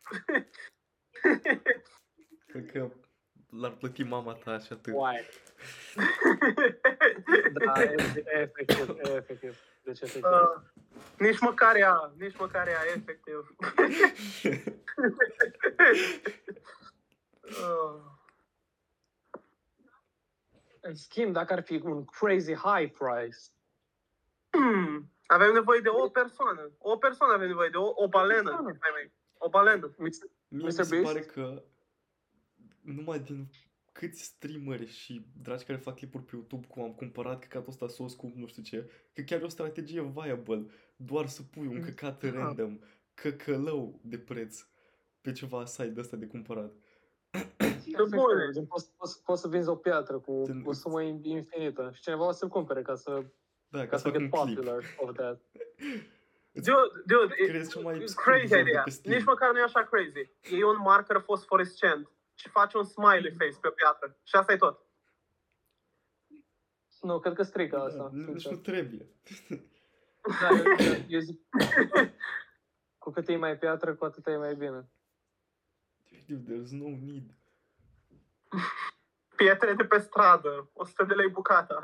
Cred 2.47 2.71
că 2.73 2.91
l-ar 3.51 3.71
plăti 3.71 4.03
mama 4.03 4.35
ta 4.35 4.59
și 4.59 4.73
atât. 4.73 4.95
Why? 4.95 5.17
Da, 7.53 7.83
e- 7.83 8.23
e 8.27 8.39
efectiv, 8.41 8.89
e 9.05 9.09
efectiv. 9.15 9.59
Deci 9.85 10.01
efectiv. 10.01 10.25
uh, 10.31 10.63
nici 11.19 11.39
măcar 11.41 11.77
ea, 11.77 12.13
nici 12.19 12.37
măcar 12.39 12.69
ea, 12.69 12.81
efectiv. 12.97 13.55
uh, 17.43 18.01
În 20.83 20.95
schimb, 20.95 21.33
dacă 21.33 21.53
ar 21.53 21.63
fi 21.63 21.81
un 21.85 22.05
crazy 22.05 22.55
high 22.55 22.93
price, 22.99 23.39
hmm, 24.51 25.11
avem 25.27 25.53
nevoie 25.53 25.81
de 25.81 25.89
o 25.89 26.09
persoană. 26.09 26.71
O 26.79 26.97
persoană 26.97 27.33
avem 27.33 27.47
nevoie 27.49 27.69
de 27.69 27.77
o, 27.77 27.93
o 27.95 28.09
balenă. 28.09 28.43
persoană. 28.43 28.77
Hai, 28.81 28.91
mai, 28.93 29.13
O 29.39 29.49
balenă. 29.49 29.95
mi 29.99 30.13
se- 30.13 30.31
Mie 30.49 30.61
Mr. 30.63 30.67
mi 30.67 30.73
se 30.73 30.85
Beast? 30.89 31.05
pare 31.13 31.21
că 31.21 31.63
numai 32.81 33.19
din 33.19 33.47
câți 34.01 34.23
streameri 34.23 34.87
și 34.87 35.27
dragi 35.43 35.65
care 35.65 35.79
fac 35.79 35.97
clipuri 35.97 36.25
pe 36.25 36.31
YouTube 36.35 36.67
cum 36.67 36.83
am 36.83 36.93
cumpărat 36.93 37.39
căcatul 37.39 37.69
ăsta 37.69 37.89
să 37.89 38.03
o 38.03 38.09
scump 38.09 38.35
nu 38.35 38.47
știu 38.47 38.63
ce, 38.63 38.91
că 39.13 39.21
chiar 39.23 39.41
e 39.41 39.45
o 39.45 39.49
strategie 39.49 40.03
viable, 40.15 40.67
doar 40.97 41.27
să 41.27 41.43
pui 41.43 41.67
un 41.67 41.81
căcat 41.83 42.25
Da. 42.25 42.31
random, 42.31 42.79
căcălău 43.15 44.01
de 44.03 44.19
preț 44.19 44.67
pe 45.21 45.33
ceva 45.33 45.65
site 45.65 45.95
ăsta 46.01 46.17
de 46.17 46.27
cumpărat. 46.27 46.73
bune. 48.11 48.51
Gen, 48.53 48.67
Poți, 48.67 48.93
poți, 48.97 49.23
poți 49.23 49.41
să 49.41 49.49
vinzi 49.49 49.69
o 49.69 49.75
piatră 49.75 50.19
cu 50.19 50.43
Gen- 50.47 50.63
o 50.65 50.73
sumă 50.73 51.03
in- 51.03 51.21
infinită 51.23 51.91
și 51.95 52.01
cineva 52.03 52.27
o 52.27 52.33
să-l 52.33 52.49
cumpere 52.49 52.83
ca 52.83 52.95
să, 52.95 53.25
Da, 53.69 53.79
ca 53.79 53.87
ca 53.87 53.97
să 53.97 54.03
să 54.03 54.09
fac 54.09 54.19
get 54.19 54.33
un 54.33 54.41
clip. 54.41 54.57
popular 54.57 54.83
of 55.03 55.17
that. 55.17 55.41
Dude, 56.53 57.03
dude, 57.07 57.35
e- 57.39 57.47
Crezi 57.47 57.71
cea 57.71 57.81
mai 57.81 58.03
e 58.03 58.07
scump 58.07 58.27
crazy 58.27 58.55
joc 58.55 58.63
de 58.65 58.71
idea. 58.71 58.83
pe 58.83 58.91
Steam. 58.91 59.15
Nici 59.17 59.25
măcar 59.25 59.53
nu 59.53 59.59
e 59.59 59.63
așa 59.63 59.83
crazy. 59.85 60.31
E 60.61 60.65
un 60.65 60.77
marker 60.83 61.21
fosforescent 61.25 62.11
și 62.41 62.49
faci 62.49 62.75
un 62.75 62.85
smiley 62.85 63.35
face 63.39 63.59
pe 63.61 63.69
o 63.69 63.71
piatră. 63.71 64.17
Și 64.23 64.37
asta 64.37 64.53
e 64.53 64.57
tot. 64.57 64.85
Nu, 67.01 67.21
cred 67.21 67.35
că 67.35 67.43
strică 67.43 67.77
Da, 67.77 67.83
asta. 67.83 68.09
nu, 68.13 68.33
deci 68.33 68.41
sincer. 68.41 68.53
nu 68.53 68.59
trebuie. 68.59 69.07
Da, 70.41 70.49
eu, 70.49 70.65
eu, 70.79 70.95
eu 71.09 71.21
zic, 71.21 71.41
cu 72.99 73.11
cât 73.11 73.29
e 73.29 73.37
mai 73.37 73.59
piatră, 73.59 73.95
cu 73.95 74.05
atât 74.05 74.27
e 74.27 74.37
mai 74.37 74.55
bine. 74.55 74.89
Dude, 76.27 76.53
there's 76.53 76.69
no 76.71 76.89
need. 76.89 77.35
Pietre 79.37 79.75
de 79.75 79.85
pe 79.85 79.99
stradă. 79.99 80.71
100 80.73 81.05
de 81.05 81.15
lei 81.15 81.29
bucata. 81.29 81.81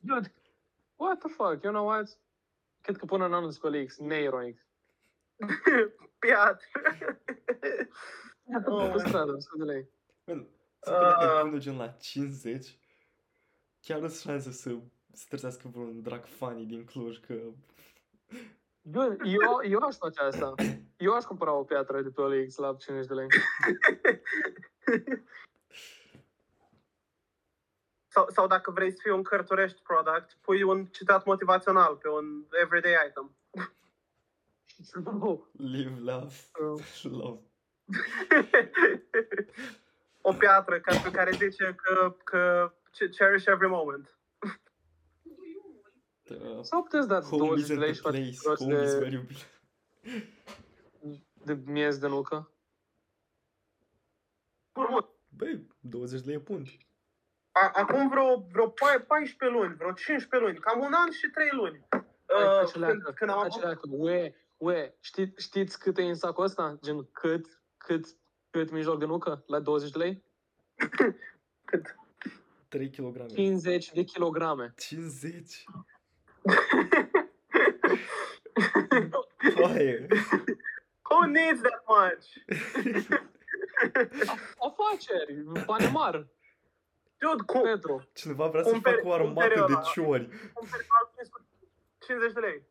Dude, 0.00 0.32
what 0.96 1.18
the 1.18 1.28
fuck, 1.28 1.62
you 1.62 1.72
know 1.72 1.86
what? 1.86 2.18
Cred 2.80 2.96
că 2.96 3.04
până 3.04 3.24
în 3.24 3.32
anul 3.34 3.52
X, 3.86 3.98
neironic. 3.98 4.65
Piatră. 6.18 6.66
Pe 8.92 8.98
stradă, 8.98 9.32
100 9.32 9.56
de 9.56 9.64
lei. 9.64 9.88
Bă, 10.24 10.44
să 10.80 10.90
dacă 10.90 11.24
Ah. 11.24 11.40
pune 11.40 11.58
gen 11.58 11.76
la 11.76 11.88
50, 11.88 12.78
chiar 13.80 13.98
sunt 13.98 14.12
șanse 14.12 14.50
să 14.52 14.76
să 15.12 15.24
trezească 15.28 15.68
vreun 15.68 16.02
drag 16.02 16.24
funny 16.24 16.64
din 16.66 16.84
Cluj, 16.84 17.18
că 17.18 17.34
Dude, 18.80 19.16
eu, 19.24 19.60
eu 19.70 19.78
aș 19.78 19.96
face 19.96 20.20
asta. 20.20 20.54
Eu 20.96 21.12
aș 21.12 21.24
cumpăra 21.24 21.52
o 21.52 21.64
piatră 21.64 22.02
de 22.02 22.10
pe 22.10 22.20
OLX 22.20 22.56
la 22.56 22.74
50 22.74 23.06
de 23.08 23.14
lei. 23.14 23.26
Sau, 28.08 28.28
sau 28.28 28.46
dacă 28.46 28.70
vrei 28.70 28.90
să 28.90 28.98
fii 29.02 29.10
un 29.10 29.22
cărturești 29.22 29.82
product, 29.82 30.36
pui 30.40 30.62
un 30.62 30.86
citat 30.86 31.24
motivațional 31.24 31.96
pe 31.96 32.08
un 32.08 32.44
everyday 32.62 32.92
item. 33.08 33.36
Nu. 35.04 35.46
live, 35.52 36.00
laugh, 36.00 36.34
love. 37.02 37.40
o 40.20 40.32
piatră 40.32 40.80
ca, 40.80 40.96
pe 41.02 41.10
care 41.10 41.30
zice 41.30 41.74
că, 41.82 42.16
că 42.24 42.72
cherish 43.16 43.46
every 43.46 43.68
moment. 43.68 44.18
Uh, 46.30 46.58
Sau 46.62 46.82
puteți 46.82 47.08
dați 47.08 47.28
home 47.28 47.46
20 47.46 47.64
isn't 47.64 47.68
de 47.68 47.74
lei 47.74 47.84
the 47.90 47.94
și 47.94 48.00
faceți 48.00 48.40
place, 48.42 48.48
rost 48.48 48.62
home 48.62 48.82
is 48.84 48.90
de, 48.92 48.96
where 48.98 49.10
you 49.12 49.22
belong. 49.22 51.18
de 51.44 51.54
miez 51.72 51.98
de 51.98 52.06
nucă. 52.08 52.50
Frumos. 54.72 55.04
Băi, 55.28 55.66
20 55.80 56.20
de 56.20 56.26
lei 56.26 56.34
e 56.36 56.40
punt. 56.40 56.68
A- 57.50 57.70
Acum 57.74 58.08
vreo, 58.08 58.46
vreo 58.52 58.68
pa- 58.70 59.04
14 59.06 59.58
luni, 59.58 59.74
vreo 59.74 59.92
15 59.92 60.48
luni, 60.48 60.58
cam 60.58 60.80
un 60.80 60.92
an 60.92 61.10
și 61.10 61.26
3 61.30 61.48
luni. 61.52 61.86
Hai, 61.90 62.04
Uh, 62.42 62.60
taceleacă, 62.60 62.92
când, 63.02 63.14
când 63.16 63.30
am 63.30 63.38
avut... 63.38 63.50
taceleacă. 63.50 63.88
Ue, 63.90 64.34
ue, 64.56 64.96
ști, 65.00 65.32
știți 65.36 65.78
cât 65.78 65.98
e 65.98 66.02
în 66.02 66.14
sacul 66.14 66.44
ăsta? 66.44 66.78
Gen, 66.82 67.08
cât, 67.12 67.60
cât, 67.76 68.06
cât 68.50 68.70
mijloc 68.70 68.98
de 68.98 69.04
nucă? 69.04 69.42
La 69.46 69.60
20 69.60 69.90
de 69.90 69.98
lei? 69.98 70.24
Cât? 71.64 71.96
3 72.68 72.90
kg. 72.90 73.26
50 73.26 73.92
de 73.92 74.04
kilograme. 74.04 74.74
50? 74.76 75.64
Foaie. 79.54 80.06
Who 81.10 81.26
needs 81.26 81.60
that 81.60 81.84
much? 81.86 82.26
Afaceri, 84.58 85.42
bani 85.66 85.90
mari, 85.92 86.26
Dude, 87.18 87.42
cum, 87.46 87.62
Petru. 87.62 88.08
Cineva 88.12 88.48
vrea 88.48 88.62
să 88.62 88.70
Cumperi- 88.70 88.94
facă 88.94 89.06
o 89.08 89.12
armată 89.12 89.32
cumperi 89.48 89.54
de 89.54 89.60
ăla. 89.72 89.80
ciori. 89.80 90.28
cumperi 90.54 90.86
alt 90.88 91.28
cu 91.30 91.46
50 92.06 92.32
de 92.32 92.40
lei. 92.40 92.62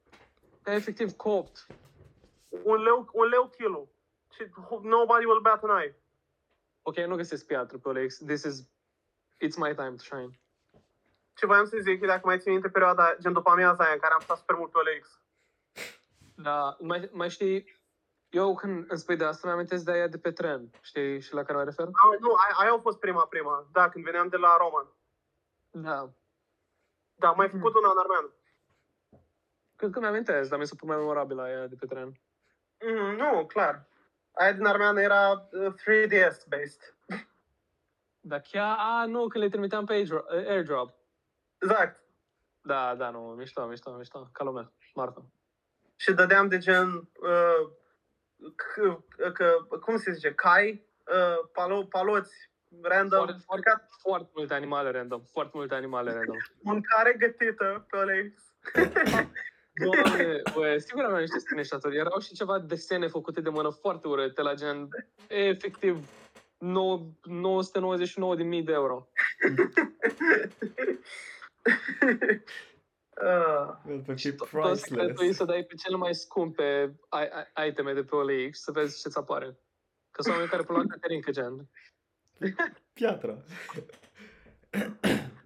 E 0.66 0.72
efectiv 0.72 1.12
copt. 1.16 1.66
Un 2.64 2.76
leu, 2.82 3.10
un 3.14 3.28
leu 3.28 3.48
kilo. 3.58 3.88
Și 4.36 4.50
nobody 4.82 5.26
will 5.26 5.42
bat 5.42 5.64
an 5.64 5.80
eye. 5.80 5.96
Ok, 6.82 6.96
nu 6.98 7.16
găsesc 7.16 7.46
piatră 7.46 7.78
pe 7.78 7.88
OLX. 7.90 8.18
This 8.18 8.44
is... 8.44 8.62
It's 9.46 9.56
my 9.58 9.76
time 9.76 9.96
to 9.96 10.04
shine. 10.04 10.40
Ce 11.34 11.46
voiam 11.46 11.66
să 11.66 11.78
zic, 11.82 12.02
e 12.02 12.06
dacă 12.06 12.22
mai 12.26 12.40
țin 12.40 12.52
minte 12.52 12.70
perioada, 12.70 13.16
gen 13.20 13.34
după 13.34 13.50
amiaza 13.50 13.84
aia, 13.84 13.94
în 13.94 14.00
care 14.00 14.14
am 14.14 14.20
stat 14.20 14.38
super 14.38 14.56
mult 14.56 14.72
pe 14.72 14.78
OLX. 14.78 15.20
Da, 16.36 16.78
mai, 16.80 17.10
mai 17.14 17.30
știi, 17.30 17.84
Eu 18.30 18.56
când 18.56 18.86
îmi 18.90 19.00
spui 19.00 19.16
de 19.16 19.26
asta, 19.26 19.48
mi-amintesc 19.48 19.84
de 19.86 19.92
aia 19.92 20.08
de 20.08 20.18
pe 20.18 20.32
tren. 20.32 20.70
Știi 20.82 21.20
și 21.22 21.34
la 21.34 21.44
care 21.44 21.58
mă 21.58 21.64
refer? 21.64 21.86
A, 21.86 22.16
nu, 22.20 22.30
aia, 22.34 22.56
aia 22.58 22.74
a 22.74 22.80
fost 22.82 23.00
prima, 23.00 23.26
prima. 23.26 23.68
Da, 23.72 23.90
când 23.90 24.04
veneam 24.04 24.28
de 24.28 24.38
la 24.38 24.58
Roman. 24.58 24.88
Da. 25.72 26.10
Da, 27.16 27.28
am 27.28 27.36
mai 27.38 27.48
Mhm. 27.48 27.58
făcut 27.58 27.76
una 27.76 27.90
în 27.92 27.98
armean. 27.98 28.32
Cred 29.76 29.92
că 29.92 30.00
mi-amintesc, 30.00 30.50
dar 30.50 30.60
mi 30.60 30.68
se 30.68 30.76
pare 30.80 30.92
mai 30.92 31.02
memorabilă 31.02 31.42
aia 31.42 31.68
de 31.68 31.76
pe 31.80 31.86
tren. 31.86 32.20
Mm, 32.86 33.16
nu, 33.16 33.46
clar. 33.46 33.86
Aia 34.32 34.52
din 34.54 34.66
armeană 34.66 35.02
era 35.02 35.48
uh, 35.52 35.74
3DS 35.74 36.38
based. 36.48 36.96
Dar 38.30 38.42
chiar, 38.42 38.76
a, 38.80 39.06
nu, 39.06 39.28
că 39.28 39.38
le 39.38 39.50
trimiteam 39.50 39.86
pe 39.86 39.94
airdro- 39.94 40.26
airdrop. 40.30 40.94
Exact. 41.62 42.04
Da, 42.62 42.96
da, 42.96 43.10
nu, 43.10 43.20
mișto, 43.20 43.66
mișto, 43.66 43.92
mișto, 43.92 44.30
ca 44.32 44.44
lumea, 44.44 44.72
marfă. 44.94 45.26
Și 45.96 46.14
dădeam 46.14 46.48
de 46.48 46.58
gen, 46.58 46.88
uh, 47.22 47.72
c- 48.42 49.34
că, 49.34 49.54
cum 49.82 49.98
se 49.98 50.12
zice, 50.12 50.34
cai, 50.34 50.88
uh, 51.08 51.50
palo, 51.52 51.84
paloți, 51.84 52.52
random, 52.82 53.24
Foarte, 53.24 53.42
foarte, 53.46 53.86
foarte 54.02 54.32
multe 54.36 54.54
animale 54.54 54.92
random, 54.92 55.22
foarte 55.32 55.52
multe 55.58 55.76
animale 55.76 56.14
random. 56.14 56.38
mâncare 56.62 57.14
gătită 57.14 57.86
pe 57.90 57.98
OLX. 57.98 58.54
Doamne, 59.84 60.42
bă, 60.54 60.78
sigur 60.78 61.04
aveam 61.04 61.20
niște 61.20 61.40
screenshot-uri. 61.40 61.98
Erau 61.98 62.20
și 62.20 62.34
ceva 62.34 62.60
desene 62.60 63.08
făcute 63.08 63.42
de 63.42 63.50
mână 63.50 63.70
foarte 63.70 64.08
urâte, 64.08 64.42
la 64.42 64.54
gen, 64.54 64.88
efectiv, 65.28 66.10
999.000 66.58 68.64
de 68.64 68.72
euro. 68.72 69.08
uh, 73.22 73.74
Well, 73.86 73.86
pentru 73.86 74.04
că 74.12 74.16
Și 74.16 74.28
e 74.28 74.32
to- 74.34 74.50
toți 74.52 74.82
trebuie 74.82 75.06
priceless. 75.08 75.38
să 75.38 75.46
dai 75.46 75.64
pe 75.64 75.76
cele 75.76 75.96
mai 75.96 76.16
scumpe 76.16 76.96
i- 77.12 77.62
i- 77.64 77.68
iteme 77.68 77.94
de 77.94 78.04
pe 78.04 78.16
OLX 78.16 78.60
să 78.62 78.72
vezi 78.72 79.02
ce-ți 79.02 79.18
apare. 79.18 79.58
Că 80.12 80.22
sunt 80.22 80.34
oameni 80.34 80.52
care 80.52 80.64
pun 80.64 80.76
la 80.76 80.84
Caterinca, 80.88 81.32
gen. 81.32 81.70
Piatra. 82.94 83.38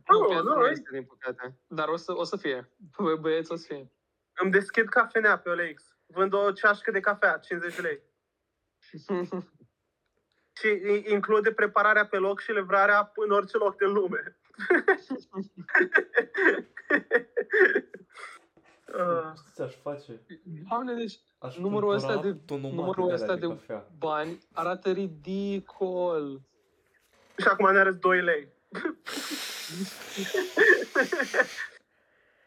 Nu, 0.09 0.27
chiar 0.27 0.41
nu, 0.43 0.55
nu 0.55 0.65
e- 0.67 0.71
este, 0.71 0.89
din 0.91 1.03
păcate. 1.03 1.57
Dar 1.67 1.87
o 1.87 1.95
să, 1.95 2.13
o 2.15 2.23
să 2.23 2.37
fie. 2.37 2.69
Bă, 2.97 3.15
Băieți 3.15 3.51
o 3.51 3.55
să 3.55 3.65
fie. 3.67 3.91
Îmi 4.41 4.51
deschid 4.51 4.87
cafenea 4.89 5.37
pe 5.37 5.49
OLX. 5.49 5.95
Vând 6.05 6.33
o 6.33 6.51
ceașcă 6.51 6.91
de 6.91 6.99
cafea, 6.99 7.37
50 7.37 7.75
de 7.75 7.81
lei. 7.81 8.01
Și 10.59 10.67
i- 10.67 11.03
include 11.07 11.51
prepararea 11.51 12.05
pe 12.07 12.17
loc 12.17 12.39
și 12.39 12.51
livrarea 12.51 13.11
în 13.15 13.31
orice 13.31 13.57
loc 13.57 13.77
din 13.77 13.91
lume. 13.91 14.37
uh, 18.93 19.31
Ce 19.35 19.41
ți-aș 19.53 19.75
face? 19.75 20.21
Doamne, 20.69 20.93
deci 20.93 21.19
Aș 21.39 21.57
Numărul 21.57 21.93
ăsta 21.93 22.07
cumpăra 22.13 22.31
de- 22.33 22.39
tonomate 22.45 22.75
numărul 22.75 23.07
de 23.07 23.13
ăsta 23.13 23.25
alea 23.25 23.35
de 23.39 23.47
de- 23.47 23.53
cafea. 23.53 23.87
bani 23.97 24.39
arată 24.53 24.91
ridicol. 24.91 26.41
și 27.37 27.47
acum 27.47 27.71
ne 27.71 27.79
arăți 27.79 27.99
2 27.99 28.21
lei. 28.21 28.47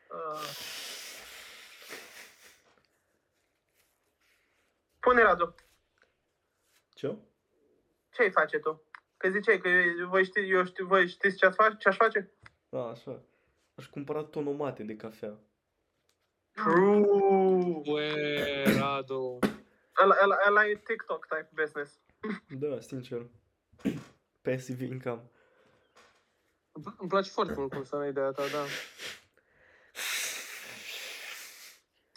uh. 0.09 0.61
Pune, 5.13 5.25
Radu, 5.25 5.55
Ce? 6.95 7.17
ce 8.11 8.23
ai 8.23 8.31
face 8.31 8.59
tu? 8.59 8.83
Că 9.17 9.29
ziceai 9.29 9.59
că 9.61 9.69
voi, 10.09 10.25
ști, 10.25 10.41
eu 10.51 10.65
știu, 10.65 10.87
voi 10.87 11.09
știți 11.09 11.37
ce, 11.37 11.49
face, 11.49 11.77
ce 11.79 11.89
aș 11.89 11.97
face? 11.97 12.31
Da, 12.69 12.85
așa. 12.89 13.23
Aș 13.75 13.87
cumpăra 13.87 14.25
tonomate 14.25 14.83
de 14.83 14.97
cafea. 14.97 15.39
True! 16.53 17.81
Băi, 17.91 18.65
Radu. 18.79 19.39
Ăla, 20.03 20.15
ăla, 20.23 20.37
ăla 20.49 20.67
e 20.67 20.75
TikTok 20.77 21.27
type 21.27 21.51
business. 21.55 22.01
Da, 22.49 22.81
sincer. 22.81 23.27
Passive 24.43 24.85
income. 24.85 25.31
Îmi 26.73 26.85
pla- 26.85 26.97
Îmi 26.99 27.09
place 27.09 27.31
foarte 27.31 27.55
mult 27.57 27.73
cum 27.73 27.85
sună 27.85 28.07
ideea 28.07 28.31
ta, 28.31 28.43
da. 28.43 28.65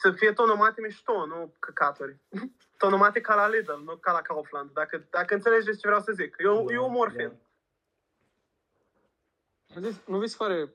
Să 0.06 0.12
fie 0.12 0.34
tonomate 0.34 0.82
mișto, 0.82 1.26
nu 1.26 1.56
căcaturi. 1.60 2.20
Tonomate 2.78 3.22
ca 3.22 3.36
la 3.36 3.47
Lidl, 3.47 3.72
nu 3.84 3.95
ca 3.95 4.12
la 4.12 4.22
Kaufland. 4.22 4.72
Dacă, 4.72 5.08
dacă 5.10 5.34
înțelegeți 5.34 5.80
ce 5.80 5.88
vreau 5.88 6.01
să 6.01 6.12
zic. 6.12 6.36
Eu, 6.38 6.66
Da, 6.66 6.74
eu 6.74 6.86
umor 6.86 7.12
da. 7.12 7.16
fin. 7.16 7.39
Deci, 9.82 9.95
nu 10.06 10.20
vi 10.20 10.28
se 10.28 10.36
pare 10.38 10.74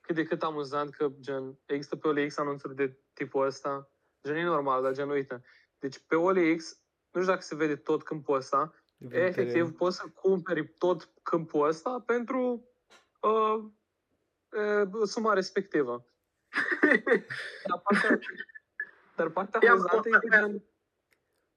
cât 0.00 0.14
de 0.14 0.24
cât 0.24 0.42
amuzant 0.42 0.94
că 0.94 1.10
gen, 1.20 1.58
există 1.66 1.96
pe 1.96 2.08
OLX 2.08 2.36
anunțuri 2.36 2.74
de 2.74 2.98
tipul 3.12 3.46
ăsta? 3.46 3.90
Gen, 4.22 4.36
e 4.36 4.42
normal, 4.42 4.82
dar 4.82 4.92
gen, 4.92 5.08
uite. 5.08 5.42
Deci 5.78 5.98
pe 6.06 6.14
OLX, 6.14 6.80
nu 7.10 7.20
știu 7.20 7.32
dacă 7.32 7.40
se 7.40 7.54
vede 7.54 7.76
tot 7.76 8.02
câmpul 8.02 8.36
ăsta, 8.36 8.74
efectiv 9.10 9.76
poți 9.76 9.96
să 9.96 10.04
cumperi 10.14 10.68
tot 10.68 11.08
câmpul 11.22 11.66
ăsta 11.66 12.02
pentru 12.06 12.68
uh, 13.20 13.64
uh, 14.50 15.06
suma 15.06 15.32
respectivă. 15.32 16.06
Dar 17.68 17.80
partea, 17.82 18.18
dar 19.16 19.28
partea 19.28 19.60
Ia, 19.62 19.70
amuzantă 19.70 20.08
e 20.08 20.10
că 20.10 20.26
ia. 20.32 20.40
gen, 20.40 20.62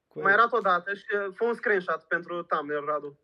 Cu 0.07 0.21
Mai 0.21 0.33
arată 0.33 0.55
o 0.55 0.59
dată 0.59 0.93
și 0.93 1.05
uh, 1.15 1.33
fă 1.33 1.43
un 1.43 1.53
screenshot 1.53 2.01
pentru 2.03 2.43
thumbnail, 2.43 2.85
Radu. 2.85 3.19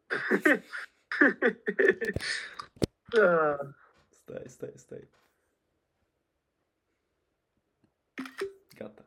Uh, 3.17 3.59
Stai, 4.09 4.43
stai, 4.45 4.73
stai. 4.75 5.09
Gata. 8.77 9.05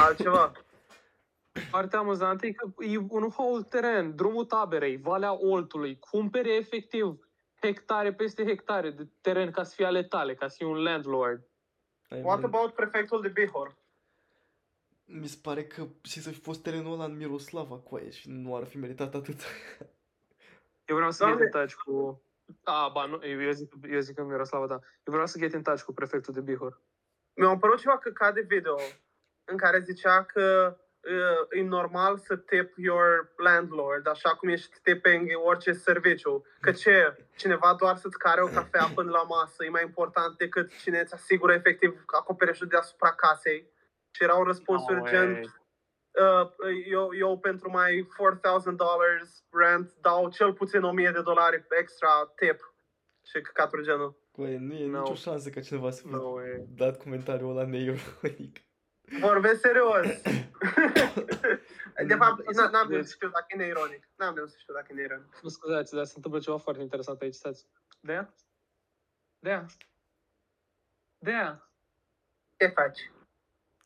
Altceva. 0.00 0.52
Partea 1.70 1.98
amuzantă 1.98 2.46
e 2.46 2.52
că 2.52 2.84
e 2.84 2.96
un 2.96 3.22
whole 3.22 3.62
teren, 3.62 4.16
drumul 4.16 4.44
taberei, 4.44 4.96
Valea 4.96 5.32
Oltului, 5.32 5.98
cumpere 5.98 6.54
efectiv 6.54 7.28
hectare 7.60 8.12
peste 8.14 8.44
hectare 8.44 8.90
de 8.90 9.08
teren 9.20 9.50
ca 9.50 9.62
să 9.62 9.74
fie 9.74 9.84
ale 9.84 10.02
tale, 10.02 10.34
ca 10.34 10.48
să 10.48 10.54
fii 10.58 10.66
un 10.66 10.82
landlord. 10.82 11.40
I 12.10 12.14
What 12.14 12.40
mean, 12.40 12.44
about 12.44 12.74
prefectul 12.74 13.20
de 13.20 13.28
Bihor? 13.28 13.76
Mi 15.10 15.26
se 15.26 15.38
pare 15.42 15.64
că 15.64 15.86
și 16.02 16.20
să 16.20 16.30
fi 16.30 16.40
fost 16.40 16.62
terenul 16.62 16.92
ăla 16.92 17.04
în 17.04 17.16
Miroslava 17.16 17.76
cu 17.76 17.94
aia 17.96 18.10
și 18.10 18.30
nu 18.30 18.56
ar 18.56 18.64
fi 18.64 18.78
meritat 18.78 19.14
atât. 19.14 19.40
Eu 20.84 20.96
vreau 20.96 21.10
să 21.10 21.24
Doamne. 21.24 21.44
get 21.44 21.54
in 21.54 21.60
touch 21.60 21.74
cu... 21.74 22.22
A, 22.62 22.88
ba, 22.88 23.04
nu, 23.04 23.26
eu 23.26 23.50
zic, 23.50 23.72
eu 23.90 24.00
zic 24.00 24.14
că 24.14 24.22
Miroslava, 24.22 24.66
da. 24.66 24.74
Eu 24.74 25.12
vreau 25.12 25.26
să 25.26 25.38
get 25.38 25.52
in 25.52 25.62
touch 25.62 25.82
cu 25.82 25.92
prefectul 25.92 26.34
de 26.34 26.40
Bihor. 26.40 26.80
Mi-a 27.34 27.48
apărut 27.48 27.78
ceva 27.78 27.98
căcat 27.98 28.34
de 28.34 28.40
video 28.40 28.76
în 29.44 29.56
care 29.56 29.80
zicea 29.80 30.24
că 30.24 30.76
uh, 31.00 31.58
e 31.58 31.62
normal 31.62 32.18
să 32.18 32.36
tip 32.36 32.72
your 32.76 33.32
landlord, 33.36 34.08
așa 34.08 34.34
cum 34.34 34.48
ești 34.48 34.80
tipping 34.82 35.30
orice 35.44 35.72
serviciu. 35.72 36.46
Că 36.60 36.72
ce, 36.72 37.16
cineva 37.36 37.74
doar 37.78 37.96
să-ți 37.96 38.18
care 38.18 38.42
o 38.42 38.46
cafea 38.46 38.90
până 38.94 39.10
la 39.10 39.22
masă 39.22 39.64
e 39.64 39.68
mai 39.68 39.82
important 39.82 40.36
decât 40.36 40.78
cine 40.82 41.00
îți 41.00 41.14
asigură 41.14 41.52
efectiv 41.52 42.04
acoperișul 42.06 42.66
deasupra 42.66 43.12
casei. 43.12 43.76
Și 44.18 44.24
erau 44.24 44.44
răspunsuri 44.44 44.98
No 44.98 45.06
gen, 45.06 45.32
way. 45.32 45.50
uh, 46.42 46.50
eu, 46.90 47.14
eu 47.14 47.38
pentru 47.38 47.70
mai 47.70 48.08
4,000 48.16 48.76
dollars 48.76 49.44
rent 49.50 49.94
dau 50.00 50.30
cel 50.30 50.52
puțin 50.52 50.82
1000 50.82 51.10
de 51.10 51.22
dolari 51.22 51.66
extra 51.80 52.32
tip. 52.36 52.74
Și 53.24 53.40
căcaturi 53.40 53.82
genul. 53.84 54.18
Cu 54.30 54.42
aia 54.42 54.58
nu 54.60 54.74
e 54.74 54.86
No. 54.86 54.98
nicio 55.00 55.14
șansă 55.14 55.50
ca 55.50 55.60
cineva 55.60 55.90
să 55.90 56.00
fi 56.02 56.08
No 56.08 56.18
way. 56.28 56.66
dat 56.68 57.02
comentariul 57.02 57.50
ăla 57.50 57.64
neironic. 57.66 58.58
Vorbesc 59.20 59.60
serios. 59.60 60.06
de 62.06 62.14
fapt, 62.14 62.36
Deci- 62.36 62.68
n- 62.68 62.70
n-am 62.70 62.88
de 62.88 63.02
să 63.02 63.12
știu 63.14 63.28
dacă 63.28 63.46
e 63.48 63.56
neironic. 63.56 64.08
N-am 64.16 64.34
de 64.34 64.40
să 64.46 64.56
știu 64.58 64.74
dacă 64.74 64.86
e 64.90 64.94
neironic. 64.94 65.38
Nu 65.42 65.48
scuzați, 65.48 65.94
dar 65.94 66.04
se 66.04 66.12
întâmplă 66.16 66.40
ceva 66.40 66.56
foarte 66.58 66.82
interesant 66.82 67.20
aici, 67.20 67.34
stați. 67.34 67.66
Dea? 68.00 68.34
Dea? 69.38 69.66
Dea? 71.18 71.70
Ce 72.56 72.66
faci? 72.66 73.10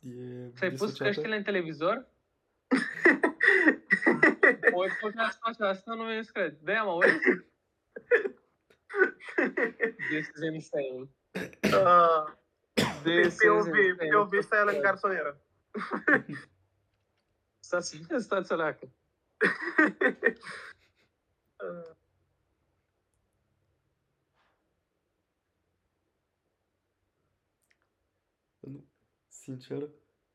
E 0.04 0.50
Ți-ai 0.56 0.70
pus 0.70 0.80
disociată? 0.80 1.04
căștile 1.04 1.36
în 1.36 1.42
televizor? 1.42 2.06
Oi, 4.74 4.88
podcast 5.00 5.38
face 5.38 5.64
asta, 5.64 5.94
nu 5.94 6.02
mi-e 6.02 6.22
cred. 6.32 6.58
Dea, 6.60 6.82
mă, 6.82 6.90
auzi? 6.90 7.08
This 10.10 10.28
is 10.28 10.42
insane. 10.52 11.08
uh, 11.62 12.32
This 13.02 13.26
is 13.26 13.36
POV, 13.46 13.66
insane. 13.66 14.10
POV 14.10 14.40
stai 14.40 14.58
el 14.58 14.68
în 14.74 14.80
garsonieră. 14.80 15.40
Stați, 17.60 18.00
stați 18.18 18.52
o 18.52 18.56
leacă. 18.62 18.88
Uh, 21.56 21.94
Nu, 28.60 28.84
sincer, 29.42 29.88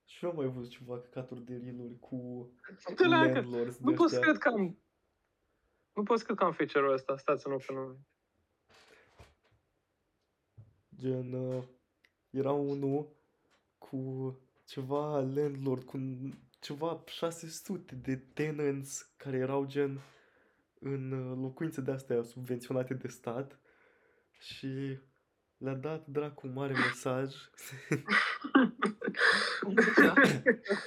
și 0.06 0.24
eu 0.26 0.30
am 0.30 0.36
mai 0.36 0.48
văzut 0.48 0.70
ceva 0.72 1.00
căcaturi 1.00 1.46
de 1.46 1.56
reel 1.64 1.96
cu 2.00 2.50
Stați 2.78 3.06
o 3.06 3.08
leacă. 3.08 3.40
landlords 3.40 3.78
de 3.78 3.82
Nu 3.84 3.94
pot 3.94 4.10
să 4.10 4.16
ăștia. 4.16 4.20
cred 4.32 4.38
că 4.42 4.48
am... 4.50 4.78
Nu 5.94 6.04
pot 6.04 6.18
să 6.18 6.24
cred 6.24 6.38
că 6.38 6.44
am 6.44 6.52
feature-ul 6.54 6.94
ăsta. 6.94 7.18
Stați 7.18 7.48
un 7.48 7.54
open 7.54 7.76
nume. 7.76 7.98
Gen, 10.98 11.34
uh, 11.34 11.64
era 12.30 12.52
unul 12.52 13.16
cu 13.78 14.32
ceva 14.66 15.20
landlord 15.20 15.84
cu 15.84 15.98
ceva 16.60 17.04
600 17.06 17.96
de 17.96 18.16
tenants 18.16 19.02
care 19.18 19.38
erau 19.38 19.66
gen 19.66 20.00
în 20.80 21.12
uh, 21.12 21.38
locuințe 21.42 21.82
de 21.82 21.92
astea 21.92 22.24
subvenționate 22.24 22.94
de 22.94 23.08
stat 23.08 23.60
și 24.40 25.00
le-a 25.58 25.74
dat 25.76 26.08
dracu 26.08 26.48
un 26.48 26.54
mare 26.54 26.74
mesaj. 26.74 27.34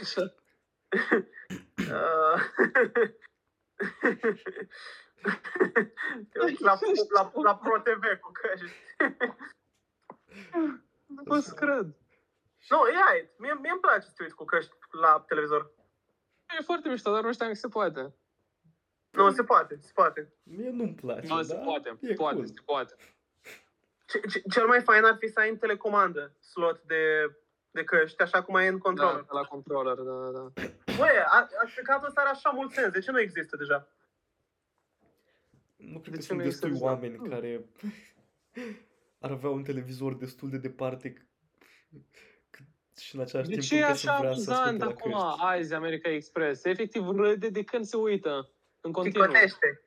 Așa. 0.01 0.35
Uh, 1.77 2.37
la, 6.59 6.79
la, 7.15 7.31
la 7.43 7.57
ProTV 7.57 8.05
cu 8.21 8.33
căști. 8.33 8.77
Nu 11.07 11.23
pot 11.23 11.43
să 11.43 11.55
cred. 11.55 11.97
Nu, 12.69 12.87
e 12.89 12.97
ai. 13.09 13.31
Mie, 13.39 13.59
mie 13.61 13.71
îmi 13.71 13.81
place 13.81 14.07
să 14.07 14.13
te 14.17 14.23
uiți 14.23 14.35
cu 14.35 14.45
căști 14.45 14.73
la 14.91 15.25
televizor. 15.29 15.71
E 16.59 16.63
foarte 16.63 16.89
mișto, 16.89 17.13
dar 17.13 17.23
nu 17.23 17.33
știam 17.33 17.49
că 17.49 17.55
se 17.55 17.69
poate. 17.69 18.15
Nu, 19.11 19.31
se 19.31 19.45
poate, 19.45 19.79
se 19.81 19.91
poate. 19.95 20.33
Mie 20.43 20.71
nu-mi 20.71 20.95
place, 20.95 21.27
Nu, 21.27 21.43
se 21.43 21.55
dar 21.55 21.65
poate, 21.65 21.99
e 22.01 22.13
poate, 22.13 22.35
cool. 22.35 22.47
se 22.47 22.61
poate. 22.65 22.95
Ce, 24.07 24.21
ce, 24.21 24.43
cel 24.51 24.67
mai 24.67 24.83
fain 24.83 25.05
ar 25.05 25.17
fi 25.19 25.29
să 25.29 25.41
ai 25.41 25.49
în 25.49 25.57
telecomandă 25.57 26.37
slot 26.41 26.83
de, 26.83 27.27
de 27.71 27.85
căști, 27.85 28.23
așa 28.23 28.43
cum 28.43 28.55
ai 28.55 28.67
în 28.69 28.75
Da, 28.75 28.81
controller. 28.81 29.25
la 29.31 29.43
controller, 29.45 29.95
da, 29.95 30.13
da, 30.13 30.31
da. 30.31 30.53
Băi, 30.97 31.17
a- 31.27 31.49
aplicatul 31.65 32.07
ăsta 32.07 32.21
are 32.21 32.31
așa 32.31 32.51
mult 32.51 32.73
sens. 32.73 32.93
De 32.93 33.01
ce 33.01 33.11
nu 33.11 33.21
există 33.21 33.57
deja? 33.57 33.89
Nu 35.77 35.99
cred 35.99 36.03
De 36.05 36.11
că 36.11 36.17
ce 36.17 36.23
sunt 36.23 36.39
nu 36.39 36.45
este 36.45 36.51
destui 36.59 36.71
deja? 36.71 36.85
oameni 36.85 37.17
Hmm. 37.17 37.29
care 37.29 37.65
ar 39.21 39.31
avea 39.31 39.51
un 39.51 39.63
televizor 39.63 40.15
destul 40.15 40.51
de 40.51 40.59
departe 40.59 41.13
c- 41.13 41.23
c- 42.57 43.01
și 43.01 43.15
în 43.15 43.21
același 43.21 43.49
De 43.49 43.55
timp 43.55 43.67
ce 43.67 43.77
e 43.77 43.81
încă 43.81 43.95
să 43.95 44.09
așa 44.11 44.19
vrea 44.19 44.33
să 44.33 44.37
amuzant 44.51 44.83
asculte 44.83 44.85
la 44.85 45.19
acum 45.21 45.29
căști. 45.31 45.45
azi 45.45 45.75
America 45.75 46.09
Express? 46.11 46.65
Efectiv 46.65 47.09
râde 47.09 47.49
de 47.49 47.65
când 47.65 47.85
se 47.85 47.97
uită 47.97 48.51
în 48.81 48.93
continuu. 48.93 49.27
Chicotește. 49.27 49.83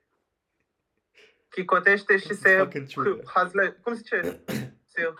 Chicotește 1.49 2.17
și 2.17 2.27
Să-ți 2.27 2.39
se... 2.41 2.57
facă 2.57 2.77
în 2.77 2.85
ciudă. 2.85 3.21
Hazle... 3.25 3.71
Cum 3.71 3.93
se 3.95 3.99
zice? 4.01 4.43
Se... 4.93 5.13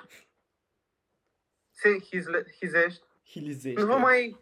Se 1.84 2.00
hizle, 2.00 2.46
hizește. 2.60 3.06
Hilizește. 3.26 3.82
Nu 3.82 3.86
vă 3.86 3.98
mai... 3.98 4.40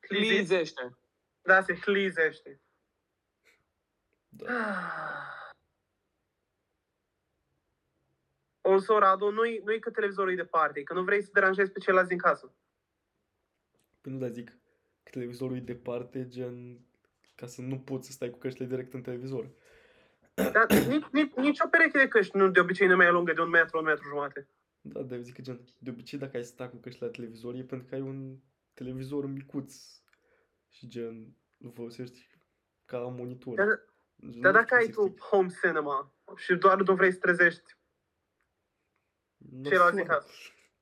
Hlize... 0.00 0.34
Lizește. 0.34 0.98
Da, 1.42 1.62
se 1.62 1.74
hlizește. 1.74 2.60
Da. 4.28 4.48
Also, 8.60 8.98
Radu, 8.98 9.30
nu-i, 9.30 9.60
nu-i 9.64 9.80
că 9.80 9.90
televizorul 9.90 10.32
e 10.32 10.34
departe, 10.34 10.80
e 10.80 10.82
că 10.82 10.94
nu 10.94 11.02
vrei 11.02 11.22
să 11.22 11.30
deranjezi 11.32 11.70
pe 11.70 11.78
ceilalți 11.78 12.08
din 12.08 12.18
casă. 12.18 12.54
Păi 14.00 14.12
nu, 14.12 14.18
dar 14.18 14.30
zic 14.30 14.48
că 15.02 15.10
televizorul 15.10 15.56
e 15.56 15.60
departe, 15.60 16.28
gen 16.28 16.80
ca 17.34 17.46
să 17.46 17.60
nu 17.60 17.78
poți 17.78 18.06
să 18.06 18.12
stai 18.12 18.30
cu 18.30 18.38
căștile 18.38 18.66
direct 18.66 18.94
în 18.94 19.02
televizor. 19.02 19.50
Dar 20.34 20.66
nici, 20.86 21.06
nici, 21.12 21.32
nici 21.34 21.60
o 21.60 21.68
pereche 21.68 21.98
de 21.98 22.08
căști 22.08 22.36
nu 22.36 22.50
de 22.50 22.60
obicei 22.60 22.86
nu 22.86 22.96
mai 22.96 23.06
e 23.06 23.10
lungă 23.10 23.32
de 23.32 23.40
un 23.40 23.48
metru, 23.48 23.78
un 23.78 23.84
metru 23.84 24.08
jumate. 24.08 24.48
Da, 24.92 25.02
dar 25.02 25.16
eu 25.16 25.22
zic 25.22 25.34
că 25.34 25.42
gen, 25.42 25.60
de 25.78 25.90
obicei 25.90 26.18
dacă 26.18 26.36
ai 26.36 26.44
sta 26.44 26.68
cu 26.68 26.76
căștile 26.76 27.06
la 27.06 27.12
televizor 27.12 27.54
e 27.54 27.62
pentru 27.64 27.86
că 27.86 27.94
ai 27.94 28.00
un 28.00 28.36
televizor 28.74 29.26
micuț 29.26 29.74
și 30.68 30.88
gen 30.88 31.36
nu 31.56 31.70
folosești 31.70 32.28
ca 32.84 32.98
la 32.98 33.08
monitor. 33.08 33.54
Dar, 33.54 33.66
Gen, 34.30 34.40
dar 34.40 34.52
nu 34.52 34.58
dacă 34.58 34.64
știu 34.64 34.76
ai 34.76 34.84
cum 34.84 34.92
să 34.92 34.98
tu 35.00 35.04
explic. 35.06 35.22
home 35.28 35.48
cinema 35.60 36.14
și 36.36 36.54
doar 36.54 36.80
nu 36.82 36.94
vrei 36.94 37.12
să 37.12 37.18
trezești 37.18 37.76
Nu 39.36 39.68
ceilalți 39.68 39.96
din 39.96 40.04
sună. 40.04 40.14
casă. 40.16 40.28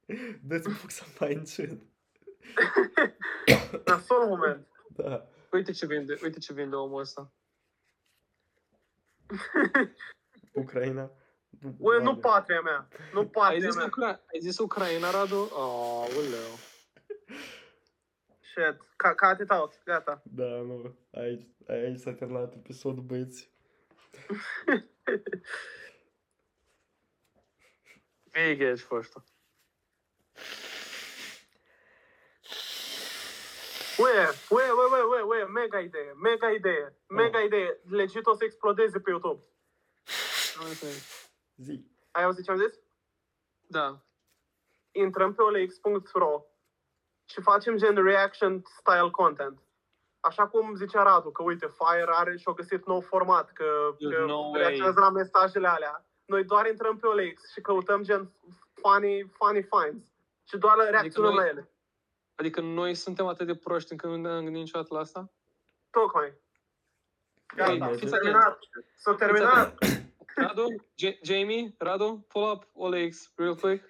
Dă-ți 0.49 0.81
boxa 0.81 1.05
mai 1.21 1.35
încet. 1.35 1.83
Nasol 3.87 4.27
moment. 4.27 4.67
Da. 4.89 5.29
Uite 5.53 5.73
ce 5.73 5.87
vinde, 5.87 6.19
uite 6.23 6.39
ce 6.39 6.53
vinde 6.53 6.75
omul 6.77 7.01
ăsta. 7.01 7.33
Ucraina. 10.53 11.11
Nu 11.61 11.75
Doamne. 11.79 12.21
patria 12.21 12.61
mea. 12.61 12.89
Nu 13.13 13.21
Ai 13.21 13.27
patria 13.27 13.71
zis. 13.71 13.83
Ucra- 13.85 14.21
ai 14.33 14.41
zis 14.41 14.59
Ucraina, 14.59 15.11
Radu? 15.11 15.49
Aoleu. 15.53 16.59
Shit. 18.41 18.81
Ca, 18.97 19.15
cut 19.15 19.41
it 19.41 19.51
out. 19.51 19.81
Gata. 19.85 20.23
Da, 20.25 20.45
nu. 20.45 20.97
Aici, 21.13 21.47
aici 21.69 21.99
s-a 21.99 22.13
terminat 22.13 22.53
episodul, 22.53 23.03
băieți. 23.03 23.51
Figa 28.31 28.65
ești 28.69 28.87
foștă. 28.87 29.25
Ue, 33.99 34.11
ue, 34.49 34.63
ue, 34.71 34.85
ue, 34.91 35.01
ue, 35.03 35.21
ue, 35.21 35.45
mega 35.45 35.79
idee, 35.79 36.13
mega 36.23 36.51
idee, 36.51 36.97
mega 37.09 37.41
idee. 37.41 37.81
Legit 37.89 38.27
o 38.27 38.35
să 38.35 38.45
explodeze 38.45 39.01
pe 39.01 39.11
YouTube. 39.11 39.43
Zi. 41.57 41.85
Ai 42.11 42.25
auzit 42.25 42.45
ce 42.45 42.51
am 42.51 42.57
zis? 42.57 42.79
Da. 43.67 43.99
Intrăm 44.93 45.35
pe 45.35 45.43
olx.ro 45.43 46.43
și 47.25 47.41
facem 47.41 47.77
gen 47.77 47.95
reaction 48.05 48.63
style 48.79 49.11
content. 49.11 49.61
Așa 50.21 50.49
cum 50.49 50.75
zicea 50.75 51.03
Radu, 51.03 51.31
că 51.31 51.43
uite, 51.43 51.67
Fire 51.67 52.07
are 52.13 52.37
și-a 52.37 52.53
găsit 52.53 52.87
nou 52.87 53.01
format, 53.01 53.53
că, 53.53 53.65
There's 53.95 54.17
că 54.17 54.25
no 54.25 54.39
way. 54.39 54.61
reacționează 54.61 55.01
la 55.01 55.11
mesajele 55.11 55.69
alea. 55.69 56.05
Noi 56.25 56.45
doar 56.45 56.67
intrăm 56.67 56.97
pe 56.97 57.07
OLX 57.07 57.53
și 57.53 57.61
căutăm 57.61 58.03
gen 58.03 58.33
funny, 58.75 59.31
funny 59.33 59.63
finds 59.63 60.07
și 60.49 60.57
doar 60.57 60.77
reacționăm 60.91 61.31
noi- 61.35 61.45
la 61.45 61.49
ele. 61.51 61.71
Adică 62.35 62.61
noi 62.61 62.95
suntem 62.95 63.27
atât 63.27 63.47
de 63.47 63.57
proști 63.57 63.93
încât 63.93 64.11
nu 64.11 64.17
ne-am 64.17 64.43
gândit 64.43 64.61
niciodată 64.63 64.95
la 64.95 65.01
asta? 65.01 65.31
Tocmai. 65.91 66.27
Ei, 66.27 67.79
Gata, 67.79 67.87
fiți 67.95 68.11
s-a 68.11 68.17
terminat. 68.19 68.59
S-a 68.97 69.15
terminat. 69.15 69.79
Radu? 70.37 70.67
J- 71.05 71.19
Jamie? 71.23 71.75
Radu? 71.79 72.25
Pull 72.29 72.51
up 72.51 72.67
OLX 72.73 73.33
real 73.37 73.57
quick. 73.57 73.85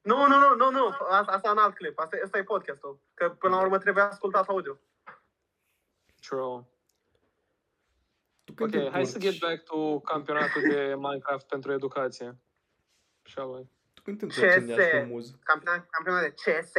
Nu, 0.00 0.26
nu, 0.26 0.38
nu, 0.38 0.54
nu, 0.54 0.70
nu. 0.70 0.86
Asta, 0.88 1.32
asta 1.32 1.48
e 1.48 1.50
un 1.50 1.58
alt 1.58 1.74
clip. 1.74 1.98
Asta, 1.98 2.16
asta 2.24 2.38
e 2.38 2.42
podcastul. 2.44 3.00
Că 3.14 3.30
până 3.30 3.54
la 3.54 3.62
urmă 3.62 3.78
trebuie 3.78 4.04
ascultat 4.04 4.48
audio. 4.48 4.78
True. 6.28 6.64
Tu 8.44 8.52
Ok, 8.52 8.56
când 8.56 8.70
te 8.70 8.90
hai 8.90 9.06
să 9.06 9.16
întorci- 9.16 9.30
get 9.32 9.40
back 9.40 9.64
to 9.64 10.00
campionatul 10.00 10.62
de 10.68 10.94
Minecraft 10.96 11.46
pentru 11.46 11.72
educație. 11.72 12.38
Shall 13.22 13.50
we? 13.52 13.66
Tu 13.94 14.02
când 14.02 14.18
te 14.18 14.24
întorci 14.24 14.54
în 14.56 14.62
CS. 14.66 14.68
Iași 14.68 14.90
pe 14.90 15.02
muz? 15.02 15.34
Campionat, 15.42 15.88
campionat 15.90 16.22
de 16.22 16.30
CS. 16.34 16.72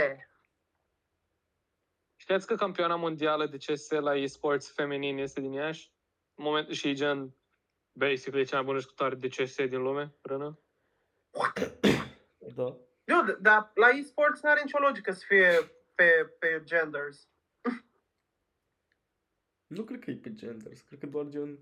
Știați 2.15 2.47
că 2.47 2.55
campioana 2.55 2.95
mondială 2.95 3.45
de 3.45 3.57
CS 3.57 3.89
la 3.89 4.15
e-sports 4.15 4.71
feminin 4.73 5.17
este 5.17 5.41
din 5.41 5.51
Iași? 5.51 5.91
În 6.35 6.43
moment, 6.43 6.69
și 6.69 6.93
gen, 6.93 7.35
basically, 7.95 8.45
cea 8.45 8.55
mai 8.55 8.65
bună 8.65 8.79
jucătoare 8.79 9.15
de 9.15 9.27
CS 9.27 9.55
din 9.55 9.81
lume, 9.81 10.15
Rână? 10.21 10.59
Da. 12.55 12.77
Eu, 13.03 13.23
d- 13.23 13.37
dar 13.39 13.71
la 13.75 13.87
e-sports 13.87 14.41
nu 14.41 14.49
are 14.49 14.61
nicio 14.63 14.79
logică 14.79 15.11
să 15.11 15.23
fie 15.27 15.71
pe, 15.95 16.35
pe 16.39 16.61
genders. 16.63 17.29
Nu 19.67 19.83
cred 19.83 19.99
că 19.99 20.11
e 20.11 20.15
pe 20.15 20.33
genders, 20.33 20.81
cred 20.81 20.99
că 20.99 21.05
doar 21.05 21.25
gen... 21.27 21.59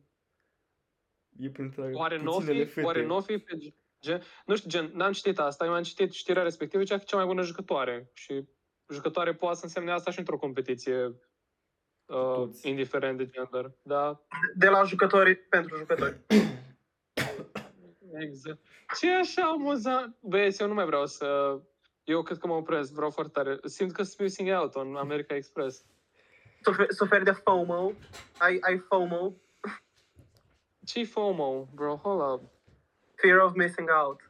E 1.39 1.49
printre 1.49 1.91
Oare 1.93 2.17
nu 2.17 2.31
puținele 2.31 2.63
fi? 2.63 2.71
fete. 2.71 2.85
Oare 2.85 3.05
nu 3.05 3.21
fi 3.21 3.37
pe 3.37 3.57
gen? 3.99 4.21
Nu 4.45 4.55
știu, 4.55 4.69
gen, 4.69 4.91
n-am 4.93 5.11
citit 5.11 5.39
asta, 5.39 5.65
eu 5.65 5.73
am 5.73 5.83
citit 5.83 6.11
știrea 6.11 6.43
respectivă, 6.43 6.83
cea 6.83 6.97
cea 6.97 7.17
mai 7.17 7.25
bună 7.25 7.41
jucătoare. 7.41 8.11
Și 8.13 8.47
jucătoare 8.89 9.35
poate 9.35 9.57
să 9.57 9.63
însemne 9.63 9.91
asta 9.91 10.11
și 10.11 10.19
într-o 10.19 10.37
competiție, 10.37 11.15
uh, 12.13 12.35
Toți. 12.35 12.69
indiferent 12.69 13.17
de 13.17 13.27
gender. 13.27 13.71
Da, 13.81 14.21
De 14.55 14.67
la 14.69 14.83
jucători 14.83 15.35
pentru 15.35 15.77
jucători. 15.77 16.17
exact. 18.19 18.59
Ce 18.99 19.09
e 19.11 19.15
așa 19.15 19.41
amuzant? 19.47 20.15
Băieți, 20.19 20.61
eu 20.61 20.67
nu 20.67 20.73
mai 20.73 20.85
vreau 20.85 21.05
să... 21.05 21.59
Eu 22.03 22.23
cred 22.23 22.37
că 22.37 22.47
mă 22.47 22.53
opresc, 22.53 22.91
vreau 22.93 23.09
foarte 23.09 23.31
tare. 23.31 23.59
Simt 23.63 23.91
că 23.91 24.03
sunt 24.03 24.19
missing 24.21 24.49
out 24.59 24.75
on 24.75 24.95
America 24.95 25.35
Express. 25.35 25.85
Sufer, 26.61 26.85
suferi 26.89 27.23
de 27.23 27.31
FOMO. 27.31 27.91
Ai, 28.37 28.57
ai 28.61 28.77
FOMO. 28.77 29.33
ce 30.85 31.03
FOMO, 31.03 31.67
bro? 31.73 31.95
Hold 31.95 32.21
up. 32.33 32.51
Fear 33.15 33.37
of 33.39 33.53
missing 33.53 33.89
out. 34.03 34.29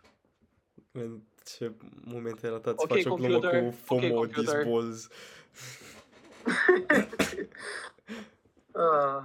În 0.91 1.19
ce 1.57 1.71
moment 2.03 2.43
ai 2.43 2.49
ratat 2.49 2.73
Ok, 2.73 2.79
să 2.79 2.87
faci 2.93 3.05
o 3.05 3.15
glumă 3.15 3.31
computer. 3.39 3.59
cu 3.61 3.65
Ok, 3.67 3.73
FOMO, 3.73 4.13
computer. 4.13 4.43
disballs. 4.43 5.07
Uh. 8.71 9.23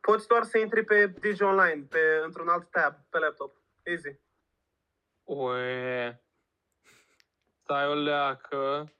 Poți 0.00 0.26
doar 0.26 0.42
să 0.42 0.58
intri 0.58 0.84
pe 0.84 1.06
Digi 1.06 1.42
Online, 1.42 1.86
pe, 1.88 2.20
într-un 2.24 2.48
alt 2.48 2.70
tab, 2.70 2.94
pe 3.08 3.18
laptop. 3.18 3.56
Easy. 3.82 4.20
Ue. 5.24 6.22
Stai 7.62 7.88
o 7.88 7.94
leacă, 7.94 8.92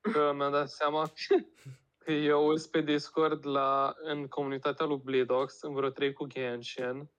că 0.00 0.32
mi-am 0.32 0.52
dat 0.52 0.68
seama 0.68 1.12
că 2.04 2.12
eu 2.12 2.56
sunt 2.56 2.70
pe 2.70 2.80
Discord 2.80 3.46
la, 3.46 3.94
în 3.96 4.28
comunitatea 4.28 4.86
lui 4.86 5.00
Blidox, 5.04 5.62
în 5.62 5.74
vreo 5.74 5.90
trei 5.90 6.12
cu 6.12 6.26
Genshin. 6.26 7.10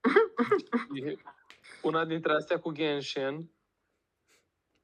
Și 0.94 1.18
Una 1.82 2.04
dintre 2.04 2.32
astea 2.32 2.60
cu 2.60 2.72
Genshin 2.72 3.50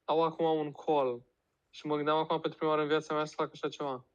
au 0.05 0.23
acum 0.23 0.59
un 0.59 0.73
call 0.73 1.23
Și 1.71 1.87
mă 1.87 1.97
gândeam 1.97 2.17
acum 2.17 2.41
pentru 2.41 2.59
prima 2.59 2.73
oară 2.73 2.83
în 2.83 2.89
viața 2.89 3.15
mea 3.15 3.25
să 3.25 3.35
fac 3.37 3.51
așa 3.53 3.69
ceva. 3.69 4.07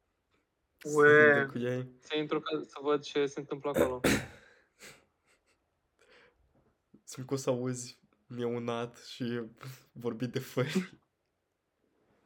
Ue. 0.82 1.46
Cu 1.50 1.58
ei. 1.58 1.90
Să 2.00 2.16
intru 2.16 2.40
ca 2.40 2.60
să 2.62 2.78
văd 2.80 3.02
ce 3.02 3.26
se 3.26 3.40
întâmplă 3.40 3.70
acolo. 3.70 4.00
Simt 7.04 7.26
că 7.26 7.34
o 7.34 7.36
să 7.36 7.50
auzi 7.50 8.00
mieunat 8.26 8.96
și 8.96 9.42
vorbit 9.92 10.32
de 10.32 10.38
fări. 10.38 10.98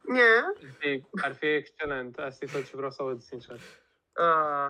Nie. 0.01 0.43
Ar 0.63 0.71
fi, 0.79 1.03
ar 1.21 1.33
fi 1.33 1.45
excelent. 1.45 2.17
Asta 2.17 2.45
e 2.45 2.51
tot 2.51 2.65
ce 2.65 2.75
vreau 2.75 2.91
să 2.91 3.01
aud, 3.01 3.21
sincer. 3.21 3.55
Uh, 3.55 4.67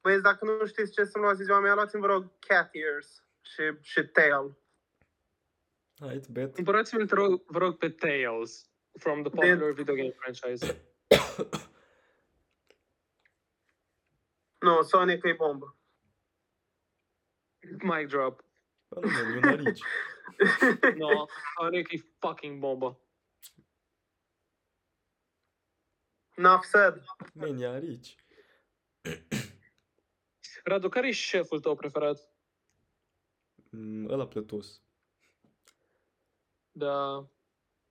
băieți, 0.00 0.22
dacă 0.22 0.44
nu 0.44 0.66
știți 0.66 0.92
ce 0.92 1.04
să 1.04 1.18
luați 1.18 1.42
ziua 1.42 1.60
mea, 1.60 1.74
luați-mi, 1.74 2.00
vă 2.00 2.06
rog, 2.06 2.38
cat 2.38 2.70
ears 2.72 3.24
și, 3.40 3.62
și 3.80 4.02
tail. 4.02 4.58
Hai, 5.98 6.18
it's 6.18 6.28
bet. 6.30 6.54
Cumpărați-mi, 6.54 7.06
te 7.06 7.14
rog, 7.14 7.42
vă 7.46 7.58
rog, 7.58 7.76
pe 7.76 7.90
Tales 7.90 8.67
from 8.98 9.22
the 9.22 9.30
popular 9.30 9.72
video 9.72 9.94
game 9.94 10.12
franchise. 10.12 10.80
Nu, 14.60 14.82
Sonic 14.82 15.24
e 15.24 15.32
bombă. 15.32 15.76
Mic 17.82 18.08
drop. 18.08 18.44
Bă, 18.88 19.00
nu, 19.00 19.10
man, 19.10 19.32
e 19.32 19.36
un 19.36 19.42
arici. 19.44 19.82
No, 20.96 21.26
Sonic 21.56 21.92
e 21.92 21.96
fucking 22.18 22.58
bombă. 22.58 23.00
Enough 26.36 26.62
said. 26.62 27.04
Man, 27.34 27.60
e 27.60 27.66
arici. 27.66 28.16
Radu, 30.64 30.88
care 30.88 31.08
e 31.08 31.12
șeful 31.12 31.60
tău 31.60 31.74
preferat? 31.74 32.32
Mm, 33.70 34.10
Ăla 34.10 34.26
plătos. 34.26 34.82
Da. 36.72 37.28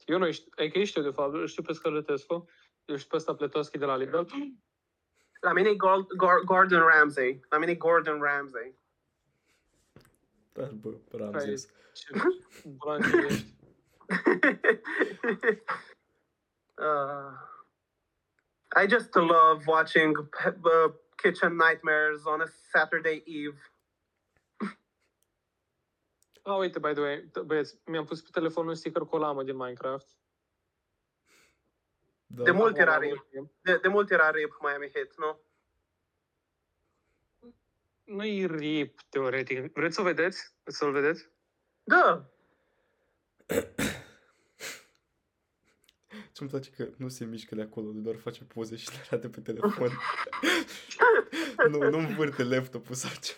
Eu 0.08 0.18
nu 0.18 0.32
știu, 0.32 0.51
e 0.55 0.70
că 0.70 0.84
știu 0.84 1.01
de 1.01 1.10
fapt, 1.10 1.34
îl 1.34 1.47
știu 1.47 1.64
pe 1.64 1.74
Scălătescu, 1.74 2.49
eu 2.86 2.95
știu 2.95 3.10
pe 3.10 3.16
ăsta 3.16 3.36
Pletovski 3.36 3.78
de 3.78 3.86
la 3.86 3.95
Lidl. 3.95 4.20
La 5.41 5.53
mine 5.53 5.70
e 5.70 5.76
Gord- 5.76 6.16
Gor- 6.18 6.43
Gordon 6.45 6.80
Ramsay. 6.88 7.39
La 7.49 7.58
mine 7.58 7.72
e 7.72 7.76
Gordon 7.76 8.22
Ramsay. 8.22 8.76
Dar, 10.53 10.70
bă, 10.72 10.93
Ramses. 11.12 11.68
Ce 11.93 12.12
blanc 12.68 13.03
ești. 13.30 13.45
uh, 16.78 17.32
I 18.84 18.88
just 18.88 19.16
love 19.16 19.66
watching 19.66 20.18
uh, 20.18 20.91
Kitchen 21.16 21.55
Nightmares 21.58 22.26
on 22.26 22.41
a 22.41 22.45
Saturday 22.72 23.24
Eve. 23.26 23.58
Ah, 26.49 26.57
uite, 26.57 26.79
by 26.79 26.91
the 26.93 27.01
way, 27.01 27.29
t- 27.29 27.45
băieți, 27.45 27.77
mi-am 27.85 28.05
pus 28.05 28.21
pe 28.21 28.29
telefon 28.31 28.67
un 28.67 28.75
sticker 28.75 29.01
cu 29.01 29.15
o 29.15 29.19
lamă 29.19 29.43
din 29.43 29.55
Minecraft. 29.55 30.07
Da. 32.25 32.43
De 32.43 32.51
mult 32.51 32.69
Acum, 32.69 32.81
era 32.81 32.91
la 32.91 32.97
rape. 32.97 33.11
ultim. 33.11 33.51
De, 33.61 33.77
de 33.77 33.87
mult 33.87 34.11
era 34.11 34.25
rape 34.25 34.55
Miami 34.61 34.89
Heat, 34.93 35.15
nu? 35.17 35.39
Nu-i 38.03 38.45
rip, 38.45 39.01
teoretic. 39.09 39.73
Vreți 39.73 39.95
să 39.95 40.01
o 40.01 40.03
vedeți? 40.03 40.53
Vreți 40.63 40.77
să-l 40.77 40.91
vedeți? 40.91 41.29
Da. 41.83 42.29
Ce-mi 46.33 46.49
place 46.49 46.69
că 46.69 46.89
nu 46.97 47.07
se 47.07 47.25
mișcă 47.25 47.55
de 47.55 47.61
acolo, 47.61 47.91
doar 47.93 48.15
face 48.15 48.43
poze 48.43 48.75
și 48.75 48.89
le 48.91 48.97
arată 49.07 49.29
pe 49.29 49.41
telefon. 49.41 49.89
nu, 51.71 51.89
nu 51.89 51.97
învârte 51.97 52.43
laptopul 52.43 52.95
sau 52.95 53.11
ce. 53.21 53.35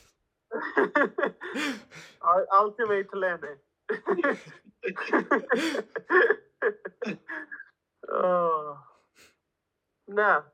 Ul- 2.22 2.48
Ultimate 2.64 3.16
Lene. 3.16 3.64
oh. 8.24 8.78
Da. 10.04 10.54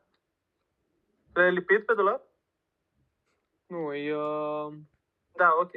Le-ai 1.33 1.53
lipit 1.53 1.85
pe 1.85 1.93
dulap? 1.93 2.23
Nu, 3.67 3.93
e... 3.93 4.15
Uh... 4.15 4.73
Da, 5.31 5.51
ok. 5.59 5.71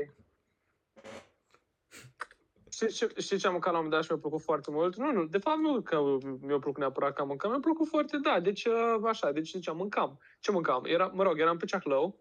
Știi, 2.71 2.89
ce, 2.89 3.13
știi 3.17 3.39
ce 3.39 3.47
am 3.47 3.53
mâncat 3.53 3.73
la 3.73 3.79
un 3.79 3.85
moment 3.85 3.95
dat 3.95 4.03
și 4.03 4.13
mi-a 4.13 4.21
plăcut 4.21 4.45
foarte 4.45 4.71
mult? 4.71 4.97
Nu, 4.97 5.13
nu, 5.13 5.27
de 5.27 5.39
fapt 5.39 5.59
nu 5.59 5.81
că 5.81 6.01
mi-a 6.41 6.59
plăcut 6.59 6.79
neapărat 6.79 7.15
că 7.15 7.21
am 7.21 7.29
mâncat, 7.29 7.51
mi-a 7.51 7.61
plăcut 7.61 7.89
foarte, 7.89 8.17
da, 8.17 8.41
deci 8.41 8.65
uh, 8.65 9.01
așa, 9.05 9.33
deci 9.33 9.51
ziceam, 9.51 9.77
mâncam. 9.77 10.21
Ce 10.41 10.51
mâncam? 10.51 10.85
Era, 10.85 11.07
mă 11.07 11.23
rog, 11.23 11.41
eram 11.41 11.57
pe 11.57 11.65
Ceaclău. 11.65 12.21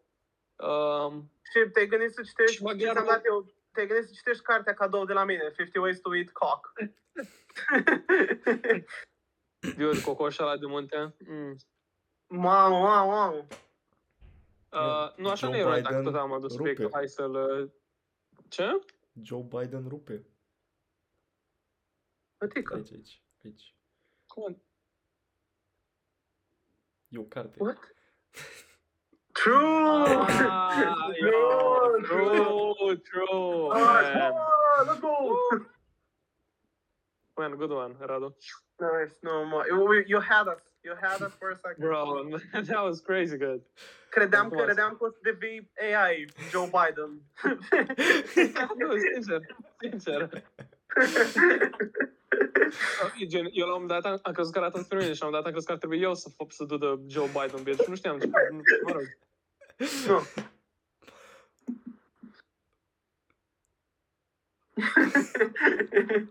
Uh, 0.56 1.14
Și 1.52 1.70
te-ai 1.74 1.88
gândit 1.88 2.12
să 2.14 2.22
citești, 2.24 2.52
Și 2.52 2.58
ce 2.58 2.64
maghiarul- 2.64 2.94
ți-am 3.04 3.08
dat 3.16 3.26
eu, 3.26 3.54
te-ai 3.72 3.88
gândit 3.88 4.06
să 4.08 4.14
citești 4.16 4.44
cartea 4.44 4.74
cadou 4.74 5.06
de 5.06 5.14
la 5.14 5.24
mine, 5.24 5.52
50 5.56 5.76
Ways 5.76 6.00
to 6.00 6.16
Eat 6.16 6.30
Cock. 6.30 6.74
eu 9.78 9.92
de 9.92 10.02
cocoș 10.02 10.38
ăla 10.40 10.58
de 10.58 10.66
munte. 10.66 11.16
Mm. 11.28 11.56
Mamă, 12.28 12.78
mamă, 12.80 13.12
mamă. 13.12 13.48
Uh, 14.72 15.16
nu, 15.18 15.30
așa 15.30 15.48
Joe 15.48 15.50
nu 15.50 15.58
e 15.58 15.62
rău, 15.62 15.82
dacă 15.82 15.88
Biden 15.88 16.04
tot 16.04 16.16
am 16.16 16.32
adus 16.34 16.52
rupe. 16.56 16.70
subiectul, 16.70 16.90
hai 16.94 17.08
să-l... 17.08 17.34
uh, 17.34 17.70
Ce? 18.50 18.80
Joe 19.22 19.42
Biden 19.42 19.88
rupe. 19.88 20.26
Adică, 22.38 22.74
Aici, 22.76 22.92
aici, 22.92 23.22
aici. 23.44 23.76
Cum? 24.26 24.62
E 27.08 27.18
o 27.18 27.24
carte. 27.24 27.56
what? 27.64 27.78
True! 29.42 30.06
Ah, 30.40 31.12
yo, 31.22 32.02
true, 32.10 32.98
true. 33.10 33.70
Man. 33.74 34.34
Ah, 34.34 34.84
let's 34.88 35.00
go! 35.00 35.14
Man, 37.38 37.52
good 37.56 37.72
one, 37.72 37.94
Radu. 38.10 38.34
Nice, 38.80 39.16
no 39.24 39.46
more. 39.46 39.66
You, 39.68 40.04
you 40.08 40.20
had 40.20 40.48
us. 40.48 40.62
You 40.84 40.94
had 41.02 41.22
us 41.22 41.34
for 41.40 41.50
a 41.52 41.56
second. 41.56 41.82
Bro, 41.84 42.32
that 42.70 42.84
was 42.84 43.02
crazy 43.02 43.38
good. 43.38 43.62
Credeam 44.10 44.44
că, 44.50 44.56
Frumos. 44.56 44.66
credeam 44.66 44.96
că 44.98 45.06
o 45.06 45.10
să 45.10 45.18
devii 45.22 45.72
AI, 45.80 46.26
Joe 46.52 46.70
Biden. 46.76 47.12
nu, 48.78 48.98
sincer, 49.12 49.40
sincer. 49.82 50.30
Gen, 53.28 53.48
eu 53.52 53.68
la 53.68 53.76
un 53.76 53.82
moment 53.82 54.02
dat 54.02 54.06
am, 54.12 54.20
am 54.22 54.34
crezut 54.34 54.54
că 54.54 54.60
arată 54.60 54.80
spre 54.82 54.98
mine 54.98 55.14
și 55.14 55.22
la 55.22 55.26
un 55.28 55.32
moment 55.34 55.44
dat 55.44 55.46
am 55.46 55.52
crezut 55.52 55.66
că 55.68 55.72
ar 55.72 55.78
trebui 55.78 56.02
eu 56.02 56.14
să, 56.14 56.30
fac- 56.30 56.52
să 56.52 56.64
dudă 56.64 57.00
Joe 57.08 57.28
Biden 57.28 57.64
bitch 57.64 57.84
și 57.84 57.90
nu 57.90 57.96
știam 57.96 58.20
ce, 58.20 58.28
mă 58.84 58.92
rog. 58.92 59.18
Nu. 59.78 60.22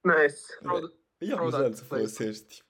nice. 0.00 0.40
Proud- 0.62 0.92
E 1.18 1.26
Proud 1.26 1.38
amuzant 1.40 1.76
să 1.76 1.82
of 1.82 1.88
folosești 1.88 2.62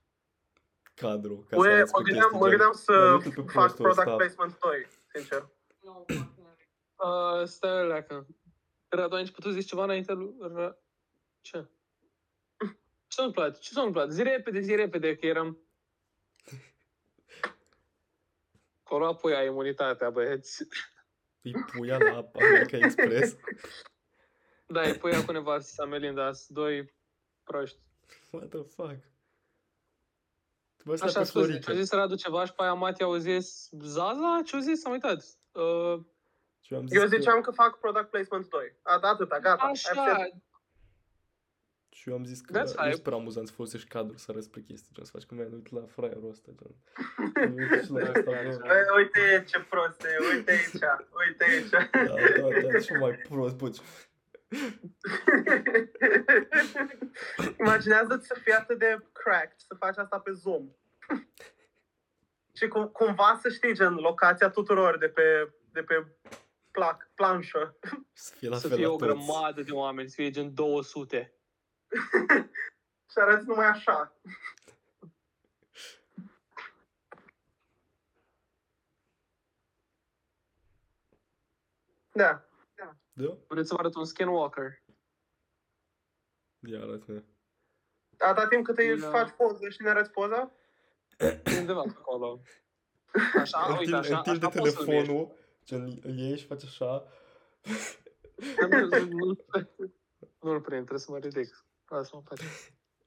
cadru 0.95 1.37
ca 1.49 1.57
să 1.57 1.63
Ue, 1.63 1.73
arăți 1.73 1.93
mă 1.93 1.99
cu 1.99 2.05
gândeam, 2.05 2.29
chestii 2.31 2.41
mă 2.41 2.49
gen, 2.49 2.59
gândeam 2.59 2.71
"Mă 2.71 2.77
să 2.77 3.21
uit 3.25 3.35
pe 3.35 3.41
fac 3.53 3.67
postul 3.67 3.85
product 3.85 3.99
ăsta." 3.99 4.17
placement 4.17 4.59
2, 4.59 4.87
sincer. 5.15 5.49
Uh, 6.97 7.45
stai 7.47 7.83
o 7.83 7.87
leacă. 7.87 8.27
Radu, 8.89 9.15
ai 9.15 9.21
început 9.21 9.43
să 9.43 9.51
zici 9.51 9.67
ceva 9.69 9.83
înainte 9.85 10.13
lui... 10.13 10.35
Ra... 10.41 10.77
Ce? 11.41 11.69
Ce 13.07 13.09
s-a 13.09 13.23
întâmplat? 13.23 13.59
Ce 13.59 13.73
s-a 13.73 13.81
întâmplat? 13.81 14.11
Zi 14.11 14.23
repede, 14.23 14.61
zi 14.61 14.75
repede, 14.75 15.17
că 15.17 15.27
eram... 15.27 15.59
Acolo 18.85 19.07
apoi 19.07 19.35
ai 19.35 19.47
imunitatea, 19.47 20.11
băieți. 20.11 20.67
Îi 21.43 21.53
puia 21.53 21.99
la 21.99 22.31
America 22.35 22.77
Express. 22.77 23.37
Da, 24.67 24.83
îi 24.83 24.95
pui 24.99 25.25
cu 25.25 25.33
nevastă 25.33 25.71
sa 25.75 25.85
Melinda, 25.85 26.33
sunt 26.33 26.57
doi 26.57 26.95
proști. 27.45 27.79
What 28.31 28.49
the 28.49 28.63
fuck? 28.63 28.97
Bă, 30.85 30.97
stai 30.97 31.09
Așa, 31.09 31.19
pe 31.19 31.25
scuze, 31.25 31.47
Florica. 31.47 31.73
a 31.73 31.75
zis 31.75 31.91
Radu 31.91 32.15
ceva 32.15 32.45
și 32.45 32.53
pe 32.53 32.63
aia 32.63 32.73
Mati 32.75 33.03
au 33.03 33.17
zis 33.17 33.69
Zaza? 33.81 34.41
Ce-au 34.45 34.63
zis? 34.63 34.85
Am 34.85 34.93
uitat. 34.93 35.17
Uh, 35.53 36.01
Și 36.61 36.73
eu 36.73 36.79
am 36.79 36.87
zis 36.87 36.97
Eu 36.99 37.03
că- 37.09 37.17
ziceam 37.17 37.41
că 37.41 37.51
fac 37.51 37.79
product 37.79 38.11
placement 38.11 38.49
2. 38.49 38.77
A, 38.83 38.99
da, 38.99 39.09
atâta, 39.09 39.39
gata. 39.39 39.67
I've 39.67 39.71
așa, 39.71 39.93
said- 39.95 40.43
Și 42.05 42.11
eu 42.11 42.17
am 42.17 42.25
zis 42.25 42.41
că 42.41 42.59
That's 42.61 42.75
e 42.75 42.83
hype. 42.83 42.95
super 42.95 43.13
amuzant 43.13 43.47
să 43.49 43.53
folosești 43.55 43.89
cadru 43.89 44.17
să 44.17 44.27
arăți 44.31 44.51
pe 44.51 44.61
chestii, 44.61 44.91
gen 44.95 45.05
să 45.05 45.11
faci 45.15 45.25
că 45.25 45.35
mi-ai 45.35 45.49
uit 45.53 45.71
la 45.73 45.81
fraierul 45.87 46.29
ăsta, 46.31 46.51
gen. 46.59 46.75
Uite 47.57 47.83
și 47.85 47.91
la 47.91 48.01
asta, 48.01 48.21
bă. 48.23 48.59
Băi, 48.69 48.85
Uite 48.97 49.45
ce 49.49 49.61
prost 49.71 50.05
e, 50.05 50.17
uite 50.35 50.51
aici, 50.51 50.73
uite 51.27 51.45
aici. 51.45 51.69
Da, 51.69 51.89
da, 52.41 52.49
da, 52.73 52.79
ce 52.81 52.99
mai 52.99 53.13
prost, 53.29 53.57
bă, 53.57 53.69
ce- 53.69 53.81
Imaginează-ți 57.61 58.27
să 58.27 58.37
fii 58.43 58.53
atât 58.53 58.79
de 58.79 58.99
cracked, 59.13 59.55
să 59.57 59.75
faci 59.79 59.97
asta 59.97 60.19
pe 60.19 60.31
Zoom. 60.33 60.69
Și 62.59 62.69
cum, 62.69 62.87
cumva 62.89 63.39
să 63.43 63.49
știi, 63.49 63.75
gen, 63.75 63.95
locația 63.95 64.51
tuturor 64.51 64.99
de 64.99 65.09
pe, 65.09 65.53
de 65.73 65.83
pe 65.83 66.07
plac, 66.71 67.11
planșă. 67.15 67.77
să 68.13 68.35
fie 68.37 68.49
la 68.49 68.57
să 68.57 68.69
fel 68.69 68.77
fie 68.77 68.87
la 68.87 68.93
o 68.93 68.97
toți. 68.97 69.11
grămadă 69.11 69.63
de 69.63 69.73
oameni, 69.73 70.09
să 70.09 70.15
fie 70.15 70.31
gen 70.31 70.55
200. 70.55 71.33
Și 73.11 73.19
arăți 73.19 73.47
numai 73.47 73.67
așa. 73.67 74.17
Da. 82.13 82.45
Da? 83.13 83.39
Vreți 83.49 83.69
să 83.69 83.75
vă 83.75 83.81
arăt 83.81 83.95
un 83.95 84.05
skinwalker? 84.05 84.83
Ia 86.67 86.81
arată 86.83 87.25
Atâta 88.19 88.49
timp 88.49 88.65
cât 88.65 88.79
îi 88.79 89.01
Da. 89.01 89.11
faci 89.11 89.31
poză 89.31 89.69
și 89.69 89.83
ne 89.83 89.89
arăți 89.89 90.11
poza? 90.11 90.53
E 91.19 91.59
undeva 91.59 91.83
pe 91.83 91.93
acolo. 91.97 92.41
Așa, 93.41 93.59
uite, 93.59 93.73
Întinde, 93.73 93.97
așa, 93.97 94.17
întinde 94.17 94.47
așa 94.47 94.59
poți 94.59 94.73
să-l 94.75 94.85
vezi. 94.85 94.91
telefonul, 95.05 95.35
gen 95.65 95.99
îl 96.03 96.19
iei 96.19 96.39
și 96.39 96.47
faci 96.47 96.65
așa. 96.65 97.07
Nu- 98.71 98.87
nu- 98.87 99.07
nu- 99.09 99.37
Nu-l 100.41 100.61
prind, 100.61 100.81
trebuie 100.81 100.99
să 100.99 101.11
mă 101.11 101.19
ridic. 101.19 101.65
Lasă-mă 101.89 102.19
în 102.21 102.23
pace. 102.29 102.45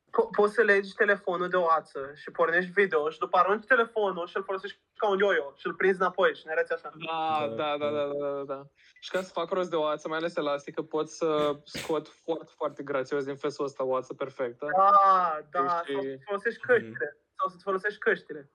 Po- 0.07 0.30
poți 0.36 0.53
să 0.53 0.61
legi 0.61 0.93
telefonul 0.93 1.49
de 1.49 1.55
o 1.55 1.69
ață 1.69 2.11
și 2.15 2.32
pornești 2.32 2.71
video 2.71 3.09
și 3.09 3.19
după 3.19 3.38
arunci 3.38 3.65
telefonul 3.65 4.28
și 4.28 4.38
îl 4.38 4.43
folosești 4.43 4.80
ca 4.95 5.09
un 5.09 5.17
yo-yo 5.17 5.53
și 5.55 5.67
îl 5.67 5.73
prinzi 5.73 5.99
înapoi 5.99 6.36
și 6.36 6.45
ne 6.45 6.51
arăți 6.51 6.73
așa. 6.73 6.91
Da, 7.05 7.47
Da, 7.55 7.78
da, 7.78 7.78
da, 7.78 7.89
da. 7.91 8.05
da, 8.05 8.13
da, 8.13 8.32
da, 8.32 8.43
da. 8.43 8.67
Și 8.99 9.09
ca 9.11 9.21
să 9.21 9.32
fac 9.32 9.49
rost 9.51 9.69
de 9.69 9.75
o 9.75 9.84
ață, 9.86 10.07
mai 10.07 10.17
ales 10.17 10.36
elastică, 10.36 10.82
pot 10.84 11.09
să 11.09 11.59
scot 11.63 12.07
foarte, 12.07 12.51
foarte 12.55 12.84
grațios 12.84 13.23
din 13.25 13.36
fesul 13.36 13.65
ăsta 13.65 13.84
o 13.84 13.95
ață 13.95 14.13
perfectă. 14.13 14.67
Da, 14.78 15.39
da, 15.51 15.82
Și- 15.86 15.91
sau 15.93 16.01
să 16.01 16.17
folosești 16.25 16.59
căștile. 16.59 17.17
Sau 17.38 17.47
să-ți 17.49 17.63
folosești 17.63 17.99
căștile. 17.99 18.51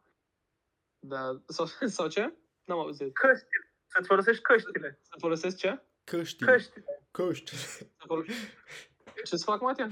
Da. 0.99 1.43
Sau, 1.47 1.67
sau 1.97 2.09
ce? 2.09 2.35
N-am 2.65 2.79
auzit. 2.79 3.15
Căștile. 3.15 3.75
Să-ți 3.87 4.07
folosești 4.07 4.43
căștile. 4.43 4.99
Să 5.03 5.15
folosesc 5.19 5.57
ce? 5.57 5.83
Căști. 6.05 6.45
Căștile. 6.45 7.03
Căști. 7.11 7.57
Să 9.15 9.19
fol- 9.19 9.25
Ce 9.25 9.37
să 9.37 9.45
fac, 9.45 9.61
Matia? 9.61 9.89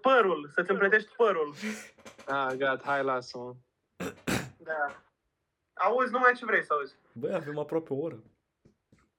Părul. 0.00 0.50
Să-ți 0.54 0.70
împletești 0.70 1.14
părul. 1.16 1.54
Ah, 2.26 2.54
gata, 2.56 2.82
hai, 2.84 3.02
lasă-mă. 3.04 3.54
Da. 4.56 5.02
Auzi 5.74 6.12
numai 6.12 6.32
ce 6.32 6.44
vrei 6.44 6.64
să 6.64 6.72
auzi. 6.72 6.94
Băi, 7.12 7.32
avem 7.34 7.58
aproape 7.58 7.92
o 7.92 7.96
oră. 7.96 8.22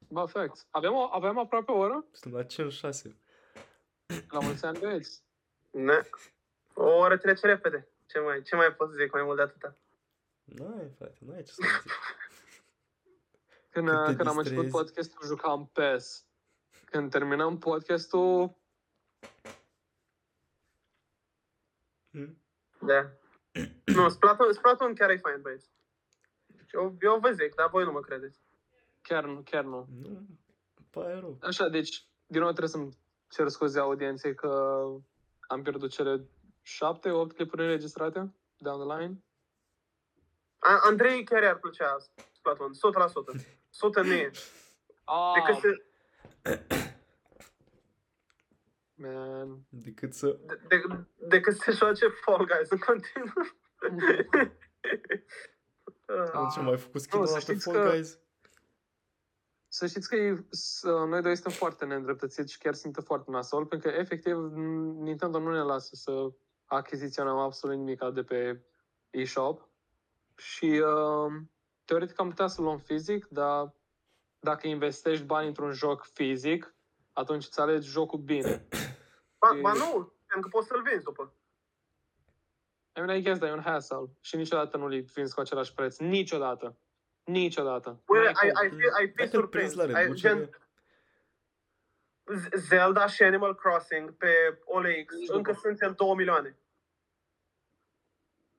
Bă, 0.09 0.26
fact. 0.26 0.68
Avem, 0.70 0.93
o, 0.93 1.09
avem 1.11 1.38
aproape 1.38 1.72
o 1.72 1.78
oră? 1.78 2.05
Suntem 2.11 2.39
la 2.39 2.45
5-6. 2.45 3.16
La 4.30 4.39
mulți 4.39 4.66
ani, 4.66 4.80
băieți. 4.80 5.24
Ne. 5.72 6.01
O 6.74 6.84
oră 6.89 7.18
trece 7.18 7.45
repede. 7.47 7.88
Ce 8.05 8.20
mai, 8.20 8.41
ce 8.41 8.55
mai 8.55 8.74
pot 8.74 8.89
să 8.89 8.95
zic 8.95 9.11
mai 9.13 9.24
mult 9.24 9.36
de 9.36 9.41
atâta? 9.41 9.76
N-ai, 10.43 10.91
frate, 10.97 11.18
n-ai 11.20 11.43
ce 11.43 11.51
să 11.51 11.61
zic. 11.61 11.91
Când, 13.70 13.88
Când 13.88 14.05
te 14.05 14.16
când 14.16 14.28
am 14.28 14.38
început 14.38 14.61
distrezi. 14.63 14.72
podcastul, 14.86 15.28
jucam 15.28 15.68
PES. 15.74 16.26
Când 16.86 17.11
terminăm 17.11 17.57
podcastul, 17.57 18.55
Hmm? 22.16 22.38
Da. 22.88 23.11
nu, 23.95 24.09
Splatoon, 24.09 24.53
Splatoon 24.53 24.93
chiar 24.93 25.09
e 25.09 25.18
fain, 25.18 25.41
băieți. 25.41 25.70
Eu, 26.74 26.95
eu 26.99 27.20
vă 27.20 27.32
zic, 27.32 27.55
dar 27.55 27.70
voi 27.70 27.84
nu 27.84 27.91
mă 27.91 27.99
credeți. 27.99 28.39
chiar 29.01 29.24
nu, 29.26 29.41
chiar 29.41 29.63
nu. 29.63 29.88
Nu, 30.01 30.26
pare 30.89 31.20
rău. 31.20 31.38
Așa, 31.41 31.68
deci, 31.70 32.07
din 32.28 32.39
nou 32.41 32.49
trebuie 32.49 32.70
să-mi 32.70 32.97
cer 33.30 33.47
scuze 33.47 33.80
audienței 33.80 34.36
că 34.36 34.82
am 35.47 35.61
pierdut 35.61 35.89
cele 35.91 36.30
șapte, 36.61 37.09
opt 37.11 37.36
clipuri 37.36 37.61
înregistrate 37.61 38.34
down 38.57 38.88
the 38.88 38.97
line. 38.97 39.24
A, 40.57 40.80
Andrei 40.84 41.24
chiar 41.24 41.43
i-ar 41.43 41.57
plăcea 41.57 41.97
Splatoon, 42.32 42.72
100%. 42.74 43.45
100 43.72 44.03
mie. 44.09 44.32
Ah, 45.03 45.34
Decât 45.34 45.61
să, 45.61 45.70
man. 48.96 49.66
Decât 49.70 50.14
să... 50.14 50.39
de, 50.46 50.60
de, 50.68 50.82
decât 51.28 51.56
să 51.56 51.72
joace 51.72 52.08
Fall 52.08 52.46
Guys 52.46 52.70
în 52.70 52.78
continuu. 52.78 53.43
Ah. 56.34 56.52
Ce 56.54 56.60
mai 56.60 56.78
făcut 56.78 57.02
skin 57.02 57.20
Nu, 57.20 57.26
să 57.26 57.34
pe 57.34 57.39
știți 57.39 57.64
Fall 57.64 57.84
că- 57.84 57.89
Guys? 57.89 58.20
Să 59.68 59.88
știți 59.88 60.10
că 60.10 60.16
e, 60.16 60.46
să, 60.50 60.89
noi 60.89 61.22
doi 61.22 61.36
suntem 61.36 61.52
foarte 61.54 61.86
neîndreptățiți 61.86 62.52
și 62.52 62.58
chiar 62.58 62.74
simtă 62.74 63.02
foarte 63.02 63.32
nasol, 63.32 63.66
pentru 63.66 63.89
că 63.89 63.96
efectiv 63.98 64.38
Nintendo 64.98 65.39
nu 65.39 65.52
ne 65.52 65.62
lasă 65.62 65.96
să 65.96 66.12
achiziționăm 66.66 67.38
absolut 67.38 67.78
nimic 67.78 68.04
de 68.14 68.24
pe 68.24 68.66
eShop 69.10 69.70
și 70.36 70.66
uh, 70.66 71.34
teoretic 71.86 72.20
am 72.20 72.30
putea 72.30 72.48
să 72.48 72.62
luăm 72.62 72.78
fizic, 72.78 73.28
dar 73.28 73.74
dacă 74.39 74.68
investești 74.68 75.26
bani 75.26 75.48
într-un 75.48 75.72
joc 75.72 76.04
fizic, 76.14 76.76
atunci 77.14 77.46
îți 77.46 77.60
alegi 77.60 77.89
jocul 77.89 78.20
bine. 78.20 78.68
ba, 79.54 79.60
ba 79.62 79.74
nu, 79.74 80.14
pentru 80.26 80.50
că 80.50 80.58
poți 80.58 80.68
să-l 80.68 80.82
vinzi 80.82 81.04
după. 81.04 81.34
I 82.98 83.00
mean, 83.02 83.18
I 83.18 83.22
guess, 83.22 83.39
dar 83.39 83.50
e 83.50 83.54
un 83.54 83.62
hassle 83.62 84.10
și 84.22 84.36
niciodată 84.36 84.78
nu-l 84.78 85.02
vinzi 85.14 85.34
cu 85.34 85.39
același 85.39 85.74
preț. 85.74 85.98
Niciodată. 85.98 86.78
Niciodată. 87.24 88.02
Băi, 88.06 88.24
N-ai 88.24 88.34
ai, 88.36 88.50
cum. 88.52 88.58
ai, 88.62 88.70
fi, 88.70 88.86
ai 89.00 89.08
fi 89.08 89.14
Dacă 89.16 89.38
îl 89.38 89.48
prinzi 89.48 89.74
surprins. 89.74 89.91
la 89.91 89.98
Ai, 89.98 90.04
reducere, 90.04 90.34
gen, 90.36 90.50
Z- 92.39 92.54
Zelda 92.56 93.08
și 93.08 93.24
Animal 93.24 93.56
Crossing 93.56 94.14
pe 94.18 94.62
OLX 94.66 95.14
Nici 95.16 95.30
încă 95.30 95.52
nu. 95.52 95.58
sunt 95.58 95.80
în 95.82 95.93
2 95.98 96.16
milioane. 96.16 96.58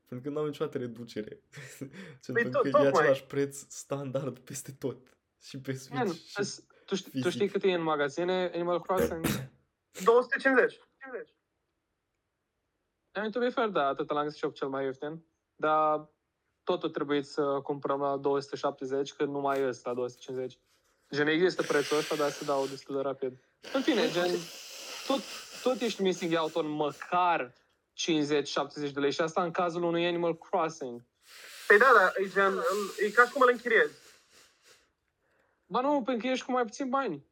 pentru 0.09 0.29
că 0.31 0.35
n-au 0.37 0.47
niciodată 0.47 0.79
reducere. 0.79 1.41
Gen, 2.23 2.35
Păi 2.35 2.43
pentru 2.43 2.51
tot- 2.51 2.63
că 2.63 2.69
e 2.69 2.71
tocmai. 2.71 2.89
același 2.91 3.25
preț 3.25 3.57
standard 3.69 4.39
peste 4.39 4.73
tot. 4.73 5.17
Și 5.43 5.61
pe 5.61 5.73
Switch. 5.73 5.97
Man, 6.05 6.13
și... 6.13 6.33
as- 6.35 6.65
tu, 6.85 6.95
știi, 6.95 7.11
tu 7.11 7.17
fizic. 7.17 7.31
știi 7.33 7.49
cât 7.49 7.63
e 7.63 7.73
în 7.73 7.83
magazine 7.83 8.51
Animal 8.55 8.81
Crossing? 8.83 9.27
250. 10.05 10.81
50. 10.99 11.29
I 13.15 13.19
mean, 13.19 13.31
to 13.31 13.41
be 13.41 13.49
fair, 13.49 13.69
da, 13.69 13.87
atât 13.87 14.11
la 14.11 14.29
shop 14.29 14.55
cel 14.55 14.69
mai 14.69 14.85
ieftin, 14.85 15.25
dar 15.55 16.09
totul 16.65 16.91
trebuie 16.91 17.23
să 17.23 17.61
cumpărăm 17.63 18.01
la 18.01 18.17
270, 18.17 19.13
că 19.13 19.25
nu 19.25 19.41
mai 19.41 19.61
este 19.61 19.89
la 19.89 19.95
250. 19.95 20.59
Gen, 21.11 21.27
există 21.27 21.63
prețul 21.63 21.97
ăsta, 21.97 22.15
dar 22.17 22.31
se 22.31 22.45
dau 22.45 22.67
destul 22.67 22.95
de 22.95 23.01
rapid. 23.01 23.41
În 23.73 23.83
fine, 23.83 24.11
gen, 24.11 24.31
tot, 25.07 25.21
tot 25.63 25.81
ești 25.81 26.03
missing 26.03 26.39
out 26.39 26.55
on 26.55 26.69
măcar 26.69 27.53
50-70 27.53 28.93
de 28.93 29.01
lei 29.01 29.13
și 29.13 29.21
asta 29.21 29.43
în 29.43 29.51
cazul 29.51 29.83
unui 29.83 30.07
Animal 30.07 30.39
Crossing. 30.39 31.03
Păi 31.67 31.79
da, 31.79 31.91
da, 31.99 32.13
e 32.23 32.29
gen, 32.29 32.53
îl- 32.53 32.95
e 33.07 33.11
ca 33.11 33.25
și 33.27 33.33
cum 33.33 33.43
îl 33.43 33.49
închiriezi. 33.53 33.95
Ba 35.67 35.81
nu, 35.81 36.03
pentru 36.03 36.27
că 36.27 36.33
ești 36.33 36.45
cu 36.45 36.51
mai 36.53 36.63
puțin 36.65 36.89
bani. 36.89 37.25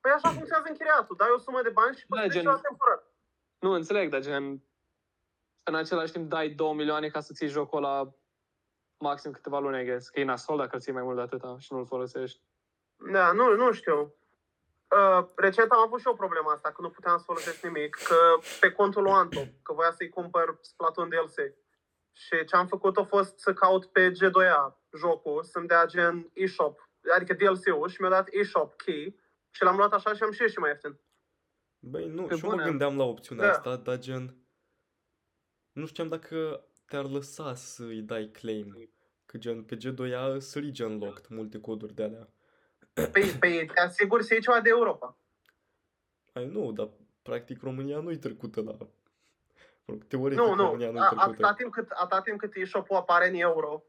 Păi 0.00 0.10
așa 0.10 0.28
funcționează 0.28 0.68
închiriatul. 0.68 1.16
Dai 1.16 1.30
o 1.34 1.38
sumă 1.38 1.62
de 1.62 1.68
bani 1.68 1.96
și 1.96 2.04
Da, 2.08 2.16
plătești 2.16 2.40
gen- 2.40 2.50
la 2.52 2.60
temporar. 2.60 3.02
Nu, 3.58 3.70
înțeleg, 3.72 4.10
dar 4.10 4.20
gen, 4.20 4.62
în 5.62 5.74
același 5.74 6.12
timp 6.12 6.28
dai 6.28 6.48
2 6.48 6.72
milioane 6.74 7.08
ca 7.08 7.20
să 7.20 7.32
ții 7.32 7.48
jocul 7.48 7.80
la 7.80 8.10
maxim 8.98 9.30
câteva 9.32 9.58
luni, 9.58 9.80
I 9.80 9.84
guess. 9.84 10.08
Că 10.08 10.20
e 10.20 10.24
nasol 10.24 10.56
dacă 10.56 10.74
îl 10.74 10.80
ții 10.80 10.92
mai 10.92 11.02
mult 11.02 11.16
de 11.16 11.22
atâta 11.22 11.56
și 11.58 11.72
nu-l 11.72 11.86
folosești. 11.86 12.40
Da, 13.12 13.32
nu, 13.32 13.54
nu 13.54 13.72
știu. 13.72 14.14
Uh, 14.96 15.26
recent 15.36 15.70
am 15.70 15.78
avut 15.78 16.00
și 16.00 16.06
o 16.06 16.12
problemă 16.12 16.50
asta, 16.50 16.70
că 16.72 16.82
nu 16.82 16.90
puteam 16.90 17.18
să 17.18 17.24
folosesc 17.24 17.62
nimic, 17.62 17.96
că 17.96 18.16
pe 18.60 18.72
contul 18.72 19.02
lui 19.02 19.12
Anto, 19.12 19.40
că 19.62 19.72
voia 19.72 19.90
să-i 19.90 20.08
cumpăr 20.08 20.58
Splatoon 20.60 21.08
DLC. 21.08 21.36
Și 22.12 22.44
ce 22.44 22.56
am 22.56 22.66
făcut 22.66 22.96
a 22.96 23.04
fost 23.04 23.38
să 23.38 23.52
caut 23.52 23.86
pe 23.86 24.10
G2A 24.10 24.76
jocul, 24.96 25.42
să-mi 25.42 25.66
dea 25.66 25.84
gen 25.84 26.30
eShop, 26.32 26.88
adică 27.14 27.34
DLC-ul 27.34 27.88
și 27.88 28.00
mi-a 28.00 28.10
dat 28.10 28.28
eShop 28.30 28.76
key 28.76 29.19
și 29.50 29.62
l-am 29.62 29.76
luat 29.76 29.92
așa 29.92 30.14
și 30.14 30.22
am 30.22 30.32
și 30.32 30.42
ieșit 30.42 30.58
mai 30.58 30.70
ieftin. 30.70 30.98
Băi, 31.78 32.08
nu, 32.08 32.24
Pe 32.26 32.34
și 32.36 32.44
eu 32.44 32.50
mă 32.50 32.56
bune. 32.56 32.68
gândeam 32.68 32.96
la 32.96 33.04
opțiunea 33.04 33.44
Da. 33.44 33.50
asta, 33.50 33.76
dar 33.76 33.98
gen... 33.98 34.34
Nu 35.72 35.86
știam 35.86 36.08
dacă 36.08 36.64
te-ar 36.86 37.04
lăsa 37.04 37.54
să-i 37.54 38.02
dai 38.02 38.26
claim. 38.32 38.90
Că 39.26 39.38
gen 39.38 39.62
pe 39.64 39.76
G2A 39.76 40.36
sunt 40.38 40.64
region 40.64 40.98
locked 40.98 41.26
multe 41.28 41.60
coduri 41.60 41.94
de 41.94 42.02
alea. 42.02 42.28
Păi, 42.92 43.36
păi 43.40 43.66
te 43.74 43.80
asigur 43.80 44.22
să 44.22 44.32
iei 44.32 44.42
ceva 44.42 44.60
de 44.60 44.68
Europa. 44.68 45.16
Ai 46.32 46.46
nu, 46.46 46.72
dar 46.72 46.88
practic 47.22 47.62
România 47.62 48.00
nu-i 48.00 48.18
trecută 48.18 48.60
la... 48.62 48.72
Mă 48.72 48.86
rog, 49.86 50.04
Teoretic 50.04 50.38
Nu, 50.44 50.54
nu, 50.54 50.62
România 50.64 50.90
nu-i 50.90 51.00
a- 51.00 51.06
trecută. 51.08 51.28
atâta 51.30 51.54
timp 51.54 51.72
cât, 51.72 51.90
atâta 51.90 52.20
timp 52.22 52.38
cât 52.38 52.54
eShop-ul 52.54 52.96
apare 52.96 53.28
în 53.28 53.34
euro, 53.34 53.82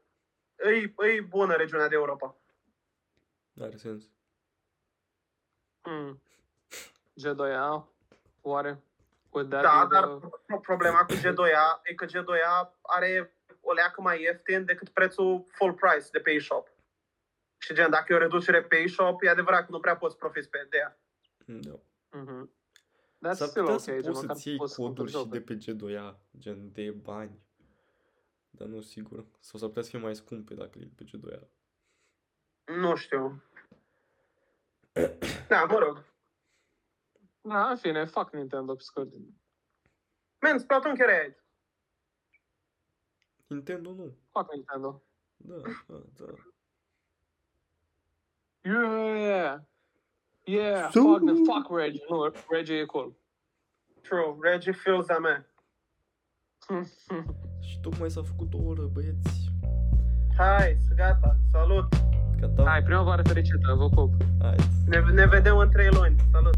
îi, 0.56 0.92
îi 0.96 1.20
bună 1.20 1.54
regiunea 1.54 1.88
de 1.88 1.94
Europa. 1.94 2.36
Are 3.60 3.76
sens. 3.76 4.10
Hmm. 5.82 6.20
G2A, 7.20 7.84
oare? 8.40 8.82
Would 9.30 9.50
that 9.50 9.62
Da, 9.62 9.86
be 9.88 9.94
dar 9.94 10.08
the... 10.08 10.28
pro- 10.46 10.58
problema 10.60 11.04
cu 11.04 11.12
G2A 11.12 11.80
e 11.82 11.94
că 11.94 12.06
G2A 12.06 12.70
are 12.82 13.36
o 13.60 13.72
leacă 13.72 14.00
mai 14.00 14.20
ieftin 14.22 14.64
decât 14.64 14.88
prețul 14.88 15.44
full 15.48 15.72
price 15.72 16.08
de 16.12 16.18
pe 16.18 16.30
eShop. 16.30 16.68
Și 17.58 17.74
gen, 17.74 17.90
dacă 17.90 18.12
e 18.12 18.16
o 18.16 18.18
reducere 18.18 18.62
pe 18.62 18.76
eShop, 18.76 19.22
e 19.22 19.28
adevărat 19.28 19.64
că 19.64 19.70
nu 19.70 19.80
prea 19.80 19.96
poți 19.96 20.16
profiți 20.16 20.48
pe 20.48 20.66
de 20.70 20.76
ea. 20.76 20.98
Da. 21.46 21.78
Mhm. 22.18 22.50
That's 23.26 23.36
S-ar 23.36 23.48
still 23.48 23.64
putea 23.64 23.74
ok, 23.74 23.80
să 23.80 23.90
gen, 24.00 24.00
poți 24.12 24.20
măcar 24.20 24.34
să-ți 24.36 24.48
iei 24.48 24.56
poți 24.56 24.74
să 24.74 24.80
cumperi 24.80 24.96
coduri 25.10 25.10
și 25.10 25.16
jocuri. 25.16 25.44
de 25.44 25.54
pe 25.54 25.94
G2A, 25.96 26.18
gen 26.38 26.72
de 26.72 26.90
bani. 26.90 27.40
Dar 28.50 28.68
nu 28.68 28.80
sigur. 28.80 29.24
Sau 29.40 29.58
s-ar 29.58 29.68
putea 29.68 29.82
să 29.82 29.88
fie 29.90 29.98
mai 29.98 30.14
scumpe 30.16 30.54
dacă 30.54 30.70
le 30.78 30.84
iei 30.84 30.92
pe 30.96 31.04
G2A. 31.04 31.40
Nu 32.64 32.94
știu. 32.96 33.42
Da, 35.48 35.64
mă 35.64 35.78
rog. 35.78 36.04
Da, 37.40 37.70
în 37.70 37.76
fine, 37.76 38.04
fuck 38.04 38.32
Nintendo, 38.32 38.74
pe 38.74 38.82
scurt. 38.82 39.08
Men, 40.40 40.58
Splatoon 40.58 40.94
chiar 40.94 41.08
e 41.08 41.20
aici. 41.20 41.36
Nintendo 43.46 43.90
nu. 43.92 44.16
Fuck 44.30 44.52
Nintendo. 44.52 45.02
Da, 45.36 45.54
da, 45.86 45.96
da. 46.16 46.32
Yeah! 48.64 49.58
Yeah, 50.44 50.90
So- 50.90 51.00
fuck 51.02 51.24
the 51.24 51.34
fuck 51.44 51.76
Reggie. 51.76 52.04
Nu, 52.08 52.32
Reggie 52.50 52.78
e 52.80 52.84
cool. 52.84 53.14
True, 54.02 54.36
Reggie 54.40 54.72
feels 54.72 55.08
a 55.08 55.18
mea. 55.18 55.46
Și 57.60 57.80
tocmai 57.80 58.10
s-a 58.10 58.22
făcut 58.22 58.54
o 58.54 58.58
oră, 58.62 58.82
băieți. 58.82 59.50
Hai, 60.36 60.76
gata, 60.96 61.36
salut! 61.50 61.86
Gata? 62.42 62.70
Hai, 62.70 62.82
primăvară 62.82 63.22
fericită, 63.22 63.74
vă 63.76 63.88
pup. 63.88 64.14
Hai. 64.40 64.56
Ne, 64.86 64.98
ne 65.14 65.26
vedem 65.26 65.56
în 65.56 65.68
trei 65.70 65.88
luni, 65.90 66.16
salut! 66.32 66.54